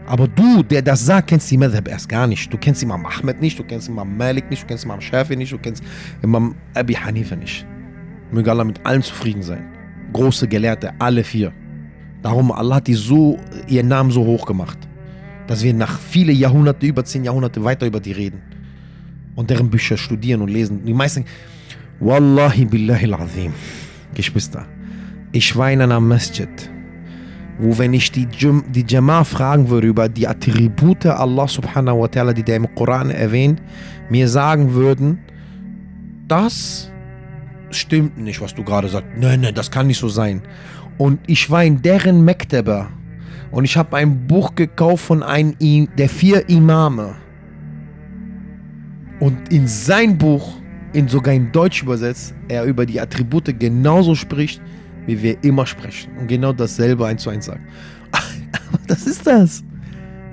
Aber 0.07 0.29
du, 0.29 0.63
der 0.63 0.83
das 0.83 1.07
sagt, 1.07 1.29
kennst 1.29 1.51
die 1.51 1.57
Madhab 1.57 1.89
erst 1.89 2.09
gar 2.09 2.27
nicht. 2.27 2.53
Du 2.53 2.59
kennst 2.59 2.83
Imam 2.83 3.07
Ahmed 3.07 3.41
nicht, 3.41 3.59
du 3.59 3.65
kennst 3.65 3.89
Imam 3.89 4.17
Malik 4.17 4.51
nicht, 4.51 4.65
du 4.65 4.67
kennst 4.67 4.85
Imam 4.85 5.01
Shafi 5.01 5.37
nicht, 5.37 5.53
du 5.53 5.59
kennst 5.59 5.83
Imam 6.21 6.57
Abi 6.75 6.95
Hanifa 6.95 7.37
nicht. 7.37 7.65
Möge 8.33 8.51
Allah 8.51 8.65
mit 8.65 8.85
allen 8.85 9.03
zufrieden 9.03 9.43
sein 9.43 9.80
große 10.13 10.49
Gelehrte, 10.49 10.93
alle 10.99 11.25
vier. 11.25 11.53
Darum, 12.23 12.53
Allah 12.53 12.77
hat 12.77 12.87
die 12.87 12.95
so, 12.95 13.39
ihren 13.67 13.89
Namen 13.89 14.11
so 14.11 14.25
hoch 14.25 14.45
gemacht, 14.47 14.79
dass 15.47 15.63
wir 15.63 15.73
nach 15.75 15.99
viele 15.99 16.33
Jahrhunderte, 16.33 16.87
über 16.87 17.05
zehn 17.05 17.25
Jahrhunderte 17.25 17.65
weiter 17.65 17.87
über 17.87 18.01
die 18.01 18.13
reden. 18.13 18.43
und 19.41 19.49
deren 19.51 19.71
Bücher 19.71 19.97
studieren 19.97 20.43
und 20.43 20.49
lesen. 20.49 20.85
Die 20.85 20.93
meisten, 20.93 21.25
Wallahi 22.01 22.65
billahi 22.65 23.07
al-azim, 23.07 23.53
Geschwister, 24.15 24.67
ich 25.33 25.57
war 25.57 25.71
in 25.71 25.81
einer 25.81 26.01
Masjid, 26.01 26.49
wo 27.59 27.77
wenn 27.79 27.95
ich 27.95 28.11
die, 28.13 28.27
Jum, 28.39 28.65
die 28.71 28.85
Jama 28.87 29.25
fragen 29.25 29.69
würde 29.69 29.87
über 29.87 30.09
die 30.09 30.27
Attribute 30.27 31.07
Allah 31.07 31.49
subhanahu 31.49 32.01
wa 32.01 32.07
ta'ala, 32.07 32.33
die 32.33 32.43
der 32.43 32.57
im 32.57 32.75
Koran 32.75 33.11
erwähnt, 33.11 33.63
mir 34.09 34.29
sagen 34.29 34.75
würden, 34.75 35.19
das 36.27 36.91
stimmt 37.71 38.19
nicht, 38.19 38.41
was 38.41 38.55
du 38.55 38.65
gerade 38.65 38.89
sagst. 38.89 39.09
Nein, 39.17 39.41
nein, 39.41 39.55
das 39.55 39.71
kann 39.71 39.87
nicht 39.87 39.99
so 39.99 40.09
sein. 40.09 40.43
Und 40.99 41.21
ich 41.27 41.51
war 41.51 41.65
in 41.65 41.83
deren 41.83 42.25
Mekteba 42.25 42.91
und 43.51 43.65
ich 43.65 43.77
habe 43.77 43.97
ein 43.97 44.27
Buch 44.27 44.55
gekauft 44.55 45.05
von 45.05 45.23
einem 45.23 45.55
der 45.97 46.09
vier 46.09 46.49
Imame. 46.49 47.17
Und 49.19 49.53
in 49.53 49.67
sein 49.67 50.17
Buch, 50.17 50.57
in 50.93 51.09
sogar 51.09 51.35
in 51.35 51.53
Deutsch 51.53 51.83
übersetzt, 51.83 52.35
er 52.49 52.65
über 52.65 52.87
die 52.87 53.01
Attribute 53.01 53.59
genauso 53.59 54.15
spricht, 54.15 54.63
wie 55.07 55.23
wir 55.23 55.43
immer 55.45 55.67
sprechen. 55.67 56.11
Und 56.19 56.29
genau 56.29 56.53
dasselbe 56.53 57.07
eins 57.07 57.23
zu 57.23 57.31
eins 57.31 57.47
sagt. 57.47 57.61
das 58.87 59.07
ist 59.07 59.27
das. 59.27 59.63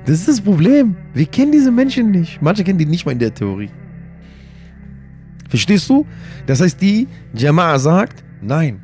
Das 0.05 0.19
ist 0.19 0.27
das 0.27 0.41
Problem. 0.41 0.95
Wir 1.13 1.25
kennen 1.25 1.51
diese 1.51 1.71
Menschen 1.71 2.11
nicht. 2.11 2.41
Manche 2.41 2.63
kennen 2.63 2.79
die 2.79 2.85
nicht 2.85 3.05
mal 3.05 3.11
in 3.11 3.19
der 3.19 3.33
Theorie. 3.33 3.69
Verstehst 5.47 5.89
du? 5.89 6.05
Das 6.45 6.61
heißt, 6.61 6.81
die 6.81 7.07
Jama'a 7.35 7.79
sagt, 7.79 8.23
nein. 8.41 8.79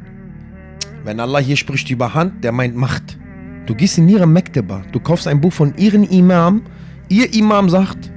Wenn 1.03 1.20
Allah 1.20 1.39
hier 1.39 1.57
spricht 1.57 1.89
über 1.89 2.14
Hand, 2.14 2.43
der 2.43 2.51
meint 2.51 2.76
Macht. 2.76 3.18
Du 3.66 3.76
gehst 3.76 3.97
in 3.97 4.09
ihre 4.09 4.28
Mekteba, 4.28 4.84
du 4.91 4.99
kaufst 4.99 5.28
ein 5.28 5.39
Buch 5.39 5.53
von 5.53 5.76
ihrem 5.78 6.03
Imam. 6.03 6.64
Ihr 7.09 7.34
Imam 7.34 7.70
sagt, 7.70 8.11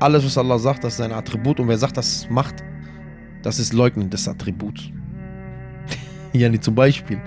alles, 0.00 0.24
was 0.24 0.36
Allah 0.38 0.58
sagt, 0.58 0.84
das 0.84 0.94
ist 0.94 0.98
sein 0.98 1.12
Attribut. 1.12 1.60
Und 1.60 1.68
wer 1.68 1.78
sagt, 1.78 1.96
das 1.96 2.28
Macht, 2.28 2.56
das 3.42 3.58
ist 3.58 3.72
Leugnen 3.72 4.10
des 4.10 4.28
Attributs. 4.28 4.82
ja, 6.32 6.48
nicht 6.48 6.64
zum 6.64 6.74
Beispiel. 6.74 7.20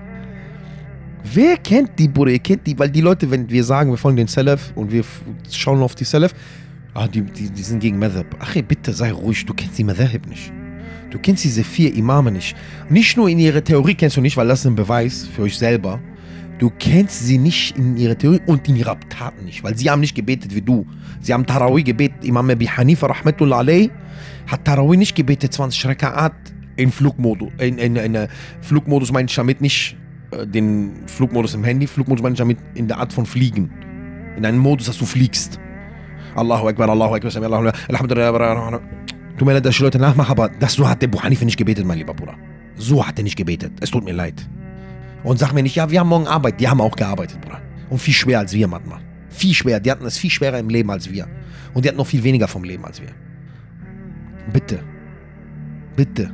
Wer 1.34 1.58
kennt 1.58 1.98
die, 2.00 2.08
Bruder? 2.08 2.32
Ihr 2.32 2.40
kennt 2.40 2.66
die, 2.68 2.78
weil 2.78 2.90
die 2.90 3.02
Leute, 3.02 3.30
wenn 3.30 3.50
wir 3.50 3.64
sagen, 3.64 3.92
wir 3.92 3.98
folgen 3.98 4.18
den 4.18 4.28
Salaf 4.28 4.72
und 4.76 4.92
wir 4.92 5.04
schauen 5.52 5.82
auf 5.82 5.96
die 5.96 6.06
Salaf, 6.06 6.34
ah, 6.98 7.08
die, 7.08 7.22
die, 7.22 7.50
die 7.50 7.64
sind 7.64 7.80
gegen 7.80 8.00
Madhab. 8.00 8.26
Ach, 8.40 8.56
bitte 8.68 8.92
sei 8.92 9.12
ruhig, 9.12 9.46
du 9.46 9.54
kennst 9.54 9.78
die 9.78 9.84
Madhab 9.84 10.28
nicht. 10.28 10.52
Du 11.12 11.20
kennst 11.20 11.44
diese 11.44 11.64
vier 11.64 11.94
Imame 11.96 12.32
nicht. 12.32 12.56
Nicht 12.90 13.16
nur 13.16 13.30
in 13.30 13.40
ihrer 13.40 13.64
Theorie 13.64 13.96
kennst 13.96 14.18
du 14.18 14.22
nicht, 14.22 14.36
weil 14.36 14.48
das 14.48 14.60
ist 14.60 14.66
ein 14.66 14.76
Beweis 14.76 15.28
für 15.28 15.44
euch 15.44 15.58
selber. 15.58 16.00
Du 16.60 16.72
kennst 16.80 17.26
sie 17.26 17.38
nicht 17.38 17.78
in 17.78 17.98
ihrer 17.98 18.18
Theorie 18.18 18.42
und 18.48 18.68
in 18.68 18.76
ihrer 18.76 19.00
Taten 19.10 19.46
nicht, 19.46 19.64
weil 19.64 19.78
sie 19.78 19.90
haben 19.90 20.02
nicht 20.02 20.16
gebetet 20.16 20.56
wie 20.56 20.62
du. 20.62 20.86
Sie 21.22 21.34
haben 21.34 21.46
Tarawih 21.46 21.84
gebetet. 21.84 22.26
Imam 22.26 22.50
Abi 22.50 22.66
Hanifa 22.66 23.08
rahmatullah 23.08 23.60
alayh 23.60 23.92
hat 24.48 24.66
Tarawih 24.66 24.98
nicht 24.98 25.16
gebetet, 25.16 25.54
20 25.54 25.86
Rakaat 25.86 26.34
in 26.76 26.92
Flugmodus. 26.92 27.52
In, 27.60 27.78
in, 27.78 27.96
in, 27.96 28.16
in 28.16 28.28
Flugmodus 28.62 29.12
meine 29.12 29.28
ich 29.28 29.36
damit 29.36 29.62
nicht 29.62 29.96
äh, 30.32 30.48
den 30.48 31.04
Flugmodus 31.06 31.54
im 31.54 31.64
Handy, 31.64 31.86
Flugmodus 31.86 32.24
meine 32.24 32.34
ich 32.34 32.40
damit 32.40 32.58
in 32.74 32.88
der 32.88 32.98
Art 32.98 33.14
von 33.14 33.26
Fliegen. 33.26 33.72
In 34.36 34.46
einem 34.46 34.60
Modus, 34.60 34.88
dass 34.88 34.98
du 34.98 35.06
fliegst. 35.06 35.60
Allahu 36.38 36.68
Akbar, 36.68 36.90
Allahu 36.90 37.16
Akbar, 37.16 37.44
Allahu 37.44 37.72
Alhamdulillah. 37.90 38.80
Tut 39.38 39.48
mir 39.48 39.54
leid, 39.54 39.66
dass 39.66 39.76
ich 39.76 39.80
Leute 39.82 40.00
nachmache, 40.00 40.32
aber 40.32 40.50
das 40.60 40.74
so 40.74 40.88
hat 40.88 41.02
der 41.02 41.10
Abu 41.10 41.22
Hanifa 41.22 41.46
nicht 41.46 41.58
gebetet, 41.58 41.86
mein 41.86 41.98
lieber 41.98 42.14
Bruder. 42.14 42.36
So 42.76 43.06
hat 43.06 43.18
er 43.18 43.24
nicht 43.24 43.36
gebetet. 43.36 43.74
Es 43.82 43.92
tut 43.92 44.04
mir 44.04 44.14
leid. 44.14 44.48
Und 45.24 45.40
sag 45.40 45.54
mir 45.54 45.64
nicht, 45.64 45.76
ja, 45.76 45.90
wir 45.90 46.00
haben 46.00 46.10
morgen 46.10 46.28
Arbeit. 46.28 46.60
Die 46.60 46.68
haben 46.68 46.80
auch 46.80 46.96
gearbeitet, 46.96 47.42
Bruder. 47.42 47.62
Und 47.90 48.00
viel 48.00 48.14
schwerer 48.14 48.40
als 48.40 48.54
wir 48.54 48.68
manchmal. 48.68 49.00
Viel 49.30 49.54
schwerer. 49.54 49.80
Die 49.80 49.92
hatten 49.92 50.06
es 50.06 50.18
viel 50.18 50.30
schwerer 50.30 50.60
im 50.60 50.70
Leben 50.70 50.90
als 50.90 51.12
wir. 51.12 51.28
Und 51.74 51.84
die 51.86 51.90
hatten 51.90 51.98
noch 51.98 52.08
viel 52.08 52.24
weniger 52.24 52.48
vom 52.48 52.64
Leben 52.64 52.86
als 52.86 53.02
wir. 53.02 53.10
Bitte. 54.54 54.80
Bitte. 55.96 56.32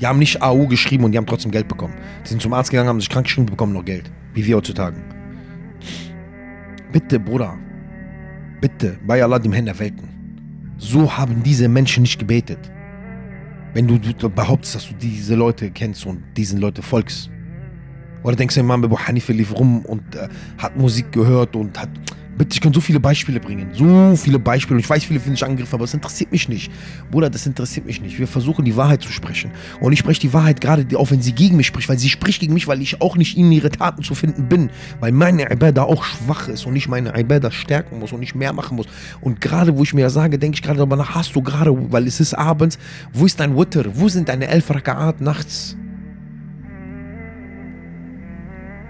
Die 0.00 0.06
haben 0.06 0.18
nicht 0.18 0.42
AU 0.42 0.66
geschrieben 0.66 1.04
und 1.04 1.12
die 1.12 1.18
haben 1.18 1.26
trotzdem 1.26 1.50
Geld 1.50 1.68
bekommen. 1.68 1.94
Die 2.24 2.28
sind 2.28 2.42
zum 2.42 2.52
Arzt 2.52 2.70
gegangen, 2.70 2.88
haben 2.88 3.00
sich 3.00 3.08
krank 3.08 3.26
geschrieben 3.26 3.46
und 3.46 3.50
bekommen 3.50 3.72
noch 3.72 3.84
Geld. 3.84 4.10
Wie 4.34 4.44
wir 4.44 4.56
heutzutage. 4.56 4.96
Bitte, 6.92 7.18
Bruder. 7.20 7.58
Bitte, 8.60 8.98
bei 9.06 9.22
Allah 9.22 9.38
dem 9.38 9.52
Herrn 9.52 9.66
der 9.66 9.78
Welten. 9.78 10.08
So 10.78 11.16
haben 11.16 11.42
diese 11.42 11.68
Menschen 11.68 12.02
nicht 12.02 12.18
gebetet. 12.18 12.58
Wenn 13.74 13.86
du 13.86 13.98
behauptest, 14.30 14.74
dass 14.74 14.88
du 14.88 14.94
diese 14.94 15.34
Leute 15.34 15.70
kennst 15.70 16.06
und 16.06 16.22
diesen 16.36 16.60
Leute 16.60 16.82
folgst. 16.82 17.30
Oder 18.26 18.34
denkst 18.34 18.56
du, 18.56 18.60
Imam 18.60 18.82
Abu 18.82 18.98
Hanifa 18.98 19.32
lief 19.32 19.54
rum 19.54 19.84
und 19.84 20.16
äh, 20.16 20.28
hat 20.58 20.76
Musik 20.76 21.12
gehört 21.12 21.54
und 21.54 21.80
hat 21.80 21.88
Bitte, 22.36 22.52
ich 22.52 22.60
kann 22.60 22.74
so 22.74 22.82
viele 22.82 23.00
Beispiele 23.00 23.40
bringen. 23.40 23.70
So 23.72 24.14
viele 24.14 24.38
Beispiele. 24.38 24.74
Und 24.74 24.80
ich 24.80 24.90
weiß, 24.90 25.04
viele 25.04 25.20
finden 25.20 25.36
sich 25.36 25.44
angegriffen, 25.44 25.74
aber 25.74 25.84
das 25.84 25.94
interessiert 25.94 26.32
mich 26.32 26.50
nicht. 26.50 26.70
Bruder, 27.10 27.30
das 27.30 27.46
interessiert 27.46 27.86
mich 27.86 28.02
nicht. 28.02 28.18
Wir 28.18 28.26
versuchen, 28.26 28.62
die 28.62 28.76
Wahrheit 28.76 29.00
zu 29.00 29.10
sprechen. 29.10 29.52
Und 29.80 29.94
ich 29.94 30.00
spreche 30.00 30.20
die 30.20 30.34
Wahrheit 30.34 30.60
gerade, 30.60 30.86
auch 30.98 31.10
wenn 31.10 31.22
sie 31.22 31.32
gegen 31.32 31.56
mich 31.56 31.66
spricht, 31.66 31.88
weil 31.88 31.98
sie 31.98 32.10
spricht 32.10 32.40
gegen 32.40 32.52
mich, 32.52 32.68
weil 32.68 32.82
ich 32.82 33.00
auch 33.00 33.16
nicht 33.16 33.38
in 33.38 33.50
ihre 33.52 33.70
Taten 33.70 34.02
zu 34.02 34.14
finden 34.14 34.50
bin. 34.50 34.68
Weil 35.00 35.12
meine 35.12 35.50
Ibadah 35.50 35.84
auch 35.84 36.04
schwach 36.04 36.48
ist 36.48 36.66
und 36.66 36.76
ich 36.76 36.88
meine 36.88 37.18
Ibadah 37.18 37.50
stärken 37.50 38.00
muss 38.00 38.12
und 38.12 38.20
nicht 38.20 38.34
mehr 38.34 38.52
machen 38.52 38.76
muss. 38.76 38.86
Und 39.22 39.40
gerade, 39.40 39.78
wo 39.78 39.82
ich 39.82 39.94
mir 39.94 40.10
sage, 40.10 40.38
denke 40.38 40.56
ich 40.56 40.62
gerade 40.62 40.76
darüber 40.76 40.96
nach, 40.96 41.14
hast 41.14 41.34
du 41.34 41.40
gerade, 41.40 41.74
weil 41.90 42.06
es 42.06 42.20
ist 42.20 42.34
abends, 42.34 42.78
wo 43.14 43.24
ist 43.24 43.40
dein 43.40 43.56
Witter? 43.56 43.84
Wo 43.94 44.10
sind 44.10 44.28
deine 44.28 44.48
elf 44.48 44.68
Rakaat 44.68 45.22
nachts? 45.22 45.74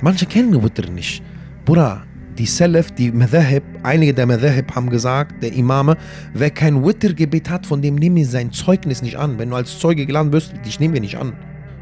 Manche 0.03 0.27
kennen 0.27 0.63
Witter 0.63 0.91
nicht. 0.91 1.23
Bruder, 1.65 2.05
die 2.37 2.45
Salaf, 2.45 2.91
die 2.91 3.11
Madhahib, 3.11 3.63
einige 3.83 4.13
der 4.13 4.27
Madhahib 4.27 4.75
haben 4.75 4.91
gesagt, 4.91 5.43
der 5.43 5.55
Imame, 5.55 5.97
wer 6.35 6.51
kein 6.51 6.85
Wittergebet 6.85 7.49
hat, 7.49 7.65
von 7.65 7.81
dem 7.81 7.95
nehmen 7.95 8.17
wir 8.17 8.27
sein 8.27 8.53
Zeugnis 8.53 9.01
nicht 9.01 9.17
an. 9.17 9.39
Wenn 9.39 9.51
du 9.51 9.57
als 9.57 9.79
Zeuge 9.79 10.05
geladen 10.05 10.33
wirst, 10.33 10.53
dich 10.67 10.79
nehmen 10.79 10.93
wir 10.93 11.01
nicht 11.01 11.17
an, 11.17 11.33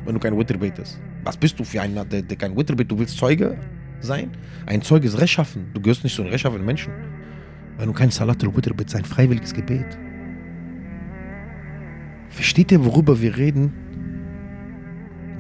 wenn 0.04 0.14
du 0.14 0.20
kein 0.20 0.38
Witr 0.38 0.56
betest. 0.56 1.00
Was 1.24 1.36
bist 1.36 1.58
du 1.58 1.64
für 1.64 1.82
einer, 1.82 2.04
der, 2.04 2.22
der 2.22 2.36
kein 2.36 2.56
Witr 2.56 2.76
betet? 2.76 2.92
Du 2.92 2.98
willst 3.00 3.18
Zeuge 3.18 3.58
sein? 4.00 4.30
Ein 4.66 4.80
Zeuge 4.80 5.08
ist 5.08 5.18
rechtschaffen. 5.18 5.66
Du 5.74 5.80
gehörst 5.80 6.04
nicht 6.04 6.14
zu 6.14 6.22
den 6.22 6.30
rechtschaffenen 6.30 6.64
Menschen. 6.64 6.92
Wenn 7.78 7.88
du 7.88 7.92
kein 7.92 8.10
Salat 8.10 8.44
al-Witr 8.44 8.74
betest, 8.74 8.94
ein 8.94 9.04
freiwilliges 9.04 9.52
Gebet. 9.52 9.98
Versteht 12.28 12.70
ihr, 12.70 12.84
worüber 12.84 13.20
wir 13.20 13.36
reden? 13.36 13.72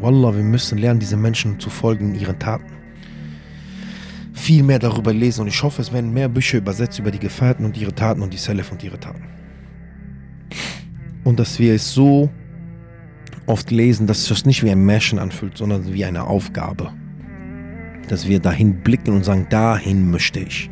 Wallah, 0.04 0.36
wir 0.36 0.44
müssen 0.44 0.76
lernen, 0.76 1.00
diese 1.00 1.16
Menschen 1.16 1.58
zu 1.58 1.70
folgen 1.70 2.14
in 2.14 2.20
ihren 2.20 2.38
Taten 2.38 2.74
viel 4.34 4.62
mehr 4.62 4.78
darüber 4.78 5.14
lesen 5.14 5.40
und 5.40 5.48
ich 5.48 5.62
hoffe, 5.62 5.80
es 5.80 5.90
werden 5.90 6.12
mehr 6.12 6.28
Bücher 6.28 6.58
übersetzt 6.58 6.98
über 6.98 7.10
die 7.10 7.18
Gefährten 7.18 7.64
und 7.64 7.78
ihre 7.78 7.94
Taten 7.94 8.20
und 8.20 8.34
die 8.34 8.36
Salaf 8.36 8.70
und 8.70 8.84
ihre 8.84 9.00
Taten. 9.00 9.22
Und 11.24 11.40
dass 11.40 11.58
wir 11.58 11.72
es 11.74 11.94
so 11.94 12.28
oft 13.46 13.70
lesen, 13.70 14.06
dass 14.06 14.18
es 14.18 14.28
das 14.28 14.44
nicht 14.44 14.62
wie 14.62 14.70
ein 14.70 14.84
Märchen 14.84 15.18
anfühlt, 15.18 15.56
sondern 15.56 15.90
wie 15.94 16.04
eine 16.04 16.24
Aufgabe. 16.24 16.92
Dass 18.08 18.28
wir 18.28 18.38
dahin 18.38 18.82
blicken 18.82 19.14
und 19.14 19.24
sagen, 19.24 19.46
dahin 19.48 20.10
möchte 20.10 20.40
ich. 20.40 20.68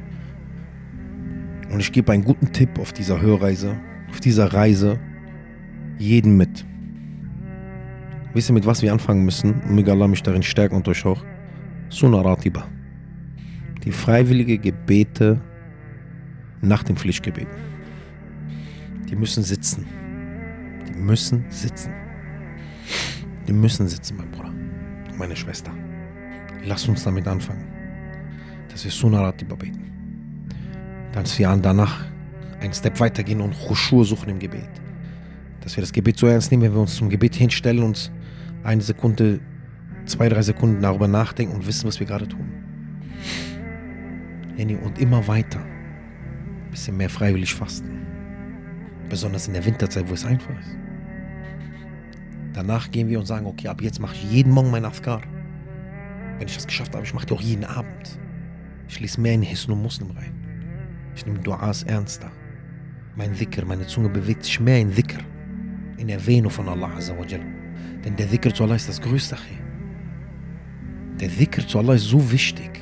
Und 1.70 1.80
ich 1.80 1.92
gebe 1.92 2.12
einen 2.12 2.24
guten 2.24 2.52
Tipp 2.52 2.78
auf 2.78 2.92
dieser 2.92 3.22
Hörreise, 3.22 3.80
auf 4.10 4.20
dieser 4.20 4.52
Reise, 4.52 5.00
jeden 5.98 6.36
mit. 6.36 6.66
Wisst 8.34 8.50
ihr, 8.50 8.54
mit 8.54 8.66
was 8.66 8.82
wir 8.82 8.92
anfangen 8.92 9.24
müssen? 9.24 9.60
Möge 9.66 9.92
Allah 9.92 10.08
mich 10.08 10.22
darin 10.22 10.42
stärken 10.42 10.76
und 10.76 10.88
euch 10.88 11.04
auch. 11.04 11.22
Sunnah 11.90 12.22
Ratiba 12.22 12.66
die 13.84 13.92
freiwillige 13.92 14.58
Gebete 14.58 15.40
nach 16.60 16.82
dem 16.82 16.96
Pflichtgebet. 16.96 17.48
Die 19.08 19.16
müssen 19.16 19.42
sitzen. 19.42 19.86
Die 20.88 20.98
müssen 20.98 21.44
sitzen. 21.48 21.92
Die 23.46 23.52
müssen 23.52 23.88
sitzen, 23.88 24.16
mein 24.16 24.30
Bruder 24.30 24.52
und 25.10 25.18
meine 25.18 25.34
Schwester. 25.34 25.72
Lass 26.64 26.86
uns 26.88 27.02
damit 27.02 27.26
anfangen, 27.26 27.66
dass 28.68 28.84
wir 28.84 28.90
Sunarat 28.90 29.42
überbeten. 29.42 29.90
Dass 31.12 31.38
wir 31.38 31.54
danach 31.60 32.04
einen 32.60 32.72
Step 32.72 33.00
weitergehen 33.00 33.40
und 33.40 33.52
Khushur 33.52 34.04
suchen 34.04 34.30
im 34.30 34.38
Gebet. 34.38 34.70
Dass 35.60 35.76
wir 35.76 35.80
das 35.80 35.92
Gebet 35.92 36.18
so 36.18 36.28
ernst 36.28 36.50
nehmen, 36.52 36.62
wenn 36.62 36.74
wir 36.74 36.80
uns 36.80 36.94
zum 36.94 37.10
Gebet 37.10 37.34
hinstellen, 37.34 37.82
uns 37.82 38.12
eine 38.64 38.82
Sekunde, 38.82 39.40
zwei, 40.06 40.28
drei 40.28 40.42
Sekunden 40.42 40.82
darüber 40.82 41.08
nachdenken 41.08 41.54
und 41.54 41.66
wissen, 41.66 41.86
was 41.86 42.00
wir 42.00 42.06
gerade 42.06 42.28
tun 42.28 42.62
und 44.70 44.98
immer 44.98 45.26
weiter. 45.26 45.60
Ein 45.60 46.70
bisschen 46.70 46.96
mehr 46.96 47.10
freiwillig 47.10 47.54
fasten. 47.54 48.06
Besonders 49.08 49.46
in 49.48 49.54
der 49.54 49.64
Winterzeit, 49.64 50.08
wo 50.08 50.14
es 50.14 50.24
einfach 50.24 50.58
ist. 50.60 50.76
Danach 52.52 52.90
gehen 52.90 53.08
wir 53.08 53.18
und 53.18 53.26
sagen, 53.26 53.46
okay, 53.46 53.68
ab 53.68 53.80
jetzt 53.80 53.98
mache 54.00 54.14
ich 54.14 54.30
jeden 54.30 54.52
Morgen 54.52 54.70
mein 54.70 54.84
Afkar. 54.84 55.22
Wenn 56.38 56.46
ich 56.46 56.54
das 56.54 56.66
geschafft 56.66 56.94
habe, 56.94 57.04
ich 57.04 57.14
mache 57.14 57.26
die 57.26 57.34
auch 57.34 57.40
jeden 57.40 57.64
Abend. 57.64 58.18
Ich 58.88 59.00
lese 59.00 59.20
mehr 59.20 59.34
in 59.34 59.42
Hisn 59.42 59.72
und 59.72 59.82
Muslim 59.82 60.10
rein. 60.10 60.34
Ich 61.14 61.24
nehme 61.24 61.38
Duas 61.38 61.82
ernster. 61.82 62.30
Mein 63.16 63.34
Dhikr, 63.34 63.64
meine 63.64 63.86
Zunge 63.86 64.08
bewegt 64.08 64.44
sich 64.44 64.60
mehr 64.60 64.78
in 64.78 64.94
Dhikr. 64.94 65.20
In 65.98 66.08
Erwähnung 66.08 66.50
von 66.50 66.68
Allah 66.68 66.94
Azzawajal. 66.96 67.61
Denn 68.04 68.16
der 68.16 68.26
Dhikr 68.26 68.52
zu 68.52 68.64
Allah 68.64 68.76
ist 68.76 68.88
das 68.88 69.00
Größte. 69.00 69.36
Der 71.20 71.28
Dhikr 71.28 71.66
zu 71.66 71.78
Allah 71.78 71.94
ist 71.94 72.04
so 72.04 72.32
wichtig. 72.32 72.80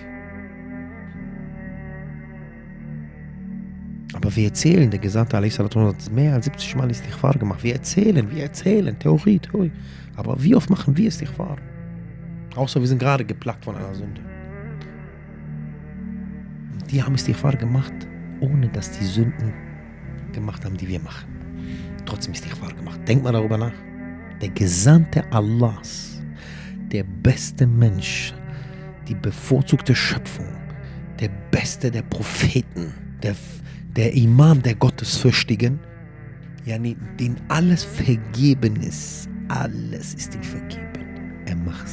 Aber 4.14 4.34
wir 4.34 4.46
erzählen, 4.46 4.90
der 4.90 4.98
Gesandte 5.00 5.36
hat 5.36 6.12
mehr 6.12 6.34
als 6.34 6.44
70 6.46 6.76
Mal 6.76 6.90
Istighfar 6.90 7.34
gemacht. 7.34 7.62
Wir 7.62 7.74
erzählen, 7.74 8.30
wir 8.30 8.42
erzählen, 8.42 8.98
Theorie, 8.98 9.38
Theorie. 9.38 9.72
Aber 10.16 10.42
wie 10.42 10.54
oft 10.54 10.68
machen 10.68 10.96
wir 10.96 11.08
Istighfar? 11.08 11.56
Außer 12.56 12.80
wir 12.80 12.88
sind 12.88 12.98
gerade 12.98 13.24
geplagt 13.24 13.64
von 13.64 13.76
einer 13.76 13.94
Sünde. 13.94 14.20
Die 16.90 17.02
haben 17.02 17.14
Istighfar 17.14 17.56
gemacht, 17.56 17.92
ohne 18.40 18.68
dass 18.68 18.98
die 18.98 19.04
Sünden 19.04 19.52
gemacht 20.32 20.64
haben, 20.64 20.76
die 20.76 20.88
wir 20.88 21.00
machen. 21.00 21.28
Trotzdem 22.04 22.34
Istighfar 22.34 22.74
gemacht. 22.74 23.00
Denkt 23.06 23.22
mal 23.22 23.32
darüber 23.32 23.56
nach. 23.56 23.72
Der 24.40 24.48
Gesandte 24.48 25.22
Allahs, 25.32 26.22
der 26.90 27.04
beste 27.04 27.66
Mensch, 27.66 28.32
die 29.06 29.14
bevorzugte 29.14 29.94
Schöpfung, 29.94 30.48
der 31.20 31.28
beste 31.50 31.90
der 31.90 32.02
Propheten, 32.02 32.94
der, 33.22 33.34
der 33.96 34.14
Imam 34.14 34.62
der 34.62 34.74
Gottesfürchtigen, 34.76 35.78
ja, 36.64 36.78
den 36.78 37.36
alles 37.48 37.84
vergeben 37.84 38.76
ist. 38.76 39.28
Alles 39.48 40.14
ist 40.14 40.34
ihm 40.34 40.42
vergeben. 40.42 41.44
Er 41.46 41.56
macht 41.56 41.86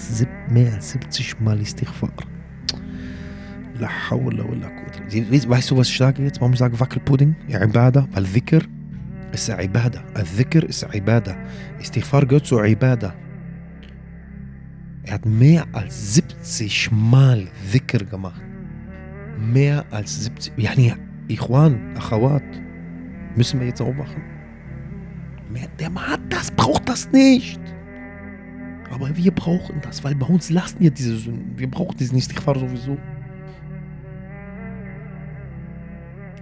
mehr 0.50 0.74
als 0.74 0.92
70 0.92 1.40
Mal 1.40 1.60
Istighfar. 1.60 2.12
Weißt 3.80 5.72
du, 5.72 5.78
was 5.78 5.90
ich 5.90 5.98
sage 5.98 6.24
jetzt? 6.24 6.40
Warum 6.40 6.54
ich 6.54 6.60
sage 6.60 6.80
Wackelpudding? 6.80 7.36
Ibadah, 7.48 8.08
weil 8.12 8.24
Dhikr 8.24 8.62
ist 9.32 9.50
Ibadah. 9.50 10.04
Al-Dhikr 10.14 10.64
ist 10.64 10.86
Ibadah. 10.94 11.36
Istighfar 11.80 12.26
gehört 12.26 12.46
zu 12.46 12.60
Ibadah. 12.60 13.14
Er 15.04 15.14
hat 15.14 15.26
mehr 15.26 15.66
als 15.72 16.16
70 16.16 16.92
Mal 16.92 17.48
Dhikr 17.72 18.06
gemacht. 18.06 18.42
Mehr 19.40 19.86
als 19.92 20.24
70. 20.24 20.54
Yani, 20.58 20.94
Ikhwan, 21.28 21.96
Akhawat. 21.96 22.44
Müssen 23.36 23.60
wir 23.60 23.68
jetzt 23.68 23.82
auch 23.82 23.94
machen? 23.94 24.22
Der 25.80 25.90
Mann 25.90 26.08
hat 26.08 26.22
das, 26.30 26.52
braucht 26.52 26.90
das 26.90 27.12
nicht. 27.12 27.60
Aber 28.92 29.16
wir 29.16 29.32
brauchen 29.32 29.82
das, 29.82 30.04
weil 30.04 30.16
bei 30.16 30.26
uns 30.26 30.50
lassen 30.50 30.84
ja 30.84 30.90
diese 30.90 31.18
Sünden. 31.18 31.58
Wir 31.58 31.70
brauchen. 31.70 31.96
Ich 32.00 32.40
fahre 32.40 32.60
sowieso. 32.60 32.98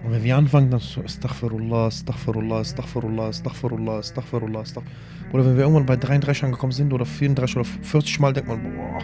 Und 0.06 0.12
wenn 0.12 0.24
wir 0.24 0.38
anfangen, 0.38 0.70
dann 0.70 0.80
so, 0.80 1.02
Astaghfirullah, 1.02 1.88
Astaghfirullah, 1.88 2.60
Astaghfirullah, 2.60 3.30
Astaghfirullah, 3.30 3.98
Astaghfirullah, 3.98 4.60
Astaghfirullah. 4.60 5.02
Oder 5.34 5.46
wenn 5.46 5.56
wir 5.58 5.64
irgendwann 5.64 5.88
bei 5.88 5.96
33 5.96 6.44
angekommen 6.44 6.72
sind 6.72 6.94
oder 6.94 7.08
34 7.08 7.58
oder 7.58 7.66
40 7.66 8.20
Mal, 8.20 8.32
denkt 8.32 8.48
man, 8.48 8.62
boah, 8.62 9.02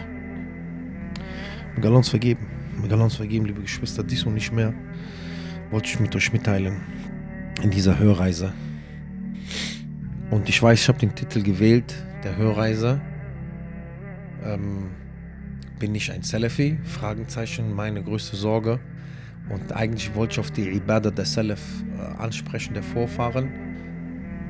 uns 1.90 2.08
vergeben. 2.08 2.46
Uns 2.80 3.16
vergeben, 3.16 3.46
liebe 3.46 3.62
Geschwister, 3.62 4.04
dies 4.04 4.22
und 4.24 4.34
nicht 4.34 4.52
mehr, 4.52 4.72
wollte 5.72 5.88
ich 5.88 5.98
mit 5.98 6.14
euch 6.14 6.32
mitteilen 6.32 6.80
in 7.62 7.72
dieser 7.72 7.98
Hörreise. 7.98 8.52
Und 10.30 10.48
ich 10.48 10.62
weiß, 10.62 10.82
ich 10.82 10.88
habe 10.88 11.00
den 11.00 11.16
Titel 11.16 11.42
gewählt, 11.42 11.92
der 12.22 12.36
Hörreise. 12.36 13.00
Ähm, 14.44 14.90
bin 15.80 15.96
ich 15.96 16.12
ein 16.12 16.22
Salafi? 16.22 16.78
Fragezeichen, 16.84 17.74
meine 17.74 18.04
größte 18.04 18.36
Sorge. 18.36 18.78
Und 19.48 19.72
eigentlich 19.72 20.14
wollte 20.14 20.34
ich 20.34 20.40
auf 20.40 20.50
die 20.50 20.68
Ibadah 20.68 21.10
der 21.10 21.24
Salaf 21.24 21.60
äh, 21.98 22.22
ansprechen, 22.22 22.74
der 22.74 22.82
Vorfahren. 22.82 23.50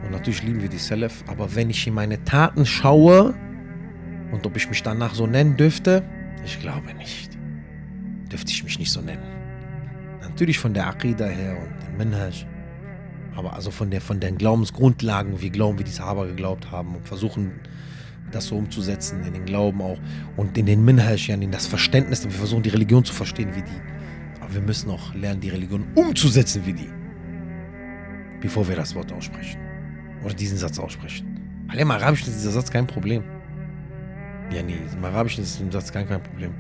Und 0.05 0.11
natürlich 0.11 0.43
lieben 0.43 0.63
wir 0.63 0.69
die 0.69 0.79
Salaf, 0.79 1.25
aber 1.29 1.55
wenn 1.55 1.71
ich 1.71 1.87
in 1.87 1.95
meine 1.95 2.23
Taten 2.25 2.67
schaue 2.67 3.35
und 4.33 4.47
ob 4.47 4.57
ich 4.57 4.69
mich 4.69 4.83
danach 4.83 5.15
so 5.15 5.27
nennen 5.27 5.57
dürfte, 5.57 6.03
ich 6.45 6.61
glaube 6.61 6.93
nicht. 6.95 7.39
Dürfte 8.31 8.51
ich 8.51 8.65
mich 8.65 8.79
nicht 8.79 8.91
so 8.91 9.01
nennen. 9.01 9.23
Natürlich 10.21 10.59
von 10.59 10.75
der 10.75 10.87
Aqidah 10.89 11.27
her 11.27 11.57
und 11.57 11.87
dem 11.87 11.97
Minhaj, 11.99 12.47
aber 13.35 13.55
also 13.55 13.71
von, 13.71 13.91
der, 13.91 14.01
von 14.01 14.21
den 14.21 14.39
Glaubensgrundlagen, 14.39 15.41
wie 15.41 15.51
glauben, 15.51 15.79
wie 15.79 15.85
die 15.85 15.91
Sahaba 15.91 16.27
geglaubt 16.27 16.71
haben 16.71 16.97
und 16.97 17.07
versuchen 17.07 17.53
das 18.31 18.47
so 18.47 18.57
umzusetzen, 18.57 19.23
in 19.25 19.35
den 19.35 19.45
Glauben 19.45 19.83
auch 19.83 19.99
und 20.37 20.57
in 20.57 20.67
den 20.67 20.85
Minhaj, 20.85 21.29
in 21.29 21.51
das 21.51 21.67
Verständnis, 21.67 22.25
wir 22.25 22.31
versuchen 22.31 22.63
die 22.63 22.71
Religion 22.71 23.05
zu 23.05 23.13
verstehen 23.13 23.55
wie 23.55 23.63
die 23.63 23.92
wir 24.52 24.62
müssen 24.62 24.90
auch 24.90 25.14
lernen, 25.14 25.42
die 25.42 25.50
Religion 25.50 25.86
umzusetzen 25.96 26.66
wie 26.66 26.74
die. 26.74 26.90
Bevor 28.42 28.68
wir 28.68 28.76
das 28.76 28.96
Wort 28.96 29.12
aussprechen. 29.12 29.60
Oder 30.24 30.34
diesen 30.34 30.58
Satz 30.58 30.80
aussprechen. 30.80 31.66
Weil 31.68 31.80
im 31.80 31.92
Arabischen 31.92 32.30
ist 32.30 32.40
dieser 32.40 32.52
Satz 32.52 32.72
kein 32.72 32.88
Problem. 32.88 33.24
Ja, 34.52 34.64
nee, 34.64 34.78
im 34.94 35.04
Arabischen 35.04 35.44
ist 35.44 35.60
dieser 35.60 35.72
Satz 35.72 35.92
kein, 35.92 36.08
kein 36.08 36.24
Problem. 36.24 36.54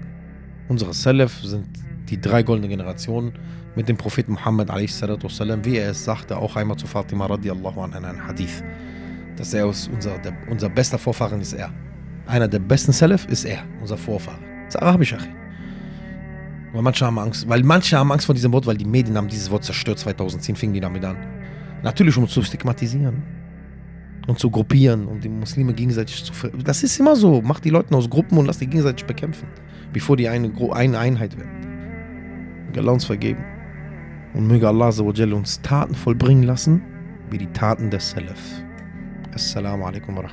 Unsere 0.67 0.93
Salaf 0.93 1.33
sind 1.41 1.67
die 2.09 2.19
drei 2.19 2.43
goldenen 2.43 2.69
Generationen 2.69 3.33
mit 3.75 3.88
dem 3.88 3.95
Propheten 3.95 4.33
Muhammad 4.33 4.69
والسلام, 4.69 5.63
wie 5.63 5.77
er 5.77 5.91
es 5.91 6.03
sagte, 6.03 6.38
auch 6.38 6.55
einmal 6.55 6.77
zu 6.77 6.88
Fatima 6.88 7.27
radiallahu 7.27 7.79
anha 7.79 7.97
in 7.99 8.05
einem 8.05 8.27
Hadith. 8.27 8.63
Dass 9.38 9.53
er 9.53 9.69
ist 9.69 9.88
unser, 9.88 10.17
der, 10.17 10.33
unser 10.49 10.69
bester 10.69 10.97
Vorfahren 10.97 11.39
ist 11.39 11.53
er. 11.53 11.71
Einer 12.25 12.47
der 12.47 12.59
besten 12.59 12.91
Salaf 12.91 13.25
ist 13.27 13.45
er, 13.45 13.63
unser 13.79 13.97
Vorfahre. 13.97 14.39
Das 14.65 14.75
ist 14.75 14.81
Arabisch, 14.81 15.13
Achim. 15.13 15.33
Weil 16.72 16.82
manche 16.82 17.04
haben 17.04 17.18
Angst, 17.18 17.48
weil 17.48 17.62
manche 17.62 17.98
haben 17.98 18.10
Angst 18.12 18.26
vor 18.26 18.34
diesem 18.34 18.52
Wort, 18.52 18.66
weil 18.66 18.76
die 18.76 18.84
Medien 18.84 19.16
haben 19.16 19.28
dieses 19.28 19.50
Wort 19.50 19.64
zerstört. 19.64 19.98
2010 19.98 20.56
fingen 20.56 20.72
die 20.72 20.80
damit 20.80 21.04
an. 21.04 21.16
Natürlich, 21.82 22.16
um 22.16 22.26
zu 22.28 22.42
stigmatisieren 22.42 23.22
und 24.26 24.38
zu 24.38 24.50
gruppieren 24.50 25.06
und 25.06 25.22
die 25.24 25.28
Muslime 25.28 25.74
gegenseitig 25.74 26.24
zu. 26.24 26.32
Das 26.64 26.82
ist 26.82 26.98
immer 26.98 27.16
so. 27.16 27.42
Macht 27.42 27.64
die 27.64 27.70
Leute 27.70 27.94
aus 27.94 28.08
Gruppen 28.08 28.38
und 28.38 28.46
lasst 28.46 28.60
die 28.60 28.66
gegenseitig 28.66 29.04
bekämpfen, 29.04 29.48
bevor 29.92 30.16
die 30.16 30.28
eine, 30.28 30.50
eine 30.72 30.98
Einheit 30.98 31.36
werden. 31.36 31.50
Möge 32.66 32.80
Allah 32.80 32.92
uns 32.92 33.04
vergeben. 33.04 33.44
Und 34.34 34.46
möge 34.46 34.66
Allah 34.66 34.88
uns 34.88 35.60
Taten 35.60 35.94
vollbringen 35.94 36.44
lassen, 36.44 36.80
wie 37.30 37.38
die 37.38 37.48
Taten 37.48 37.90
des 37.90 38.10
Salaf. 38.10 38.62
Assalamu 39.34 39.84
alaikum 39.84 40.16
wa. 40.16 40.30